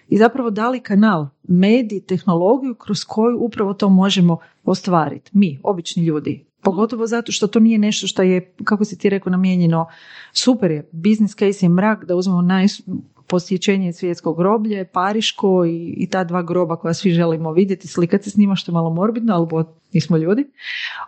i 0.09 0.17
zapravo 0.17 0.49
dali 0.49 0.79
kanal, 0.79 1.27
medij, 1.43 2.01
tehnologiju 2.01 2.75
kroz 2.75 3.05
koju 3.05 3.37
upravo 3.39 3.73
to 3.73 3.89
možemo 3.89 4.37
ostvariti. 4.63 5.31
Mi, 5.33 5.59
obični 5.63 6.05
ljudi. 6.05 6.45
Pogotovo 6.61 7.07
zato 7.07 7.31
što 7.31 7.47
to 7.47 7.59
nije 7.59 7.77
nešto 7.77 8.07
što 8.07 8.21
je, 8.21 8.53
kako 8.63 8.85
si 8.85 8.97
ti 8.97 9.09
rekao, 9.09 9.31
namijenjeno. 9.31 9.87
Super 10.33 10.71
je, 10.71 10.89
business 10.91 11.35
case 11.35 11.65
je 11.65 11.69
mrak 11.69 12.05
da 12.05 12.15
uzmemo 12.15 12.41
naj, 12.41 12.65
posjećenje 13.33 13.93
svjetskog 13.93 14.37
groblje, 14.37 14.85
Pariško 14.85 15.65
i, 15.65 15.93
i 15.97 16.09
ta 16.09 16.23
dva 16.23 16.43
groba 16.43 16.75
koja 16.75 16.93
svi 16.93 17.11
želimo 17.11 17.51
vidjeti, 17.51 17.87
slikati 17.87 18.29
s 18.29 18.37
njima 18.37 18.55
što 18.55 18.71
je 18.71 18.73
malo 18.73 18.89
morbidno, 18.89 19.33
ali 19.33 19.65
nismo 19.93 20.17
ljudi. 20.17 20.45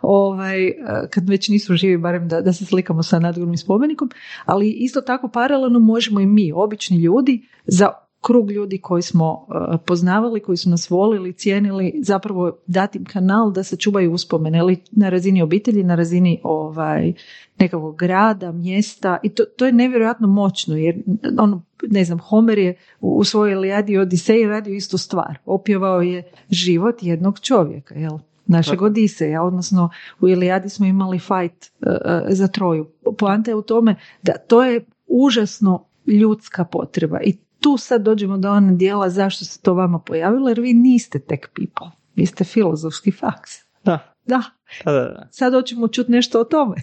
Ovaj, 0.02 0.72
kad 1.10 1.28
već 1.28 1.48
nisu 1.48 1.74
živi, 1.74 1.98
barem 1.98 2.28
da, 2.28 2.40
da 2.40 2.52
se 2.52 2.64
slikamo 2.64 3.02
sa 3.02 3.18
nadgornim 3.18 3.56
spomenikom, 3.56 4.10
ali 4.44 4.70
isto 4.70 5.00
tako 5.00 5.28
paralelno 5.28 5.78
možemo 5.78 6.20
i 6.20 6.26
mi, 6.26 6.52
obični 6.52 6.96
ljudi, 6.96 7.42
za 7.64 8.05
krug 8.26 8.50
ljudi 8.50 8.78
koji 8.78 9.02
smo 9.02 9.46
e, 9.48 9.78
poznavali, 9.86 10.40
koji 10.40 10.56
su 10.56 10.70
nas 10.70 10.90
volili, 10.90 11.32
cijenili, 11.32 12.00
zapravo 12.02 12.58
dati 12.66 12.98
im 12.98 13.04
kanal 13.04 13.52
da 13.52 13.62
se 13.62 13.76
čuvaju 13.76 14.12
uspomene, 14.12 14.60
ali 14.60 14.82
na 14.90 15.08
razini 15.08 15.42
obitelji, 15.42 15.82
na 15.82 15.94
razini 15.94 16.40
ovaj, 16.42 17.12
nekakvog 17.58 17.96
grada, 17.96 18.52
mjesta 18.52 19.18
i 19.22 19.28
to, 19.28 19.44
to 19.44 19.66
je 19.66 19.72
nevjerojatno 19.72 20.28
moćno 20.28 20.76
jer 20.76 21.02
ono, 21.38 21.62
ne 21.82 22.04
znam, 22.04 22.18
Homer 22.18 22.58
je 22.58 22.76
u 23.00 23.24
svojoj 23.24 23.52
Iliadi 23.52 23.98
Odiseji 23.98 24.46
radio 24.46 24.74
istu 24.74 24.98
stvar. 24.98 25.38
Opjevao 25.44 26.00
je 26.00 26.30
život 26.50 27.02
jednog 27.02 27.40
čovjeka, 27.40 27.94
jel? 27.94 28.18
našeg 28.46 28.82
Odiseja, 28.82 29.42
odnosno 29.42 29.90
u 30.20 30.28
Ilijadi 30.28 30.68
smo 30.68 30.86
imali 30.86 31.18
fight 31.18 31.72
uh, 31.80 31.88
za 32.28 32.48
Troju. 32.48 32.86
Poanta 33.18 33.50
je 33.50 33.54
u 33.54 33.62
tome 33.62 33.96
da 34.22 34.32
to 34.32 34.64
je 34.64 34.84
užasno 35.06 35.84
ljudska 36.06 36.64
potreba 36.64 37.20
i 37.20 37.45
tu 37.60 37.76
sad 37.76 38.02
dođemo 38.02 38.38
do 38.38 38.52
one 38.52 38.74
dijela 38.74 39.10
zašto 39.10 39.44
se 39.44 39.60
to 39.60 39.74
vama 39.74 39.98
pojavilo, 39.98 40.48
jer 40.48 40.60
vi 40.60 40.72
niste 40.74 41.18
tech 41.18 41.42
people, 41.54 41.90
vi 42.14 42.26
ste 42.26 42.44
filozofski 42.44 43.10
faks. 43.10 43.50
Da. 43.84 44.15
Da. 44.26 44.42
Da, 44.84 44.92
da, 44.92 45.28
Sad 45.30 45.54
hoćemo 45.54 45.88
čuti 45.88 46.12
nešto 46.12 46.40
o 46.40 46.44
tome. 46.44 46.76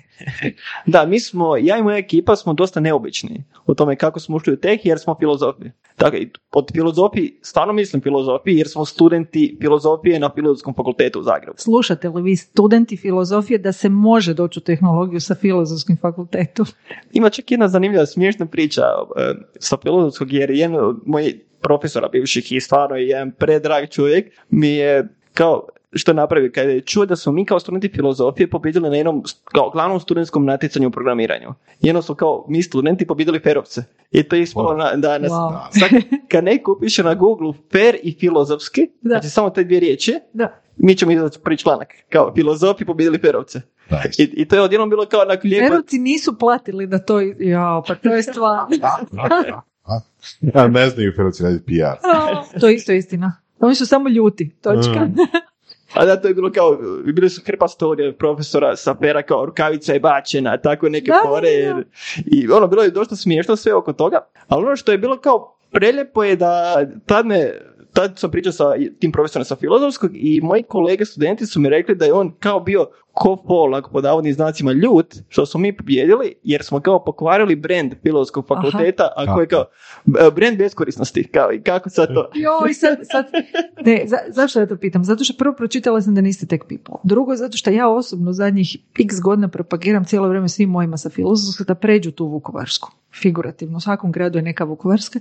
da, 0.86 1.06
mi 1.06 1.19
smo, 1.19 1.58
ja 1.58 1.77
i 1.77 1.84
moja 1.84 1.97
ekipa 1.97 2.36
smo 2.36 2.53
dosta 2.53 2.79
neobični 2.79 3.43
u 3.65 3.75
tome 3.75 3.95
kako 3.95 4.19
smo 4.19 4.36
ušli 4.36 4.53
u 4.53 4.58
teh 4.58 4.86
jer 4.86 4.99
smo 4.99 5.15
filozofi. 5.19 5.63
Dakle, 5.99 6.19
od 6.51 6.71
filozofiji, 6.73 7.39
stvarno 7.41 7.73
mislim 7.73 8.01
filozofiji 8.01 8.58
jer 8.58 8.67
smo 8.67 8.86
studenti 8.86 9.58
filozofije 9.62 10.19
na 10.19 10.29
Filozofskom 10.36 10.73
fakultetu 10.73 11.19
u 11.19 11.23
Zagrebu. 11.23 11.58
Slušate 11.58 12.10
li 12.10 12.21
vi 12.21 12.36
studenti 12.36 12.97
filozofije 12.97 13.58
da 13.58 13.71
se 13.71 13.89
može 13.89 14.34
doći 14.34 14.60
u 14.60 14.62
tehnologiju 14.62 15.19
sa 15.19 15.36
Filozofskim 15.36 15.97
fakultetom? 16.01 16.65
Ima 17.13 17.29
čak 17.29 17.51
jedna 17.51 17.67
zanimljiva 17.67 18.06
smiješna 18.06 18.45
priča 18.45 18.82
e, 18.82 19.34
sa 19.60 19.77
filozofskog 19.77 20.34
jer 20.34 20.51
jedan 20.51 20.86
od 20.86 20.99
mojih 21.06 21.36
profesora 21.62 22.08
bivših 22.08 22.51
i 22.51 22.60
stvarno 22.60 22.95
je 22.95 23.08
jedan 23.08 23.32
predrag 23.32 23.89
čovjek 23.89 24.34
mi 24.49 24.69
je 24.69 25.08
kao 25.34 25.67
što 25.95 26.13
napravi 26.13 26.51
kada 26.51 26.69
je 26.69 26.82
čuo 26.82 27.06
da 27.06 27.15
smo 27.15 27.32
mi 27.32 27.45
kao 27.45 27.60
studenti 27.60 27.89
filozofije 27.95 28.49
pobjedili 28.49 28.89
na 28.89 28.95
jednom 28.95 29.23
kao 29.43 29.69
glavnom 29.69 29.99
studentskom 29.99 30.45
natjecanju 30.45 30.88
u 30.88 30.91
programiranju. 30.91 31.53
Jedno 31.82 32.01
smo 32.01 32.15
kao 32.15 32.45
mi 32.49 32.63
studenti 32.63 33.08
pobjedili 33.08 33.39
ferovce. 33.39 33.84
I 34.12 34.23
to 34.23 34.36
je 34.36 34.41
ispalo 34.41 34.77
na, 34.77 34.91
da 34.95 35.17
nas, 35.17 35.32
kad 36.32 36.43
neko 36.43 36.71
upiše 36.71 37.03
na 37.03 37.13
Google 37.13 37.53
fer 37.71 37.97
i 38.03 38.15
filozofski, 38.19 38.82
da. 39.01 39.10
znači 39.10 39.29
samo 39.29 39.49
te 39.49 39.63
dvije 39.63 39.79
riječi, 39.79 40.13
da. 40.34 40.60
mi 40.77 40.95
ćemo 40.95 41.12
izaći 41.12 41.39
prvi 41.39 41.58
članak. 41.58 41.88
Kao 42.10 42.34
filozofi 42.36 42.86
pobjedili 42.86 43.17
ferovce. 43.17 43.62
I, 44.17 44.23
I, 44.23 44.47
to 44.47 44.56
je 44.56 44.62
odjednom 44.62 44.89
bilo 44.89 45.06
kao 45.06 45.25
na 45.25 45.38
lijepo... 45.43 45.67
Ferovci 45.67 45.99
nisu 45.99 46.38
platili 46.39 46.88
da 46.88 46.99
to, 46.99 47.19
ja, 47.39 47.82
pa 47.88 47.95
to 47.95 48.10
je 48.10 48.23
stvar. 48.23 48.65
ja, 50.41 50.67
ne 50.67 50.89
znaju 50.89 51.13
ferovci 51.15 51.43
raditi 51.43 51.65
PR. 51.65 52.08
to 52.60 52.67
je 52.67 52.75
isto 52.75 52.91
istina. 52.91 53.41
Oni 53.60 53.75
su 53.75 53.86
samo 53.86 54.10
ljuti, 54.10 54.56
točka. 54.62 55.06
Mm. 55.06 55.15
A 55.93 56.06
da, 56.06 56.21
to 56.21 56.27
je 56.27 56.34
bilo 56.34 56.51
kao, 56.51 56.77
bili 57.06 57.29
su 57.29 57.41
hrpa 57.45 57.67
storije 57.67 58.17
profesora 58.17 58.75
sa 58.75 58.95
pera 58.95 59.21
kao 59.21 59.45
rukavica 59.45 59.93
je 59.93 59.99
bačena, 59.99 60.58
tako 60.58 60.89
neke 60.89 61.12
da, 61.12 61.21
pore. 61.23 61.73
I 62.25 62.47
ono, 62.51 62.67
bilo 62.67 62.84
je 62.84 62.91
dosta 62.91 63.15
smiješno 63.15 63.56
sve 63.56 63.73
oko 63.73 63.93
toga. 63.93 64.27
Ali 64.47 64.65
ono 64.65 64.75
što 64.75 64.91
je 64.91 64.97
bilo 64.97 65.17
kao 65.17 65.56
preljepo 65.71 66.23
je 66.23 66.36
da 66.36 66.86
tad 67.06 67.25
me 67.25 67.51
tad 67.93 68.19
sam 68.19 68.32
pričao 68.32 68.51
sa 68.51 68.73
tim 68.99 69.12
profesorom 69.12 69.45
sa 69.45 69.56
filozofskog 69.56 70.12
i 70.13 70.41
moji 70.43 70.63
kolege 70.63 71.06
studenti 71.06 71.45
su 71.45 71.60
mi 71.60 71.69
rekli 71.69 71.95
da 71.95 72.06
je 72.06 72.13
on 72.13 72.32
kao 72.39 72.60
bio 72.60 72.88
ko 73.13 73.36
pol, 73.47 73.75
ako 73.75 73.91
po 73.91 74.01
navodnim 74.01 74.34
znacima 74.34 74.71
ljut, 74.71 75.15
što 75.29 75.45
smo 75.45 75.60
mi 75.60 75.77
pobjedili, 75.77 76.36
jer 76.43 76.63
smo 76.63 76.79
kao 76.79 77.03
pokvarili 77.03 77.56
brand 77.56 77.93
filozofskog 78.03 78.47
fakulteta, 78.47 79.13
a 79.15 79.34
koji 79.34 79.43
je 79.43 79.47
kao 79.47 79.65
brand 80.36 80.58
beskorisnosti, 80.58 81.27
kao 81.27 81.53
i 81.53 81.62
kako 81.62 81.89
sad 81.89 82.08
to? 82.08 82.29
Joj, 82.43 82.73
sad, 82.73 82.97
sad, 83.12 83.25
ne, 83.86 84.03
za, 84.06 84.17
zašto 84.27 84.60
ja 84.60 84.67
to 84.67 84.77
pitam? 84.77 85.03
Zato 85.03 85.23
što 85.23 85.34
prvo 85.38 85.56
pročitala 85.56 86.01
sam 86.01 86.15
da 86.15 86.21
niste 86.21 86.45
tech 86.45 86.63
people. 86.69 86.95
Drugo, 87.03 87.36
zato 87.36 87.58
što 87.58 87.69
ja 87.69 87.89
osobno 87.89 88.34
zadnjih 88.34 88.77
x 88.99 89.19
godina 89.21 89.47
propagiram 89.47 90.06
cijelo 90.06 90.27
vrijeme 90.27 90.49
svim 90.49 90.69
mojima 90.69 90.97
sa 90.97 91.10
filozofskog 91.10 91.67
da 91.67 91.75
pređu 91.75 92.12
tu 92.12 92.27
Vukovarsku. 92.27 92.91
Figurativno, 93.21 93.77
u 93.77 93.82
svakom 93.82 94.12
gradu 94.12 94.38
je 94.38 94.41
neka 94.41 94.63
Vukovarska 94.63 95.19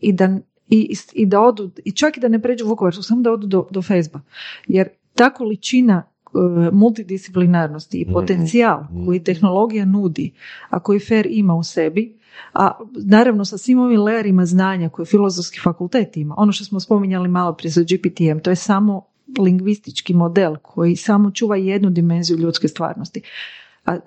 i 0.00 0.12
da 0.12 0.38
i, 0.68 0.96
i 1.12 1.26
da 1.26 1.40
odu, 1.40 1.70
i 1.84 1.92
čak 1.92 2.16
i 2.16 2.20
da 2.20 2.28
ne 2.28 2.42
pređu 2.42 2.66
Vukovarsku, 2.66 3.02
samo 3.02 3.22
da 3.22 3.32
odu 3.32 3.46
do, 3.46 3.66
do 3.70 3.82
Facebooka. 3.82 4.26
Jer 4.66 4.88
ta 5.14 5.30
količina 5.30 6.02
e, 6.02 6.70
multidisciplinarnosti 6.72 7.98
i 7.98 8.04
mhm. 8.04 8.12
potencijal 8.12 8.82
mhm. 8.82 9.04
koji 9.06 9.24
tehnologija 9.24 9.84
nudi, 9.84 10.32
a 10.68 10.80
koji 10.80 11.00
FER 11.00 11.26
ima 11.30 11.54
u 11.54 11.62
sebi, 11.62 12.18
a 12.52 12.78
naravno 12.94 13.44
sa 13.44 13.58
svim 13.58 13.78
ovim 13.78 14.02
lejerima 14.02 14.46
znanja 14.46 14.88
koje 14.88 15.06
filozofski 15.06 15.60
fakultet 15.60 16.16
ima, 16.16 16.34
ono 16.38 16.52
što 16.52 16.64
smo 16.64 16.80
spominjali 16.80 17.28
malo 17.28 17.52
prije 17.52 17.70
za 17.70 17.82
GPTM, 17.82 18.38
to 18.42 18.50
je 18.50 18.56
samo 18.56 19.02
lingvistički 19.38 20.14
model 20.14 20.56
koji 20.62 20.96
samo 20.96 21.30
čuva 21.30 21.56
jednu 21.56 21.90
dimenziju 21.90 22.38
ljudske 22.38 22.68
stvarnosti. 22.68 23.22
A 23.84 23.98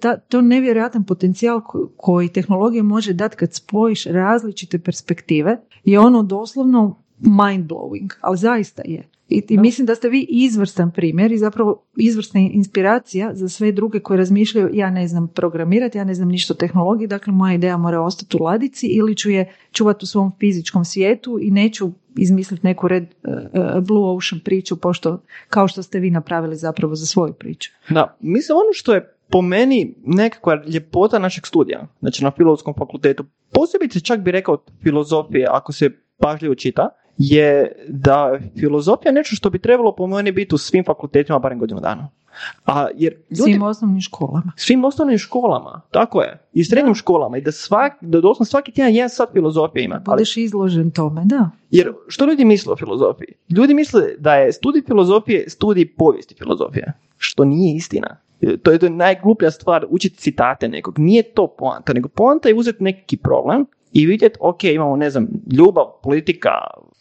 ta, 0.00 0.16
to 0.16 0.40
nevjerojatan 0.40 1.04
potencijal 1.04 1.60
koji 1.96 2.28
tehnologija 2.28 2.82
može 2.82 3.12
dati 3.12 3.36
kad 3.36 3.54
spojiš 3.54 4.04
različite 4.04 4.78
perspektive 4.78 5.60
je 5.84 6.00
ono 6.00 6.22
doslovno 6.22 7.02
mind 7.18 7.70
blowing, 7.70 8.14
ali 8.20 8.36
zaista 8.36 8.82
je. 8.84 9.08
I, 9.28 9.42
I, 9.48 9.58
mislim 9.58 9.86
da 9.86 9.94
ste 9.94 10.08
vi 10.08 10.26
izvrstan 10.28 10.90
primjer 10.90 11.32
i 11.32 11.38
zapravo 11.38 11.84
izvrsna 11.96 12.40
inspiracija 12.40 13.34
za 13.34 13.48
sve 13.48 13.72
druge 13.72 14.00
koji 14.00 14.18
razmišljaju 14.18 14.70
ja 14.72 14.90
ne 14.90 15.08
znam 15.08 15.28
programirati, 15.28 15.98
ja 15.98 16.04
ne 16.04 16.14
znam 16.14 16.28
ništa 16.28 16.54
o 16.54 16.56
tehnologiji, 16.56 17.08
dakle 17.08 17.32
moja 17.32 17.54
ideja 17.54 17.76
mora 17.76 18.00
ostati 18.00 18.36
u 18.40 18.44
ladici 18.44 18.86
ili 18.86 19.16
ću 19.16 19.30
je 19.30 19.52
čuvati 19.72 20.04
u 20.04 20.06
svom 20.06 20.32
fizičkom 20.40 20.84
svijetu 20.84 21.38
i 21.42 21.50
neću 21.50 21.90
izmisliti 22.16 22.66
neku 22.66 22.88
red 22.88 23.04
uh, 23.04 23.84
blue 23.86 24.16
ocean 24.16 24.40
priču 24.44 24.76
pošto 24.76 25.22
kao 25.48 25.68
što 25.68 25.82
ste 25.82 25.98
vi 25.98 26.10
napravili 26.10 26.56
zapravo 26.56 26.94
za 26.94 27.06
svoju 27.06 27.32
priču. 27.32 27.70
Da, 27.88 28.16
mislim 28.20 28.56
ono 28.56 28.72
što 28.72 28.94
je 28.94 29.14
po 29.32 29.42
meni 29.42 29.94
nekakva 30.04 30.62
ljepota 30.66 31.18
našeg 31.18 31.46
studija, 31.46 31.86
znači 32.00 32.24
na 32.24 32.30
filozofskom 32.30 32.74
fakultetu, 32.78 33.24
posebice 33.52 34.00
čak 34.00 34.20
bi 34.20 34.30
rekao 34.30 34.58
filozofije, 34.82 35.46
ako 35.50 35.72
se 35.72 35.90
pažljivo 36.18 36.54
čita, 36.54 36.88
je 37.18 37.72
da 37.88 38.38
filozofija 38.60 39.10
je 39.10 39.14
nešto 39.14 39.36
što 39.36 39.50
bi 39.50 39.58
trebalo 39.58 39.94
po 39.94 40.06
meni 40.06 40.32
biti 40.32 40.54
u 40.54 40.58
svim 40.58 40.84
fakultetima 40.84 41.38
barem 41.38 41.58
godinu 41.58 41.80
dana. 41.80 42.08
A 42.66 42.86
jer 42.94 43.12
ljudi, 43.12 43.42
svim 43.42 43.62
osnovnim 43.62 44.00
školama. 44.00 44.52
Svim 44.56 44.84
osnovnim 44.84 45.18
školama, 45.18 45.80
tako 45.90 46.22
je. 46.22 46.38
I 46.52 46.64
srednjim 46.64 46.94
školama. 46.94 47.38
I 47.38 47.40
da, 47.40 47.52
svak, 47.52 47.92
da 48.00 48.20
doslovno 48.20 48.44
svaki 48.44 48.72
tjedan 48.72 48.94
jedan 48.94 49.10
sat 49.10 49.28
filozofije 49.32 49.84
ima. 49.84 50.02
Budeš 50.06 50.36
izložen 50.36 50.90
tome, 50.90 51.22
da. 51.24 51.50
Jer 51.70 51.92
što 52.08 52.26
ljudi 52.26 52.44
misle 52.44 52.72
o 52.72 52.76
filozofiji? 52.76 53.34
Ljudi 53.56 53.74
misle 53.74 54.02
da 54.18 54.34
je 54.34 54.52
studij 54.52 54.82
filozofije 54.86 55.50
studij 55.50 55.94
povijesti 55.96 56.34
filozofije. 56.38 56.92
Što 57.16 57.44
nije 57.44 57.76
istina. 57.76 58.16
To 58.62 58.70
je, 58.70 58.78
to 58.78 58.86
je 58.86 58.90
najgluplja 58.90 59.50
stvar 59.50 59.86
učiti 59.88 60.16
citate 60.16 60.68
nekog. 60.68 60.98
Nije 60.98 61.22
to 61.22 61.46
poanta, 61.58 61.92
nego 61.92 62.08
poanta 62.08 62.48
je 62.48 62.54
uzeti 62.54 62.84
neki 62.84 63.16
problem 63.16 63.66
i 63.92 64.06
vidjeti, 64.06 64.38
ok, 64.40 64.64
imamo, 64.64 64.96
ne 64.96 65.10
znam, 65.10 65.28
ljubav, 65.52 65.84
politika, 66.02 66.50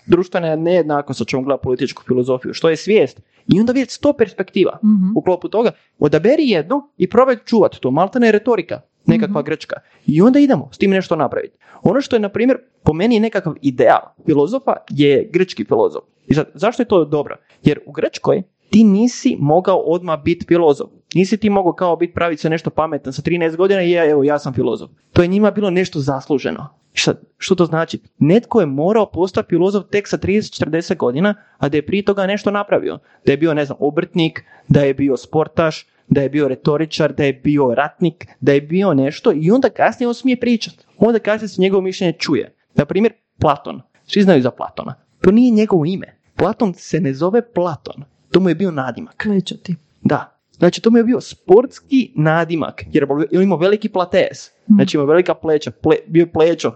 društvena 0.05 0.55
nejednakost, 0.55 1.21
o 1.21 1.25
čemu 1.25 1.43
gleda 1.43 1.57
političku 1.57 2.03
filozofiju, 2.07 2.53
što 2.53 2.69
je 2.69 2.75
svijest. 2.75 3.21
I 3.47 3.59
onda 3.59 3.71
vidjeti 3.71 3.93
sto 3.93 4.13
perspektiva 4.13 4.79
mm 4.83 5.17
u 5.17 5.21
klopu 5.21 5.49
toga. 5.49 5.71
Odaberi 5.99 6.49
jednu 6.49 6.81
i 6.97 7.09
probaj 7.09 7.35
čuvati 7.45 7.81
to. 7.81 7.91
Maltene 7.91 8.27
je 8.27 8.31
retorika, 8.31 8.81
nekakva 9.05 9.41
mm 9.41 9.45
grčka. 9.45 9.75
I 10.05 10.21
onda 10.21 10.39
idemo 10.39 10.69
s 10.71 10.77
tim 10.77 10.91
nešto 10.91 11.15
napraviti. 11.15 11.57
Ono 11.83 12.01
što 12.01 12.15
je, 12.15 12.19
na 12.19 12.29
primjer, 12.29 12.57
po 12.83 12.93
meni 12.93 13.19
nekakav 13.19 13.53
ideal 13.61 14.01
filozofa 14.25 14.73
je 14.89 15.29
grčki 15.33 15.65
filozof. 15.65 16.03
I 16.27 16.33
zašto 16.53 16.81
je 16.83 16.87
to 16.87 17.05
dobro? 17.05 17.37
Jer 17.63 17.79
u 17.85 17.91
Grčkoj 17.91 18.43
ti 18.69 18.83
nisi 18.83 19.37
mogao 19.39 19.77
odmah 19.77 20.23
biti 20.23 20.45
filozof. 20.47 20.89
Nisi 21.15 21.37
ti 21.37 21.49
mogao 21.49 21.73
kao 21.73 21.95
biti 21.95 22.13
pravi 22.13 22.37
se 22.37 22.49
nešto 22.49 22.69
pametan 22.69 23.13
sa 23.13 23.21
13 23.21 23.55
godina 23.55 23.81
i 23.81 23.91
ja, 23.91 24.09
evo, 24.09 24.23
ja 24.23 24.39
sam 24.39 24.53
filozof. 24.53 24.91
To 25.13 25.21
je 25.21 25.27
njima 25.27 25.51
bilo 25.51 25.69
nešto 25.69 25.99
zasluženo. 25.99 26.67
Šta, 26.93 27.13
što 27.37 27.55
to 27.55 27.65
znači? 27.65 27.99
Netko 28.19 28.59
je 28.59 28.65
morao 28.65 29.05
postati 29.05 29.49
filozof 29.49 29.85
tek 29.91 30.07
sa 30.07 30.17
30-40 30.17 30.97
godina, 30.97 31.35
a 31.57 31.69
da 31.69 31.77
je 31.77 31.85
prije 31.85 32.05
toga 32.05 32.27
nešto 32.27 32.51
napravio. 32.51 32.99
Da 33.25 33.31
je 33.31 33.37
bio, 33.37 33.53
ne 33.53 33.65
znam, 33.65 33.77
obrtnik, 33.79 34.43
da 34.67 34.81
je 34.81 34.93
bio 34.93 35.17
sportaš, 35.17 35.87
da 36.07 36.21
je 36.21 36.29
bio 36.29 36.47
retoričar, 36.47 37.13
da 37.13 37.23
je 37.23 37.33
bio 37.33 37.75
ratnik, 37.75 38.27
da 38.39 38.51
je 38.53 38.61
bio 38.61 38.93
nešto 38.93 39.31
i 39.35 39.51
onda 39.51 39.69
kasnije 39.69 40.07
on 40.07 40.13
smije 40.13 40.39
pričati. 40.39 40.85
Onda 40.97 41.19
kasnije 41.19 41.49
se 41.49 41.61
njegovo 41.61 41.81
mišljenje 41.81 42.13
čuje. 42.13 42.55
Na 42.75 42.85
primjer, 42.85 43.13
Platon. 43.39 43.81
Svi 44.05 44.21
znaju 44.21 44.41
za 44.41 44.51
Platona. 44.51 44.93
To 45.21 45.31
nije 45.31 45.51
njegovo 45.51 45.85
ime. 45.85 46.17
Platon 46.35 46.73
se 46.73 46.99
ne 46.99 47.13
zove 47.13 47.53
Platon. 47.53 48.03
To 48.31 48.39
mu 48.39 48.49
je 48.49 48.55
bio 48.55 48.71
nadimak. 48.71 49.23
Klečati. 49.23 49.75
Da. 50.01 50.40
Znači, 50.51 50.81
to 50.81 50.91
mu 50.91 50.97
je 50.97 51.03
bio 51.03 51.21
sportski 51.21 52.11
nadimak, 52.15 52.83
jer 52.91 53.07
je 53.31 53.43
imao 53.43 53.57
veliki 53.57 53.89
plates. 53.89 54.51
Znači, 54.67 54.97
imao 54.97 55.07
velika 55.07 55.33
pleća, 55.33 55.71
ple, 55.71 55.95
bio 56.07 56.27
plećo. 56.33 56.71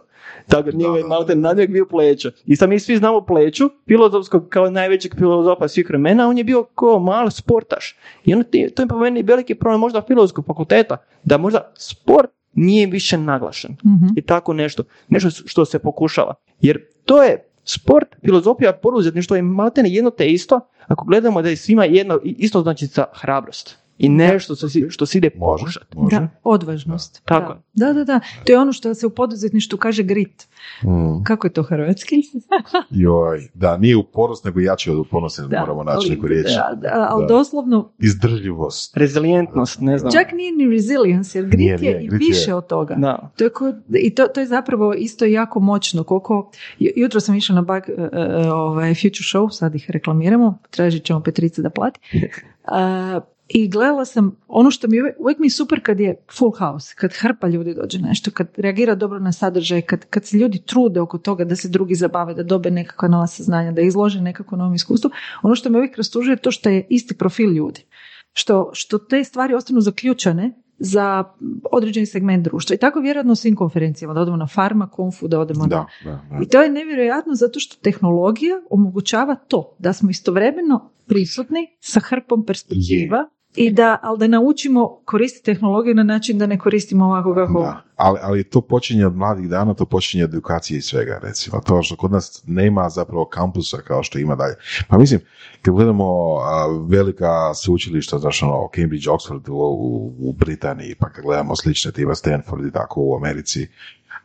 Tako, 0.47 0.71
njegov 0.71 0.97
je 0.97 1.03
malo 1.03 1.23
ten 1.23 1.41
nadimak 1.41 1.69
bio 1.69 1.85
plećo. 1.85 2.31
I 2.45 2.55
sad 2.55 2.69
mi 2.69 2.79
svi 2.79 2.97
znamo 2.97 3.21
pleću, 3.21 3.69
filozofskog 3.87 4.49
kao 4.49 4.69
najvećeg 4.69 5.15
filozofa 5.15 5.67
svih 5.67 5.89
vremena, 5.89 6.27
on 6.27 6.37
je 6.37 6.43
bio 6.43 6.63
kao 6.63 6.99
mal 6.99 7.29
sportaš. 7.29 7.95
I 8.25 8.33
ono, 8.33 8.43
to 8.43 8.81
je 8.81 8.87
po 8.89 8.99
meni 8.99 9.23
veliki 9.23 9.55
problem 9.55 9.79
možda 9.79 10.01
filozofskog 10.01 10.45
fakulteta, 10.45 10.97
da 11.23 11.37
možda 11.37 11.71
sport 11.77 12.29
nije 12.53 12.87
više 12.87 13.17
naglašen. 13.17 13.71
Mhm. 13.85 14.07
I 14.15 14.21
tako 14.21 14.53
nešto. 14.53 14.83
Nešto 15.07 15.29
što 15.29 15.65
se 15.65 15.79
pokušava. 15.79 16.33
Jer 16.61 16.79
to 17.05 17.23
je 17.23 17.54
sport, 17.65 18.15
filozofija, 18.25 18.73
poduzetništvo 18.73 19.35
je 19.35 19.41
maltene 19.41 19.89
jedno 19.89 20.09
te 20.09 20.27
isto, 20.27 20.59
ako 20.87 21.05
gledamo 21.05 21.41
da 21.41 21.49
je 21.49 21.57
svima 21.57 21.85
jedno, 21.85 22.19
isto 22.23 22.61
znači 22.61 22.85
za 22.85 23.05
hrabrost. 23.13 23.84
I 23.97 24.09
nešto 24.09 24.55
što 24.55 24.69
se, 24.69 24.89
što 24.89 25.05
se 25.05 25.17
ide 25.17 25.29
pokušati. 25.29 25.97
može. 25.97 26.15
Da, 26.15 26.27
odvažnost. 26.43 27.21
Tako 27.25 27.53
je. 27.53 27.59
Da. 27.73 27.85
da, 27.85 27.93
da, 27.93 28.03
da. 28.03 28.19
To 28.45 28.51
je 28.51 28.59
ono 28.59 28.73
što 28.73 28.93
se 28.93 29.07
u 29.07 29.09
poduzetništvu 29.09 29.77
kaže 29.77 30.03
grit. 30.03 30.47
Mm. 30.83 31.23
Kako 31.23 31.47
je 31.47 31.53
to 31.53 31.63
hrvatski? 31.63 32.15
Joj, 32.91 33.47
da, 33.53 33.77
nije 33.77 33.97
upornost, 33.97 34.45
nego 34.45 34.59
jači 34.59 34.89
od 34.91 34.97
upornosti, 34.97 35.41
Da, 35.41 35.59
moramo 35.59 35.83
naći 35.83 35.97
ali- 35.99 36.09
neku 36.09 36.27
riječ. 36.27 36.45
Da, 36.47 36.75
da, 36.81 37.07
ali 37.09 37.23
Da. 37.23 37.27
doslovno, 37.27 37.91
Izdržljivost. 37.99 38.97
Rezilijentnost, 38.97 39.79
ne 39.81 39.97
znam. 39.97 40.11
čak 40.11 40.31
nije 40.31 40.51
ni 40.53 40.67
resilience, 40.67 41.37
jer 41.37 41.45
grit 41.45 41.59
Nije, 41.59 41.71
je 41.71 41.77
nije, 41.79 42.03
i 42.03 42.07
grit 42.07 42.21
je- 42.21 42.27
više 42.27 42.53
od 42.53 42.67
toga. 42.67 42.95
Da. 42.95 43.31
To 43.37 43.43
je 43.43 43.49
ko- 43.49 43.73
I 43.91 44.09
to, 44.09 44.25
to 44.25 44.39
je 44.39 44.45
zapravo 44.47 44.93
isto 44.93 45.25
jako 45.25 45.59
moćno. 45.59 46.03
Koliko, 46.03 46.51
ju- 46.79 46.91
jutro 46.95 47.19
sam 47.19 47.35
išla 47.35 47.55
na 47.55 47.61
bug, 47.63 47.83
e, 47.89 48.09
e, 48.13 48.51
ovaj, 48.51 48.93
Future 48.93 49.09
Show, 49.25 49.49
sad 49.51 49.75
ih 49.75 49.85
reklamiramo, 49.89 50.57
tražit 50.69 51.03
ćemo 51.03 51.19
Petrice 51.19 51.61
da 51.61 51.69
plati. 51.69 51.99
A, 52.67 53.19
I 53.47 53.69
gledala 53.69 54.05
sam, 54.05 54.37
ono 54.47 54.71
što 54.71 54.87
mi 54.87 55.01
uvijek, 55.01 55.15
uvijek 55.19 55.39
mi 55.39 55.45
je 55.45 55.51
super 55.51 55.83
kad 55.83 55.99
je 55.99 56.15
full 56.37 56.51
house, 56.57 56.93
kad 56.97 57.13
hrpa 57.13 57.47
ljudi 57.47 57.73
dođe 57.73 57.99
nešto, 57.99 58.31
kad 58.31 58.47
reagira 58.57 58.95
dobro 58.95 59.19
na 59.19 59.31
sadržaj, 59.31 59.81
kad, 59.81 60.05
kad 60.05 60.25
se 60.25 60.37
ljudi 60.37 60.61
trude 60.65 61.01
oko 61.01 61.17
toga 61.17 61.45
da 61.45 61.55
se 61.55 61.69
drugi 61.69 61.95
zabave, 61.95 62.33
da 62.33 62.43
dobe 62.43 62.71
nekakva 62.71 63.07
nova 63.07 63.27
saznanja, 63.27 63.71
da 63.71 63.81
izlože 63.81 64.21
nekako 64.21 64.55
novom 64.55 64.73
iskustvu. 64.73 65.11
Ono 65.43 65.55
što 65.55 65.69
me 65.69 65.77
uvijek 65.77 65.97
rastužuje 65.97 66.33
je 66.33 66.37
to 66.37 66.51
što 66.51 66.69
je 66.69 66.87
isti 66.89 67.17
profil 67.17 67.51
ljudi. 67.51 67.85
Što, 68.33 68.69
što 68.73 68.97
te 68.97 69.23
stvari 69.23 69.53
ostanu 69.53 69.81
zaključane 69.81 70.61
za 70.79 71.23
određeni 71.71 72.05
segment 72.05 72.43
društva. 72.43 72.73
I 72.73 72.77
tako 72.77 72.99
vjerojatno 72.99 73.31
u 73.31 73.35
svim 73.35 73.55
konferencijama, 73.55 74.13
da 74.13 74.21
odemo 74.21 74.37
na 74.37 74.47
farma, 74.47 74.89
konfu, 74.89 75.27
da 75.27 75.39
odemo 75.39 75.65
na 75.65 75.67
Da, 75.67 75.85
da, 76.03 76.21
da. 76.29 76.39
i 76.43 76.47
to 76.47 76.61
je 76.61 76.69
nevjerojatno 76.69 77.35
zato 77.35 77.59
što 77.59 77.75
tehnologija 77.81 78.55
omogućava 78.69 79.35
to 79.35 79.75
da 79.79 79.93
smo 79.93 80.09
istovremeno 80.09 80.91
prisutni 81.05 81.67
sa 81.79 81.99
hrpom 81.99 82.45
perspektiva 82.45 83.29
i 83.55 83.71
da, 83.71 83.97
ali 84.01 84.19
da 84.19 84.27
naučimo 84.27 85.01
koristiti 85.05 85.45
tehnologiju 85.45 85.95
na 85.95 86.03
način 86.03 86.37
da 86.37 86.45
ne 86.45 86.59
koristimo 86.59 87.05
ovako 87.05 87.35
kako... 87.35 87.61
Da, 87.61 87.81
ali, 87.95 88.19
ali 88.21 88.43
to 88.43 88.61
počinje 88.61 89.05
od 89.07 89.15
mladih 89.15 89.49
dana, 89.49 89.73
to 89.73 89.85
počinje 89.85 90.23
od 90.23 90.29
edukacije 90.29 90.77
i 90.77 90.81
svega, 90.81 91.19
recimo. 91.23 91.61
To 91.65 91.83
što 91.83 91.95
kod 91.95 92.11
nas 92.11 92.43
nema 92.47 92.89
zapravo 92.89 93.25
kampusa 93.25 93.77
kao 93.77 94.03
što 94.03 94.19
ima 94.19 94.35
dalje. 94.35 94.55
Pa 94.87 94.97
mislim, 94.97 95.21
kad 95.61 95.73
gledamo 95.73 96.05
a, 96.43 96.67
velika 96.87 97.53
sveučilišta, 97.53 98.19
znaš 98.19 98.43
ono, 98.43 98.69
Cambridge, 98.75 99.09
Oxford 99.09 99.49
u, 99.49 99.55
u, 99.55 100.13
u 100.19 100.33
Britaniji, 100.33 100.95
pa 100.99 101.09
kad 101.09 101.23
gledamo 101.23 101.55
slične, 101.55 101.91
tipa 101.91 102.15
Stanford 102.15 102.65
i 102.65 102.71
tako 102.71 103.01
u 103.01 103.15
Americi, 103.15 103.67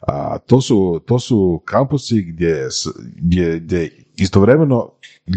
a, 0.00 0.38
to, 0.38 0.60
su, 0.60 1.00
to 1.06 1.18
su 1.18 1.62
kampusi 1.64 2.22
gdje, 2.22 2.68
gdje, 3.16 3.58
gdje 3.58 3.90
istovremeno 4.16 4.90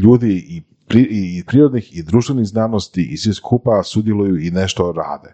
ljudi 0.03 0.45
i 0.49 0.61
pri- 0.93 1.07
i 1.37 1.43
prirodnih 1.47 1.97
i 1.97 2.03
društvenih 2.03 2.45
znanosti 2.45 3.03
i 3.03 3.17
svi 3.17 3.33
skupa 3.33 3.83
sudjeluju 3.83 4.39
i 4.39 4.51
nešto 4.51 4.91
rade. 4.91 5.33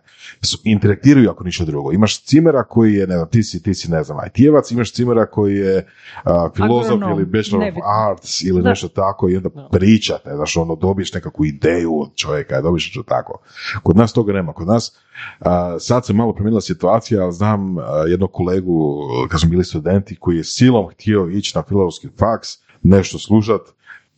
Interaktiraju 0.64 1.30
ako 1.30 1.44
ništa 1.44 1.66
drugo. 1.66 1.92
Imaš 1.92 2.22
cimera 2.22 2.64
koji 2.64 2.94
je, 2.94 3.08
ne 3.08 3.16
znam, 3.16 3.30
ti 3.30 3.44
si, 3.44 3.64
ti 3.64 3.74
si 3.74 3.92
ne 3.92 4.04
znam, 4.04 4.18
IT-evac, 4.28 4.72
imaš 4.72 4.94
cimera 4.94 5.26
koji 5.26 5.56
je 5.56 5.88
a, 6.24 6.50
filozof 6.56 6.92
Agronom, 6.92 7.12
ili 7.12 7.26
bachelor 7.26 7.68
of 7.68 7.76
arts 8.12 8.42
ili 8.42 8.62
Da. 8.62 8.70
nešto 8.70 8.88
tako 8.88 9.30
i 9.30 9.38
onda 9.38 9.50
Da. 9.50 9.70
pričate, 9.72 10.30
znaš, 10.36 10.58
ono, 10.58 10.76
dobiješ 10.76 11.14
nekakvu 11.14 11.46
ideju 11.46 12.02
od 12.02 12.16
čovjeka, 12.16 12.62
dobiješ 12.62 12.86
nešto 12.88 13.04
tako. 13.04 13.40
Kod 13.84 13.98
nas 13.98 14.14
toga 14.14 14.34
nema. 14.34 14.54
Kod 14.54 14.68
nas, 14.68 14.98
a, 15.40 15.80
sad 15.80 16.06
se 16.06 16.14
malo 16.14 16.34
promijenila 16.34 16.62
situacija, 16.62 17.24
ali 17.24 17.34
znam 17.34 17.76
jednog 18.08 18.32
kolegu, 18.32 18.98
kad 19.30 19.40
smo 19.40 19.50
bili 19.50 19.64
studenti, 19.64 20.16
koji 20.16 20.38
je 20.38 20.44
silom 20.44 20.88
htio 20.90 21.30
ići 21.30 21.52
na 21.56 21.64
filozofski 21.64 22.08
faks, 22.20 22.48
nešto 22.84 23.20
slušat, 23.20 23.62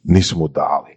nisu 0.03 0.39
mu 0.39 0.47
dali. 0.47 0.95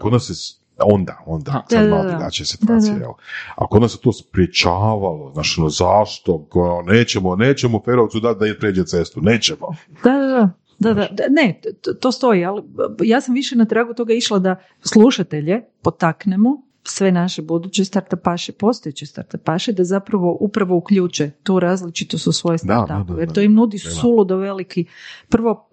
Kod 0.00 0.12
nas 0.12 0.30
je 0.30 0.34
onda, 0.82 1.18
onda, 1.26 1.64
Da, 1.70 1.88
malo 1.88 2.02
da. 2.02 2.08
drugačija 2.10 2.46
situacija, 2.46 2.92
Da, 2.92 2.98
da. 2.98 3.04
jel? 3.04 3.12
A 3.56 3.66
kod 3.66 3.82
nas 3.82 3.92
se 3.92 3.98
to 3.98 4.12
spriječavalo, 4.12 5.30
znači, 5.34 5.60
ono, 5.60 5.68
zašto, 5.68 6.46
Ko, 6.48 6.82
nećemo, 6.86 7.36
nećemo 7.36 7.80
Ferovcu 7.84 8.20
dati 8.20 8.38
da 8.40 8.46
je 8.46 8.58
pređe 8.58 8.84
cestu, 8.84 9.20
nećemo. 9.20 9.68
Da, 10.04 10.10
da, 10.10 10.26
da. 10.26 10.50
Da, 10.78 10.94
da, 10.94 11.08
da, 11.12 11.24
ne, 11.30 11.60
to, 11.82 11.92
to 11.92 12.12
stoji, 12.12 12.44
ali 12.44 12.62
ja 13.02 13.20
sam 13.20 13.34
više 13.34 13.56
na 13.56 13.64
tragu 13.64 13.94
toga 13.94 14.14
išla 14.14 14.38
da 14.38 14.56
slušatelje 14.80 15.62
potaknemo, 15.82 16.62
sve 16.86 17.12
naše 17.12 17.42
buduće 17.42 17.84
startupaše, 17.84 18.52
postojeće 18.52 19.06
startupaše, 19.06 19.72
da 19.72 19.84
zapravo 19.84 20.36
upravo 20.40 20.76
uključe 20.76 21.30
tu 21.42 21.60
različitost 21.60 22.26
u 22.26 22.32
svoje 22.32 22.58
da, 22.62 23.04
Jer 23.18 23.32
to 23.32 23.40
im 23.40 23.54
nudi 23.54 23.78
suludo 23.78 24.36
veliki, 24.36 24.84
prvo, 25.28 25.68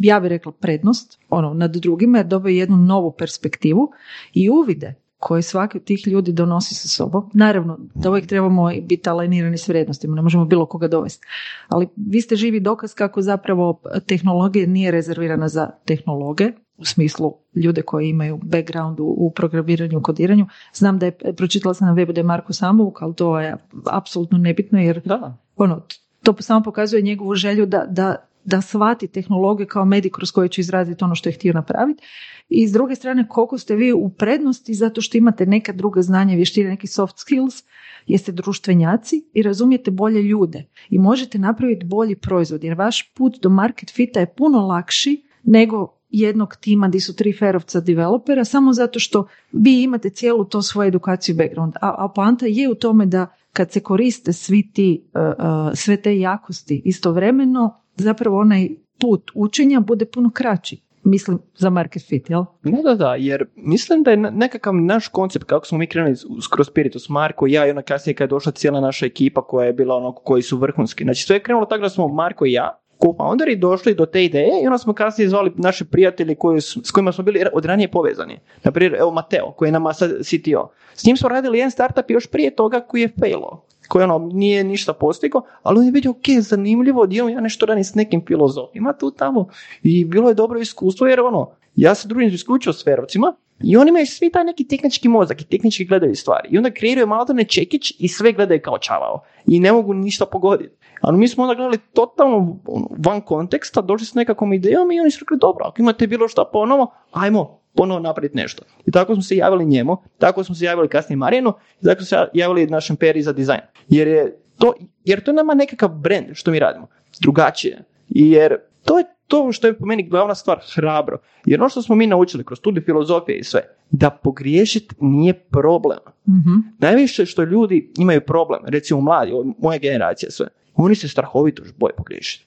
ja 0.00 0.20
bih 0.20 0.28
rekla 0.28 0.52
prednost, 0.52 1.18
ono, 1.30 1.54
nad 1.54 1.76
drugima, 1.76 2.18
jer 2.18 2.26
dobiju 2.26 2.56
jednu 2.56 2.76
novu 2.76 3.14
perspektivu 3.18 3.90
i 4.34 4.50
uvide 4.50 4.94
koje 5.18 5.42
svaki 5.42 5.78
od 5.78 5.84
tih 5.84 6.06
ljudi 6.06 6.32
donosi 6.32 6.74
sa 6.74 6.88
sobom. 6.88 7.30
Naravno, 7.34 7.78
da 7.94 8.10
uvijek 8.10 8.26
trebamo 8.26 8.70
biti 8.82 9.10
alenirani 9.10 9.58
s 9.58 9.68
vrijednostima, 9.68 10.16
ne 10.16 10.22
možemo 10.22 10.44
bilo 10.44 10.66
koga 10.66 10.88
dovesti. 10.88 11.26
Ali 11.68 11.88
vi 11.96 12.20
ste 12.20 12.36
živi 12.36 12.60
dokaz 12.60 12.94
kako 12.94 13.22
zapravo 13.22 13.80
tehnologija 14.06 14.66
nije 14.66 14.90
rezervirana 14.90 15.48
za 15.48 15.70
tehnologe, 15.84 16.52
u 16.78 16.84
smislu 16.84 17.34
ljude 17.54 17.82
koji 17.82 18.08
imaju 18.08 18.40
background 18.42 19.00
u, 19.00 19.04
u 19.04 19.30
programiranju, 19.30 20.02
kodiranju. 20.02 20.46
Znam 20.74 20.98
da 20.98 21.06
je, 21.06 21.12
pročitala 21.36 21.74
sam 21.74 21.88
na 21.88 21.94
webu 21.94 22.12
da 22.12 22.20
je 22.20 22.24
Marko 22.24 22.52
Samouk, 22.52 23.02
ali 23.02 23.14
to 23.14 23.40
je 23.40 23.56
apsolutno 23.90 24.38
nebitno 24.38 24.78
jer 24.78 25.00
Da. 25.04 25.36
ono, 25.56 25.86
to 26.22 26.34
samo 26.40 26.62
pokazuje 26.62 27.02
njegovu 27.02 27.34
želju 27.34 27.66
da, 27.66 27.86
da, 27.90 28.16
da 28.44 28.60
shvati 28.60 29.08
tehnologiju 29.08 29.66
kao 29.66 29.84
medij 29.84 30.10
kroz 30.10 30.30
koji 30.30 30.48
će 30.48 30.60
izraziti 30.60 31.04
ono 31.04 31.14
što 31.14 31.28
je 31.28 31.32
htio 31.32 31.52
napraviti. 31.52 32.02
I 32.48 32.68
s 32.68 32.72
druge 32.72 32.94
strane, 32.94 33.28
koliko 33.28 33.58
ste 33.58 33.76
vi 33.76 33.92
u 33.92 34.08
prednosti 34.08 34.74
zato 34.74 35.00
što 35.00 35.18
imate 35.18 35.46
neka 35.46 35.72
druga 35.72 36.02
znanja, 36.02 36.34
vještine, 36.34 36.70
neki 36.70 36.86
soft 36.86 37.18
skills, 37.18 37.64
jeste 38.06 38.32
društvenjaci 38.32 39.24
i 39.32 39.42
razumijete 39.42 39.90
bolje 39.90 40.22
ljude 40.22 40.64
i 40.90 40.98
možete 40.98 41.38
napraviti 41.38 41.86
bolji 41.86 42.16
proizvod 42.16 42.64
jer 42.64 42.74
vaš 42.74 43.12
put 43.14 43.40
do 43.42 43.48
market 43.48 43.90
fita 43.90 44.20
je 44.20 44.34
puno 44.34 44.66
lakši 44.66 45.22
nego 45.42 45.97
jednog 46.10 46.56
tima 46.56 46.88
gdje 46.88 47.00
su 47.00 47.16
tri 47.16 47.32
ferovca 47.32 47.80
developera 47.80 48.44
samo 48.44 48.72
zato 48.72 48.98
što 48.98 49.26
vi 49.52 49.82
imate 49.82 50.10
cijelu 50.10 50.44
to 50.44 50.62
svoju 50.62 50.88
edukaciju 50.88 51.36
background. 51.36 51.74
A, 51.80 51.94
a 51.98 52.12
poanta 52.14 52.46
je 52.46 52.70
u 52.70 52.74
tome 52.74 53.06
da 53.06 53.26
kad 53.52 53.72
se 53.72 53.80
koriste 53.80 54.32
svi 54.32 54.70
ti, 54.72 55.02
uh, 55.14 55.20
uh, 55.22 55.72
sve 55.74 55.96
te 55.96 56.18
jakosti 56.18 56.82
istovremeno, 56.84 57.80
zapravo 57.96 58.40
onaj 58.40 58.68
put 59.00 59.30
učenja 59.34 59.80
bude 59.80 60.04
puno 60.04 60.30
kraći. 60.30 60.80
Mislim, 61.04 61.38
za 61.54 61.70
market 61.70 62.08
fit, 62.08 62.30
jel? 62.30 62.44
Da, 62.62 62.82
da, 62.82 62.94
da, 62.94 63.14
jer 63.14 63.46
mislim 63.56 64.02
da 64.02 64.10
je 64.10 64.16
ne- 64.16 64.30
nekakav 64.30 64.74
naš 64.74 65.08
koncept, 65.08 65.44
kako 65.44 65.66
smo 65.66 65.78
mi 65.78 65.86
krenuli 65.86 66.16
kroz 66.50 66.66
Spiritus, 66.66 67.08
Marko 67.08 67.46
i 67.46 67.52
ja 67.52 67.66
i 67.66 67.70
onda 67.70 67.82
kasnije 67.82 68.14
kad 68.14 68.24
je 68.24 68.30
došla 68.30 68.52
cijela 68.52 68.80
naša 68.80 69.06
ekipa 69.06 69.42
koja 69.42 69.66
je 69.66 69.72
bila 69.72 69.94
ono 69.94 70.12
koji 70.12 70.42
su 70.42 70.56
vrhunski. 70.56 71.04
Znači 71.04 71.22
sve 71.22 71.36
je 71.36 71.42
krenulo 71.42 71.66
tako 71.66 71.82
da 71.82 71.88
smo 71.88 72.08
Marko 72.08 72.46
i 72.46 72.52
ja, 72.52 72.78
co-founderi, 72.98 73.56
došli 73.56 73.94
do 73.94 74.06
te 74.06 74.24
ideje 74.24 74.62
i 74.62 74.66
onda 74.66 74.78
smo 74.78 74.92
kasnije 74.92 75.28
zvali 75.28 75.52
naše 75.56 75.84
prijatelje 75.84 76.34
koji, 76.34 76.60
su- 76.60 76.80
s 76.84 76.90
kojima 76.90 77.12
smo 77.12 77.24
bili 77.24 77.44
od 77.52 77.64
ranije 77.64 77.90
povezani. 77.90 78.38
Naprimjer, 78.64 78.94
evo 79.00 79.10
Mateo, 79.10 79.52
koji 79.52 79.68
je 79.68 79.72
nama 79.72 79.92
sad 79.92 80.10
CTO. 80.22 80.70
S 80.94 81.04
njim 81.04 81.16
smo 81.16 81.28
radili 81.28 81.58
jedan 81.58 81.70
startup 81.70 82.10
još 82.10 82.26
prije 82.26 82.56
toga 82.56 82.80
koji 82.80 83.00
je 83.00 83.12
failo 83.20 83.64
koji 83.88 84.04
ono 84.04 84.18
nije 84.18 84.64
ništa 84.64 84.92
postigao, 84.92 85.42
ali 85.62 85.78
on 85.78 85.84
je 85.84 85.90
vidio, 85.90 86.10
ok, 86.10 86.24
zanimljivo, 86.40 87.02
odjednom 87.02 87.32
ja 87.32 87.40
nešto 87.40 87.66
radim 87.66 87.84
s 87.84 87.94
nekim 87.94 88.24
filozofima 88.26 88.92
tu 88.92 89.10
tamo 89.10 89.48
i 89.82 90.04
bilo 90.04 90.28
je 90.28 90.34
dobro 90.34 90.58
iskustvo 90.58 91.06
jer 91.06 91.20
ono, 91.20 91.50
ja 91.76 91.94
se 91.94 92.08
družim 92.08 92.28
isključivo 92.28 92.72
s 92.72 92.84
ferovcima 92.84 93.34
I 93.64 93.76
oni 93.76 93.88
imaju 93.88 94.06
svi 94.06 94.30
taj 94.30 94.44
neki 94.44 94.68
tehnički 94.68 95.08
mozak 95.08 95.40
i 95.40 95.44
tehnički 95.44 95.84
gledaju 95.84 96.14
stvari. 96.14 96.48
I 96.50 96.58
onda 96.58 96.70
kreiraju 96.70 97.06
malo 97.06 97.26
ne 97.32 97.44
čekić 97.44 97.92
i 97.98 98.08
sve 98.08 98.32
gledaju 98.32 98.60
kao 98.64 98.78
čavao. 98.78 99.22
I 99.46 99.60
ne 99.60 99.72
mogu 99.72 99.94
ništa 99.94 100.26
pogoditi. 100.26 100.76
Ali 101.00 101.18
mi 101.18 101.28
smo 101.28 101.44
onda 101.44 101.54
gledali 101.54 101.78
totalno 101.92 102.58
ono, 102.66 102.88
van 102.98 103.20
konteksta, 103.20 103.80
došli 103.80 104.06
s 104.06 104.14
nekakvom 104.14 104.52
idejom 104.52 104.92
i 104.92 105.00
oni 105.00 105.10
su 105.10 105.24
rekli, 105.24 105.38
dobro, 105.40 105.64
ako 105.66 105.82
imate 105.82 106.06
bilo 106.06 106.28
šta 106.28 106.44
ponovo, 106.52 106.92
ajmo 107.12 107.60
ponovo 107.74 108.00
napraviti 108.00 108.36
nešto. 108.36 108.62
I 108.86 108.90
tako 108.90 109.14
smo 109.14 109.22
se 109.22 109.36
javili 109.36 109.64
njemu, 109.64 109.96
tako 110.18 110.44
smo 110.44 110.54
se 110.54 110.64
javili 110.64 110.88
kasnije 110.88 111.16
Marijenu, 111.16 111.52
i 111.82 111.84
tako 111.84 112.02
smo 112.02 112.06
se 112.06 112.16
javili 112.34 112.66
našem 112.66 112.96
peri 112.96 113.22
za 113.22 113.32
dizajn. 113.32 113.60
Jer 113.88 114.08
je 114.08 114.40
to, 114.58 114.74
jer 115.04 115.24
to 115.24 115.32
nama 115.32 115.54
nekakav 115.54 115.88
brand 115.88 116.26
što 116.32 116.50
mi 116.50 116.58
radimo. 116.58 116.86
Drugačije. 117.20 117.84
Jer 118.08 118.56
to 118.88 118.98
je 118.98 119.04
to 119.26 119.52
što 119.52 119.66
je 119.66 119.78
po 119.78 119.86
meni 119.86 120.08
glavna 120.08 120.34
stvar 120.34 120.58
hrabro. 120.74 121.18
Jer 121.44 121.60
ono 121.60 121.68
što 121.68 121.82
smo 121.82 121.94
mi 121.94 122.06
naučili 122.06 122.44
kroz 122.44 122.58
studij 122.58 122.82
filozofije 122.82 123.38
i 123.38 123.44
sve, 123.44 123.60
da 123.90 124.10
pogriješiti 124.10 124.94
nije 125.00 125.34
problem. 125.34 125.98
Mhm. 126.28 126.54
Najviše 126.78 127.26
što 127.26 127.42
ljudi 127.42 127.92
imaju 127.98 128.20
problem, 128.20 128.60
recimo 128.66 129.00
mladi, 129.00 129.32
moja 129.58 129.78
generacija 129.78 130.30
sve, 130.30 130.46
oni 130.74 130.94
se 130.94 131.08
strahovito 131.08 131.62
boje 131.76 131.92
pogriješiti. 131.96 132.46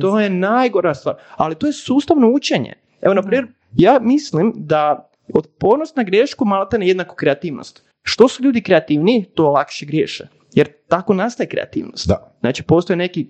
To 0.00 0.20
je 0.20 0.30
najgora 0.30 0.94
stvar. 0.94 1.14
Ali 1.36 1.54
to 1.54 1.66
je 1.66 1.72
sustavno 1.72 2.30
učenje. 2.30 2.72
Evo, 3.00 3.14
na 3.14 3.22
primjer, 3.22 3.46
ja 3.74 3.98
mislim 4.02 4.52
da 4.56 5.10
otpornost 5.34 5.96
na 5.96 6.02
grešku 6.02 6.44
malate 6.44 6.78
ne 6.78 6.88
jednako 6.88 7.14
kreativnost. 7.14 7.84
Što 8.02 8.28
su 8.28 8.42
ljudi 8.42 8.62
kreativniji, 8.62 9.24
to 9.34 9.50
lakše 9.50 9.86
griješe. 9.86 10.28
Jer 10.54 10.68
tako 10.88 11.14
nastaje 11.14 11.48
kreativnost. 11.48 12.08
Da. 12.08 12.36
Znači, 12.40 12.62
postoji 12.62 12.96
neki 12.96 13.26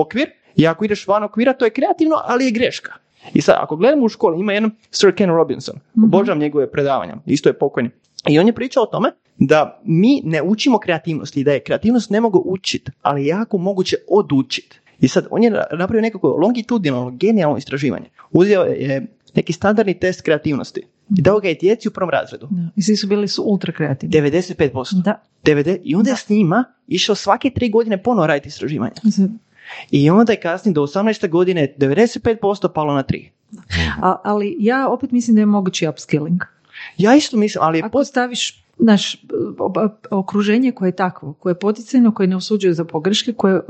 okvir 0.00 0.30
i 0.56 0.66
ako 0.66 0.84
ideš 0.84 1.06
van 1.06 1.22
okvira, 1.22 1.52
to 1.52 1.64
je 1.64 1.70
kreativno, 1.70 2.16
ali 2.24 2.44
je 2.44 2.50
greška. 2.50 2.92
I 3.34 3.40
sad, 3.40 3.56
ako 3.58 3.76
gledamo 3.76 4.04
u 4.04 4.08
školi, 4.08 4.40
ima 4.40 4.52
jedan 4.52 4.70
Sir 4.90 5.14
Ken 5.14 5.30
Robinson, 5.30 5.74
obožavam 6.04 6.38
njegove 6.38 6.70
predavanja, 6.70 7.16
isto 7.26 7.48
je 7.48 7.58
pokojni. 7.58 7.90
I 8.28 8.38
on 8.38 8.46
je 8.46 8.52
pričao 8.52 8.82
o 8.82 8.86
tome 8.86 9.12
da 9.38 9.80
mi 9.84 10.20
ne 10.24 10.42
učimo 10.42 10.78
kreativnost 10.78 11.36
i 11.36 11.44
da 11.44 11.52
je 11.52 11.60
kreativnost 11.60 12.10
ne 12.10 12.20
mogu 12.20 12.42
učiti, 12.46 12.90
ali 13.02 13.26
jako 13.26 13.58
moguće 13.58 13.96
odučiti. 14.08 14.80
I 15.00 15.08
sad, 15.08 15.26
on 15.30 15.42
je 15.42 15.50
napravio 15.50 16.00
nekako 16.00 16.28
longitudinalno, 16.28 17.10
genijalno 17.10 17.56
istraživanje. 17.56 18.10
Uzeo 18.30 18.62
je 18.62 19.06
neki 19.34 19.52
standardni 19.52 19.98
test 19.98 20.22
kreativnosti 20.22 20.80
i 21.18 21.22
dao 21.22 21.40
ga 21.40 21.48
je 21.48 21.54
djeci 21.54 21.88
u 21.88 21.90
prvom 21.90 22.10
razredu. 22.10 22.48
Da. 22.50 22.62
I 22.76 22.82
svi 22.82 22.96
su 22.96 23.06
bili 23.06 23.28
su 23.28 23.42
ultra 23.46 23.72
kreativni. 23.72 24.16
95%. 24.16 25.02
Da. 25.02 25.22
90, 25.44 25.78
I 25.82 25.94
onda 25.94 26.10
je 26.10 26.16
s 26.16 26.28
njima 26.28 26.64
išao 26.86 27.14
svake 27.14 27.50
tri 27.50 27.70
godine 27.70 28.02
ponovo 28.02 28.26
raditi 28.26 28.48
istraživanja. 28.48 28.94
I 29.90 30.10
onda 30.10 30.32
je 30.32 30.40
kasnije 30.40 30.74
do 30.74 30.82
18. 30.82 31.28
godine 31.28 31.74
95% 31.78 32.68
palo 32.74 32.94
na 32.94 33.04
3. 33.04 33.28
A, 34.02 34.16
ali 34.24 34.56
ja 34.58 34.88
opet 34.88 35.10
mislim 35.10 35.34
da 35.34 35.40
je 35.40 35.46
mogući 35.46 35.88
upskilling. 35.88 36.40
Ja 36.98 37.14
isto 37.14 37.36
mislim, 37.36 37.64
ali 37.64 37.82
Ako 37.84 38.04
staviš 38.04 38.64
naš 38.78 39.24
okruženje 40.10 40.72
koje 40.72 40.88
je 40.88 40.96
takvo, 40.96 41.32
koje 41.32 41.50
je 41.50 41.58
poticajno, 41.58 42.14
koje 42.14 42.26
ne 42.26 42.36
osuđuje 42.36 42.74
za 42.74 42.84
pogreške, 42.84 43.32
koje 43.32 43.54
je 43.54 43.60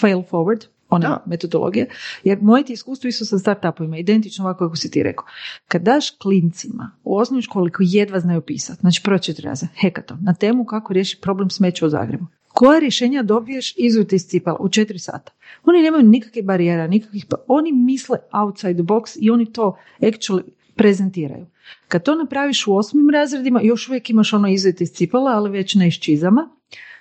fail 0.00 0.22
forward, 0.30 0.66
ona 0.90 1.08
Da. 1.08 1.22
metodologija, 1.26 1.86
jer 2.24 2.38
moje 2.42 2.64
ti 2.64 2.72
iskustvo 2.72 3.08
isto 3.08 3.24
sa 3.24 3.38
startupovima, 3.38 3.98
identično 3.98 4.44
ovako 4.44 4.64
kako 4.64 4.76
si 4.76 4.90
ti 4.90 5.02
rekao. 5.02 5.24
Kad 5.68 5.82
daš 5.82 6.10
klincima 6.10 6.90
u 7.04 7.16
osnovnoj 7.16 7.42
školi 7.42 7.70
koji 7.70 7.86
jedva 7.90 8.20
znaju 8.20 8.40
pisati, 8.40 8.80
znači 8.80 9.02
prvo 9.04 9.18
četiri 9.18 9.44
raza, 9.44 9.66
hekaton, 9.80 10.18
na 10.22 10.34
temu 10.34 10.64
kako 10.64 10.92
riješiti 10.92 11.22
problem 11.22 11.50
smeća 11.50 11.86
u 11.86 11.88
Zagrebu. 11.88 12.26
Koja 12.52 12.78
rješenja 12.78 13.22
dobiješ 13.22 13.74
izujte 13.76 14.16
iz 14.16 14.26
cipela 14.26 14.56
u 14.60 14.68
četiri 14.68 14.98
sata? 14.98 15.32
Oni 15.64 15.82
nemaju 15.82 16.02
nikakvih 16.02 16.44
barijera, 16.44 16.86
nikakvih, 16.86 17.26
pa 17.28 17.36
oni 17.48 17.72
misle 17.72 18.18
outside 18.32 18.74
the 18.74 18.82
box 18.82 19.18
i 19.20 19.30
oni 19.30 19.52
to 19.52 19.76
actually 20.00 20.42
prezentiraju. 20.74 21.46
Kad 21.88 22.02
to 22.02 22.14
napraviš 22.14 22.66
u 22.66 22.76
osmim 22.76 23.10
razredima, 23.10 23.60
još 23.62 23.88
uvijek 23.88 24.10
imaš 24.10 24.32
ono 24.32 24.48
izujte 24.48 24.84
iz 24.84 24.90
cipela, 24.90 25.30
ali 25.30 25.50
već 25.50 25.74
ne 25.74 25.88
iz 25.88 25.94
čizama. 25.94 26.48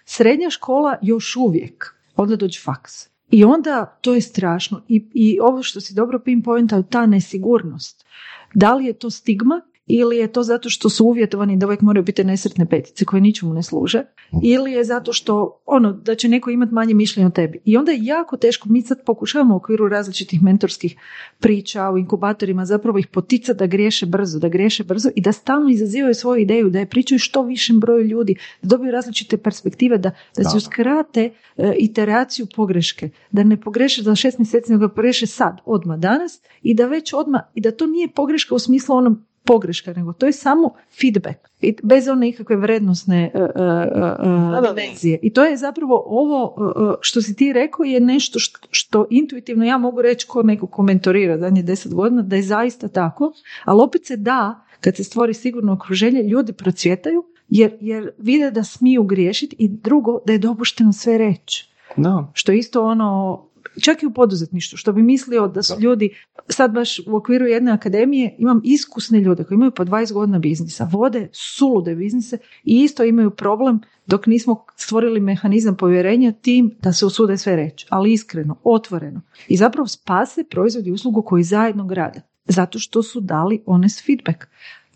Srednja 0.06 0.50
škola 0.50 0.98
još 1.02 1.36
uvijek, 1.36 1.96
onda 2.16 2.36
dođe 2.36 2.60
faks. 2.60 3.12
I 3.32 3.44
onda 3.44 3.98
to 4.02 4.14
je 4.14 4.22
strašno. 4.22 4.84
I, 4.88 5.06
i 5.14 5.40
ovo 5.42 5.64
što 5.64 5.82
si 5.82 5.94
dobro 5.94 6.20
pinpointao, 6.20 6.84
ta 6.84 7.06
nesigurnost. 7.06 8.06
Da 8.54 8.76
li 8.76 8.86
je 8.86 8.94
to 8.94 9.10
stigma 9.10 9.62
ili 9.94 10.18
je 10.18 10.32
to 10.32 10.44
zato 10.44 10.70
što 10.70 10.90
su 10.90 11.06
uvjetovani 11.06 11.58
da 11.58 11.66
uvijek 11.66 11.82
moraju 11.82 12.04
biti 12.04 12.24
nesretne 12.24 12.66
petice 12.66 13.06
koje 13.06 13.22
ničemu 13.22 13.54
ne 13.54 13.64
služe? 13.64 14.04
Ili 14.44 14.72
je 14.72 14.84
zato 14.84 15.14
što 15.14 15.62
ono 15.66 15.92
da 15.92 16.16
će 16.16 16.28
neko 16.28 16.50
imati 16.50 16.74
manje 16.74 16.94
mišljenja 16.94 17.28
o 17.28 17.32
tebi. 17.32 17.60
I 17.66 17.78
onda 17.78 17.92
je 17.92 18.06
jako 18.06 18.38
teško, 18.38 18.70
mi 18.70 18.82
sad 18.82 19.06
pokušavamo 19.06 19.54
u 19.54 19.58
okviru 19.58 19.88
različitih 19.88 20.44
mentorskih 20.44 20.96
priča 21.40 21.90
u 21.90 21.98
inkubatorima 21.98 22.66
zapravo 22.66 22.98
ih 22.98 23.08
poticati 23.08 23.60
da 23.60 23.66
griješe 23.66 24.06
brzo, 24.06 24.40
da 24.40 24.50
griješe 24.50 24.84
brzo 24.84 25.10
i 25.16 25.22
da 25.22 25.32
stalno 25.32 25.70
izazivaju 25.70 26.14
svoju 26.14 26.42
ideju, 26.42 26.70
da 26.70 26.80
je 26.80 26.90
pričaju 26.90 27.20
što 27.20 27.44
višem 27.44 27.80
broju 27.80 28.06
ljudi, 28.06 28.36
da 28.62 28.68
dobiju 28.68 28.92
različite 28.92 29.38
perspektive, 29.38 29.98
da, 29.98 30.12
da 30.38 30.44
se 30.44 30.58
uskrate 30.58 31.30
e, 31.58 31.74
iteraciju 31.78 32.48
pogreške, 32.56 33.10
da 33.32 33.44
ne 33.44 33.62
pogreše 33.62 34.04
za 34.04 34.16
šest 34.16 34.40
mjeseci, 34.40 34.72
nego 34.72 34.90
pogreše 34.90 35.28
sad, 35.28 35.58
odmah 35.66 36.00
danas 36.00 36.42
i 36.62 36.76
da 36.76 36.88
već 36.88 37.14
odmah, 37.14 37.42
i 37.56 37.62
da 37.62 37.72
to 37.72 37.88
nije 37.88 38.08
pogreška 38.08 38.56
u 38.56 38.60
smislu 38.60 38.96
onom 38.96 39.26
pogreška, 39.44 39.94
nego 39.94 40.14
to 40.14 40.26
je 40.26 40.32
samo 40.32 40.74
feedback. 41.02 41.40
Bez 41.84 42.08
one 42.08 42.30
ikakve 42.30 42.56
vrednostne 42.56 43.32
uh, 43.34 43.42
da. 43.56 44.74
dimenzije. 44.76 45.20
I 45.22 45.34
to 45.34 45.46
je 45.46 45.58
zapravo 45.58 46.04
ovo 46.08 46.56
uh, 46.58 46.90
uh, 46.90 46.96
što 47.02 47.22
si 47.22 47.36
ti 47.36 47.54
rekao 47.54 47.84
je 47.84 48.00
nešto 48.00 48.40
što, 48.40 48.68
što 48.72 49.06
intuitivno 49.10 49.66
ja 49.66 49.78
mogu 49.78 50.02
reći 50.02 50.28
ko 50.28 50.44
neko 50.44 50.68
ko 50.68 50.84
mentorira 50.84 51.38
zadnje 51.38 51.64
deset 51.64 51.94
godina, 51.94 52.22
da 52.22 52.36
je 52.36 52.44
zaista 52.44 52.88
tako, 52.88 53.34
ali 53.64 53.82
opet 53.82 54.06
se 54.06 54.18
da, 54.18 54.66
kad 54.82 54.96
se 54.96 55.04
stvori 55.04 55.34
sigurno 55.34 55.74
okruženje, 55.74 56.24
ljudi 56.24 56.54
procvjetaju 56.54 57.24
jer, 57.50 57.78
jer 57.82 58.12
vide 58.18 58.52
da 58.52 58.64
smiju 58.64 59.04
griješiti 59.04 59.56
i 59.60 59.68
drugo, 59.68 60.20
da 60.26 60.34
je 60.34 60.40
dopušteno 60.40 60.94
sve 60.94 61.18
reći. 61.18 61.72
Da. 61.98 62.32
Što 62.34 62.52
isto 62.52 62.86
ono, 62.86 63.42
čak 63.84 64.04
i 64.04 64.06
u 64.06 64.12
poduzetništvu, 64.12 64.78
što 64.78 64.94
bi 64.94 65.04
mislio 65.04 65.48
da 65.48 65.64
su 65.64 65.80
ljudi, 65.80 66.16
sad 66.50 66.72
baš 66.72 67.00
u 67.00 67.16
okviru 67.16 67.46
jedne 67.46 67.72
akademije 67.72 68.36
imam 68.38 68.62
iskusne 68.64 69.20
ljude 69.20 69.44
koji 69.44 69.56
imaju 69.56 69.72
po 69.72 69.86
20 69.86 70.14
godina 70.14 70.40
biznisa, 70.40 70.90
vode 70.92 71.30
sulude 71.32 71.96
biznise 71.96 72.38
i 72.64 72.84
isto 72.84 73.04
imaju 73.04 73.32
problem 73.32 73.80
dok 74.06 74.26
nismo 74.26 74.66
stvorili 74.76 75.20
mehanizam 75.20 75.78
povjerenja 75.78 76.32
tim 76.32 76.76
da 76.82 76.94
se 76.94 77.06
usude 77.06 77.38
sve 77.38 77.56
reći, 77.56 77.88
ali 77.90 78.14
iskreno, 78.14 78.56
otvoreno. 78.64 79.22
I 79.48 79.58
zapravo 79.58 79.88
spase 79.88 80.44
proizvod 80.44 80.88
i 80.88 80.92
uslugu 80.92 81.22
koji 81.22 81.44
zajedno 81.44 81.86
grade. 81.86 82.22
Zato 82.46 82.80
što 82.80 83.04
su 83.04 83.20
dali 83.20 83.64
honest 83.66 84.06
feedback. 84.06 84.46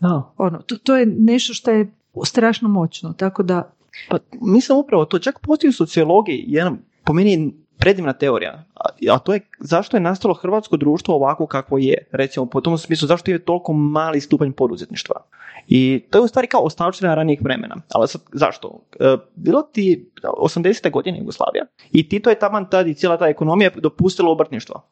Da. 0.00 0.34
Ono, 0.36 0.58
to, 0.58 0.76
to 0.76 0.96
je 0.96 1.06
nešto 1.06 1.54
što 1.54 1.70
je 1.70 1.92
strašno 2.24 2.68
moćno, 2.68 3.12
tako 3.12 3.42
da 3.42 3.76
Pa 4.08 4.18
mislim 4.40 4.78
upravo 4.78 5.04
to, 5.04 5.18
čak 5.18 5.38
postoji 5.42 5.68
u 5.68 5.72
sociologiji 5.72 6.44
jedan, 6.46 6.78
po 7.04 7.12
meni 7.12 7.54
predivna 7.78 8.12
teorija, 8.12 8.64
a, 8.74 9.14
a 9.14 9.18
to 9.18 9.34
je 9.34 9.40
zašto 9.60 9.96
je 9.96 10.00
nastalo 10.00 10.34
hrvatsko 10.34 10.76
društvo 10.76 11.14
ovako 11.14 11.46
kakvo 11.46 11.78
je, 11.78 12.08
recimo 12.12 12.46
po 12.46 12.60
tom 12.60 12.78
smislu 12.78 13.08
zašto 13.08 13.30
je 13.30 13.38
toliko 13.38 13.72
mali 13.72 14.20
stupanj 14.20 14.52
poduzetništva. 14.52 15.16
I 15.68 16.04
to 16.10 16.18
je 16.18 16.22
u 16.22 16.28
stvari 16.28 16.48
kao 16.48 16.60
ostavština 16.60 17.14
ranijih 17.14 17.42
vremena. 17.42 17.76
Ali 17.92 18.08
sad, 18.08 18.20
zašto? 18.32 18.80
E, 19.00 19.16
bilo 19.34 19.62
ti 19.62 20.10
80. 20.22 20.90
godine 20.90 21.18
Jugoslavija 21.18 21.64
i 21.92 22.08
Tito 22.08 22.30
je 22.30 22.38
taman 22.38 22.70
tad 22.70 22.88
i 22.88 22.94
cijela 22.94 23.16
ta 23.16 23.26
ekonomija 23.26 23.70
dopustila 23.76 24.30
obrtništvo. 24.30 24.82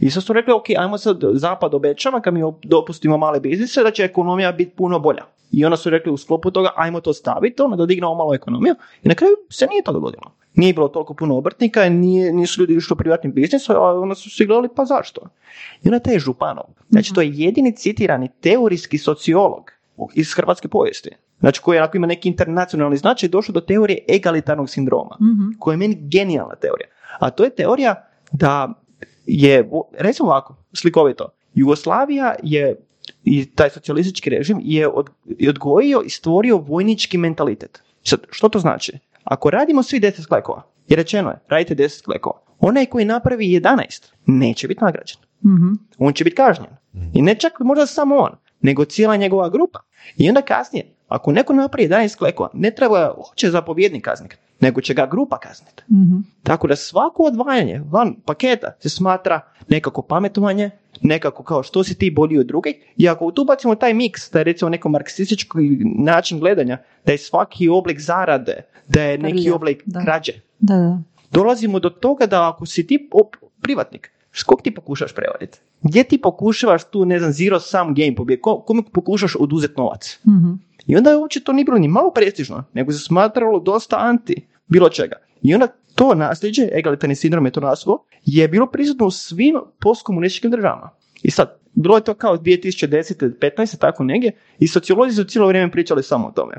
I 0.00 0.10
sad 0.10 0.22
su 0.22 0.32
rekli, 0.32 0.52
ok, 0.52 0.64
ajmo 0.78 0.98
sad, 0.98 1.20
zapad 1.32 1.74
obećava 1.74 2.20
kad 2.20 2.34
mi 2.34 2.40
dopustimo 2.62 3.18
male 3.18 3.40
biznise 3.40 3.82
da 3.82 3.90
će 3.90 4.04
ekonomija 4.04 4.52
biti 4.52 4.70
puno 4.70 4.98
bolja. 4.98 5.24
I 5.52 5.64
onda 5.64 5.76
su 5.76 5.90
rekli 5.90 6.12
u 6.12 6.16
sklopu 6.16 6.50
toga, 6.50 6.70
ajmo 6.76 7.00
to 7.00 7.12
staviti, 7.12 7.62
ono 7.62 7.76
da 7.76 7.86
dignemo 7.86 8.14
malo 8.14 8.34
ekonomiju. 8.34 8.74
I 9.02 9.08
na 9.08 9.14
kraju 9.14 9.34
se 9.50 9.66
nije 9.66 9.82
to 9.82 9.92
dogodilo. 9.92 10.32
Nije 10.54 10.72
bilo 10.72 10.88
toliko 10.88 11.14
puno 11.14 11.36
obrtnika, 11.36 11.88
nije, 11.88 12.32
nisu 12.32 12.60
ljudi 12.60 12.74
išli 12.74 12.94
u 12.94 12.96
privatni 12.96 13.30
biznis, 13.30 13.70
a 13.70 13.80
onda 13.80 14.14
su 14.14 14.30
si 14.30 14.46
gledali 14.46 14.68
pa 14.76 14.84
zašto. 14.84 15.20
I 15.82 15.88
onda 15.88 15.98
taj 15.98 16.18
Županov, 16.18 16.64
znači 16.88 17.14
to 17.14 17.20
je 17.20 17.30
jedini 17.34 17.76
citirani 17.76 18.28
teorijski 18.40 18.98
sociolog 18.98 19.70
iz 20.14 20.34
hrvatske 20.34 20.68
povijesti. 20.68 21.10
Znači 21.40 21.60
koji 21.60 21.78
onako 21.78 21.96
ima 21.96 22.06
neki 22.06 22.28
internacionalni 22.28 22.96
značaj, 22.96 23.28
došao 23.28 23.52
do 23.52 23.60
teorije 23.60 24.04
egalitarnog 24.14 24.70
sindroma, 24.70 25.16
koja 25.58 25.72
je 25.72 25.76
meni 25.78 25.98
genijalna 26.00 26.54
teorija. 26.54 26.88
A 27.18 27.30
to 27.30 27.44
je 27.44 27.50
teorija 27.50 28.08
da 28.32 28.74
je, 29.26 29.70
recimo 29.98 30.28
ovako, 30.28 30.56
slikovito, 30.72 31.28
Jugoslavija 31.54 32.34
je 32.42 32.87
i 33.24 33.46
taj 33.46 33.70
socijalistički 33.70 34.30
režim 34.30 34.60
je 34.62 34.88
od, 34.88 35.10
je 35.24 35.50
odgojio 35.50 36.02
i 36.06 36.10
stvorio 36.10 36.56
vojnički 36.56 37.18
mentalitet. 37.18 37.82
Sad, 38.02 38.20
što 38.30 38.48
to 38.48 38.58
znači? 38.58 38.98
Ako 39.24 39.50
radimo 39.50 39.82
svi 39.82 40.00
10 40.00 40.22
sklekova, 40.22 40.62
i 40.88 40.96
rečeno 40.96 41.30
je, 41.30 41.38
radite 41.48 41.74
10 41.74 41.88
sklekova, 41.88 42.40
onaj 42.60 42.86
koji 42.86 43.04
napravi 43.04 43.46
11 43.46 44.12
neće 44.26 44.68
biti 44.68 44.84
nagrađen. 44.84 45.18
mhm, 45.44 45.72
On 45.98 46.12
će 46.12 46.24
biti 46.24 46.36
kažnjen. 46.36 46.70
I 47.14 47.22
ne 47.22 47.34
čak 47.34 47.52
možda 47.60 47.86
samo 47.86 48.16
on, 48.16 48.30
nego 48.60 48.84
cijela 48.84 49.16
njegova 49.16 49.48
grupa. 49.48 49.80
I 50.16 50.28
onda 50.28 50.42
kasnije, 50.42 50.86
ako 51.08 51.32
neko 51.32 51.52
napravi 51.52 51.88
11 51.88 52.08
sklekova, 52.08 52.50
ne 52.52 52.70
treba 52.70 53.14
hoće 53.28 53.50
zapovjednik 53.50 54.04
kazniti. 54.04 54.36
Nego 54.60 54.80
će 54.80 54.94
ga 54.94 55.06
grupa 55.06 55.38
kazniti. 55.38 55.82
Mhm. 55.84 56.16
Tako 56.42 56.66
da 56.66 56.76
svako 56.76 57.22
odvajanje 57.22 57.82
van 57.82 58.14
paketa 58.16 58.72
se 58.80 58.88
smatra 58.88 59.40
nekako 59.68 60.02
pametovanje, 60.02 60.70
nekako 61.00 61.42
kao 61.42 61.62
što 61.62 61.84
si 61.84 61.94
ti 61.94 62.10
bolji 62.10 62.38
od 62.38 62.46
drugih. 62.46 62.74
I 62.96 63.08
ako 63.08 63.30
tu 63.30 63.44
bacimo 63.44 63.74
taj 63.74 63.94
miks, 63.94 64.30
da 64.30 64.38
je 64.38 64.44
recimo 64.44 64.68
neko 64.68 64.88
marksistički 64.88 65.58
način 65.96 66.40
gledanja, 66.40 66.76
da 67.06 67.12
je 67.12 67.18
svaki 67.18 67.68
oblik 67.68 68.00
zarade, 68.00 68.56
da 68.88 69.02
je 69.02 69.18
neki 69.18 69.50
oblik 69.50 69.82
da. 69.86 70.00
krađe, 70.00 70.32
Da, 70.58 70.74
da. 70.74 70.98
dolazimo 71.32 71.78
do 71.78 71.90
toga 71.90 72.26
da 72.26 72.48
ako 72.48 72.66
si 72.66 72.86
ti 72.86 73.08
op- 73.12 73.36
privatnik, 73.60 74.10
s 74.32 74.42
kog 74.42 74.62
ti 74.62 74.70
pokušaš 74.70 75.12
prevariti? 75.14 75.58
Gdje 75.82 76.04
ti 76.04 76.18
pokušavaš 76.18 76.84
tu, 76.84 77.04
ne 77.04 77.18
znam, 77.18 77.32
zero 77.32 77.60
sum 77.60 77.94
game 77.94 78.14
pobjeg? 78.14 78.40
Ko, 78.40 78.60
kome 78.60 78.82
pokušaš 78.92 79.36
oduzeti 79.36 79.74
novac? 79.76 80.18
Mhm. 80.26 80.52
I 80.88 80.96
onda 80.96 81.10
je 81.10 81.16
uopće 81.16 81.40
to 81.40 81.52
nije 81.52 81.64
bilo 81.64 81.78
ni 81.78 81.88
malo 81.88 82.10
prestižno, 82.10 82.64
nego 82.72 82.92
se 82.92 82.98
smatralo 82.98 83.60
dosta 83.60 83.96
anti 84.00 84.48
bilo 84.66 84.88
čega. 84.88 85.16
I 85.42 85.54
onda 85.54 85.66
to 85.94 86.14
nasljeđe, 86.14 86.68
egalitarni 86.78 87.14
sindrom 87.14 87.46
je 87.46 87.52
to 87.52 87.60
nazvao, 87.60 88.04
je 88.24 88.48
bilo 88.48 88.66
prisutno 88.66 89.06
u 89.06 89.10
svim 89.10 89.56
postkomunističkim 89.80 90.50
državama. 90.50 90.90
I 91.22 91.30
sad, 91.30 91.58
bilo 91.74 91.96
je 91.96 92.04
to 92.04 92.14
kao 92.14 92.36
2010. 92.36 93.32
15. 93.38 93.78
tako 93.78 94.04
negdje 94.04 94.32
i 94.58 94.68
sociolozi 94.68 95.16
su 95.16 95.24
cijelo 95.24 95.48
vrijeme 95.48 95.72
pričali 95.72 96.02
samo 96.02 96.28
o 96.28 96.32
tome. 96.32 96.54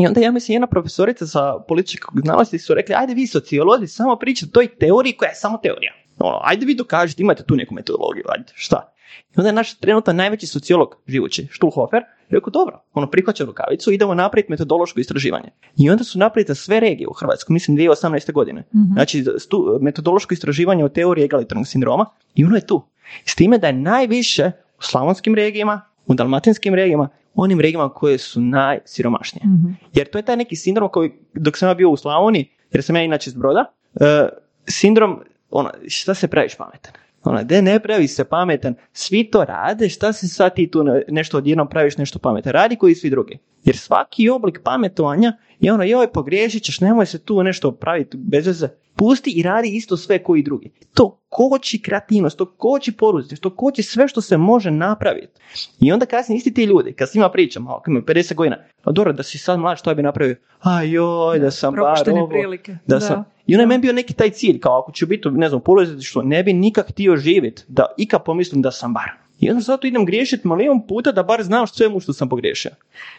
I 0.00 0.06
onda 0.06 0.20
ja 0.20 0.32
mislim 0.32 0.54
jedna 0.54 0.66
profesorica 0.66 1.26
sa 1.26 1.58
političkog 1.68 2.20
znanosti 2.24 2.58
su 2.58 2.74
rekli, 2.74 2.94
ajde 2.94 3.14
vi 3.14 3.26
sociolozi 3.26 3.86
samo 3.86 4.16
pričate 4.16 4.52
toj 4.52 4.66
teoriji 4.66 5.12
koja 5.12 5.28
je 5.28 5.34
samo 5.34 5.58
teorija. 5.62 5.92
Ono, 6.18 6.40
ajde 6.42 6.66
vi 6.66 6.74
dokažite, 6.74 7.22
imate 7.22 7.42
tu 7.42 7.56
neku 7.56 7.74
metodologiju, 7.74 8.24
ajde, 8.28 8.52
šta? 8.54 8.92
I 9.30 9.34
onda 9.36 9.48
je 9.48 9.52
naš 9.52 9.78
trenutno 9.78 10.12
najveći 10.12 10.46
sociolog 10.46 10.96
živući, 11.06 11.48
Štulhofer, 11.50 12.02
rekao, 12.28 12.50
dobro, 12.50 12.82
ono 12.92 13.10
prihvaća 13.10 13.44
rukavicu, 13.44 13.92
idemo 13.92 14.14
napraviti 14.14 14.52
metodološko 14.52 15.00
istraživanje. 15.00 15.48
I 15.76 15.90
onda 15.90 16.04
su 16.04 16.18
napravili 16.18 16.48
za 16.48 16.54
sve 16.54 16.80
regije 16.80 17.08
u 17.08 17.12
Hrvatskoj, 17.12 17.54
mislim 17.54 17.76
2018. 17.76 18.32
godine. 18.32 18.60
Mhm. 18.60 18.92
Znači, 18.92 19.24
stu, 19.38 19.78
metodološko 19.80 20.34
istraživanje 20.34 20.84
o 20.84 20.88
teoriji 20.88 21.24
egalitarnog 21.24 21.66
sindroma 21.66 22.06
i 22.34 22.44
ono 22.44 22.56
je 22.56 22.66
tu. 22.66 22.82
S 23.24 23.34
time 23.34 23.58
da 23.58 23.66
je 23.66 23.72
najviše 23.72 24.50
u 24.78 24.82
slavonskim 24.82 25.34
regijama, 25.34 25.80
u 26.06 26.14
dalmatinskim 26.14 26.74
regijama, 26.74 27.08
onim 27.34 27.60
regijama 27.60 27.88
koje 27.88 28.18
su 28.18 28.40
najsiromašnije. 28.40 29.42
Mhm. 29.46 29.72
Jer 29.92 30.10
to 30.10 30.18
je 30.18 30.22
taj 30.22 30.36
neki 30.36 30.56
sindrom 30.56 30.88
koji, 30.92 31.12
dok 31.34 31.58
sam 31.58 31.68
ja 31.68 31.74
bio 31.74 31.90
u 31.90 31.96
Slavoniji, 31.96 32.50
jer 32.72 32.82
sam 32.82 32.96
ja 32.96 33.02
inače 33.02 33.30
iz 33.30 33.34
Broda, 33.34 33.64
e, 34.00 34.28
sindrom, 34.66 35.20
ono, 35.50 35.70
šta 35.88 36.14
se 36.14 36.28
praviš 36.28 36.56
pametan? 36.56 36.92
Ono, 37.24 37.44
de 37.44 37.62
ne 37.62 37.80
pravi 37.80 38.08
se 38.08 38.24
pametan, 38.24 38.74
svi 38.92 39.30
to 39.30 39.44
rade, 39.44 39.88
šta 39.88 40.12
se 40.12 40.28
sad 40.28 40.54
ti 40.54 40.70
tu 40.70 40.84
ne- 40.84 41.02
nešto 41.08 41.38
odjednom 41.38 41.68
praviš 41.68 41.96
nešto 41.96 42.18
pametan? 42.18 42.52
Radi 42.52 42.76
koji 42.76 42.94
svi 42.94 43.10
drugi. 43.10 43.38
Jer 43.64 43.76
svaki 43.76 44.28
oblik 44.28 44.60
pametovanja 44.64 45.32
je 45.60 45.72
ono, 45.72 45.84
joj, 45.84 46.12
pogriješit 46.12 46.62
ćeš, 46.62 46.80
nemoj 46.80 47.06
se 47.06 47.18
tu 47.18 47.42
nešto 47.42 47.72
praviti 47.72 48.16
bez 48.16 48.46
veze. 48.46 48.68
Pusti 48.98 49.30
i 49.30 49.42
radi 49.42 49.68
isto 49.68 49.96
sve 49.96 50.22
koji 50.22 50.40
i 50.40 50.42
drugi. 50.42 50.70
To 50.94 51.20
koči 51.28 51.82
kreativnost, 51.82 52.38
to 52.38 52.46
koči 52.46 52.92
poduzetništvo, 52.92 53.50
to 53.50 53.56
koči 53.56 53.82
sve 53.82 54.08
što 54.08 54.20
se 54.20 54.36
može 54.36 54.70
napraviti. 54.70 55.40
I 55.80 55.92
onda 55.92 56.06
kasnije 56.06 56.36
isti 56.36 56.54
ti 56.54 56.64
ljudi, 56.64 56.92
kad 56.92 57.10
s 57.10 57.14
njima 57.14 57.30
pričam, 57.30 57.68
ako 57.68 57.90
imaju 57.90 58.04
50 58.04 58.34
godina, 58.34 58.56
a 58.84 58.92
dobro, 58.92 59.12
da 59.12 59.22
si 59.22 59.38
sad 59.38 59.60
mlad, 59.60 59.78
što 59.78 59.94
bi 59.94 60.02
napravio? 60.02 60.36
A 60.60 60.82
joj, 60.82 61.38
da 61.38 61.50
sam 61.50 61.74
bar 61.74 62.10
ovo, 62.10 62.28
prilike. 62.28 62.76
da 62.86 63.00
sam... 63.00 63.24
I 63.46 63.54
onda 63.54 63.62
je 63.62 63.66
meni 63.66 63.80
bio 63.80 63.92
neki 63.92 64.14
taj 64.14 64.30
cilj, 64.30 64.60
kao 64.60 64.78
ako 64.78 64.92
ću 64.92 65.06
biti, 65.06 65.28
ne 65.30 65.48
znam, 65.48 65.60
što 66.02 66.22
ne 66.22 66.42
bi 66.42 66.52
nikak 66.52 66.90
htio 66.90 67.16
živjeti, 67.16 67.62
da 67.68 67.86
ikad 67.96 68.24
pomislim 68.24 68.62
da 68.62 68.70
sam 68.70 68.94
bar. 68.94 69.27
I 69.40 69.50
onda 69.50 69.60
zato 69.60 69.86
idem 69.86 70.04
griješiti 70.04 70.48
milion 70.48 70.86
puta 70.86 71.12
da 71.12 71.22
bar 71.22 71.42
znam 71.42 71.66
svemu 71.66 72.00
što 72.00 72.12
sam 72.12 72.28
pogriješio. 72.28 72.70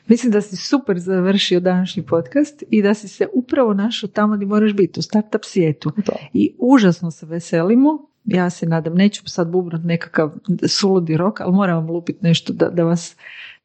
Mislim 0.08 0.32
da 0.32 0.42
si 0.42 0.56
super 0.56 1.00
završio 1.00 1.60
današnji 1.60 2.04
podcast 2.04 2.64
i 2.70 2.82
da 2.82 2.94
si 2.94 3.08
se 3.08 3.28
upravo 3.34 3.74
našao 3.74 4.10
tamo 4.10 4.36
gdje 4.36 4.46
moraš 4.46 4.74
biti, 4.74 5.00
u 5.00 5.04
startup 5.04 5.42
svijetu. 5.44 5.92
Da. 6.06 6.14
I 6.34 6.54
užasno 6.58 7.12
se 7.12 7.26
veselimo. 7.26 8.10
Ja 8.26 8.50
se 8.50 8.66
nadam, 8.66 8.94
neću 8.94 9.30
sad 9.30 9.50
bubnut 9.50 9.82
nekakav 9.84 10.32
suludi 10.68 11.18
rok, 11.18 11.42
ali 11.42 11.54
moram 11.54 11.76
vam 11.76 11.90
lupiti 11.96 12.20
nešto 12.22 12.54
da, 12.54 12.70
da 12.70 12.84
vas 12.84 13.16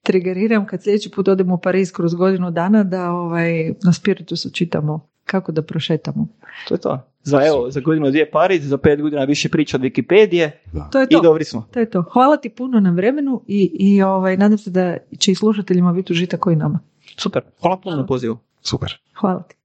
trigeriram 0.04 0.66
kad 0.66 0.82
sljedeći 0.82 1.10
put 1.10 1.28
odemo 1.28 1.54
u 1.54 1.58
Pariz 1.58 1.92
kroz 1.92 2.14
godinu 2.14 2.50
dana 2.50 2.84
da 2.84 3.10
ovaj, 3.10 3.72
na 3.84 3.92
Spiritusu 3.92 4.50
čitamo 4.50 5.08
kako 5.24 5.52
da 5.52 5.62
prošetamo. 5.62 6.28
To 6.68 6.74
je 6.74 6.78
to. 6.80 7.00
Za, 7.22 7.46
evo, 7.46 7.70
za 7.70 7.80
godinu 7.80 8.10
dvije 8.10 8.30
Pariz, 8.30 8.68
za 8.68 8.78
pet 8.78 9.02
godina 9.02 9.24
više 9.24 9.48
priča 9.48 9.76
od 9.76 9.82
Wikipedije 9.82 10.50
To 10.92 11.00
je 11.00 11.06
i 11.10 11.14
to. 11.14 11.20
dobri 11.20 11.44
smo. 11.44 11.68
To 11.72 11.80
je 11.80 11.90
to. 11.90 12.02
Hvala 12.12 12.36
ti 12.36 12.48
puno 12.48 12.80
na 12.80 12.90
vremenu 12.90 13.42
i, 13.46 13.70
i 13.80 14.02
ovaj, 14.02 14.36
nadam 14.36 14.58
se 14.58 14.70
da 14.70 14.96
će 15.18 15.32
i 15.32 15.34
slušateljima 15.34 15.92
biti 15.92 16.12
užitak 16.12 16.40
koji 16.40 16.56
nama. 16.56 16.80
Super. 17.18 17.42
Hvala 17.60 17.76
puno 17.76 17.96
na 17.96 18.06
pozivu. 18.06 18.38
Super. 18.60 19.00
Hvala 19.20 19.42
ti. 19.42 19.56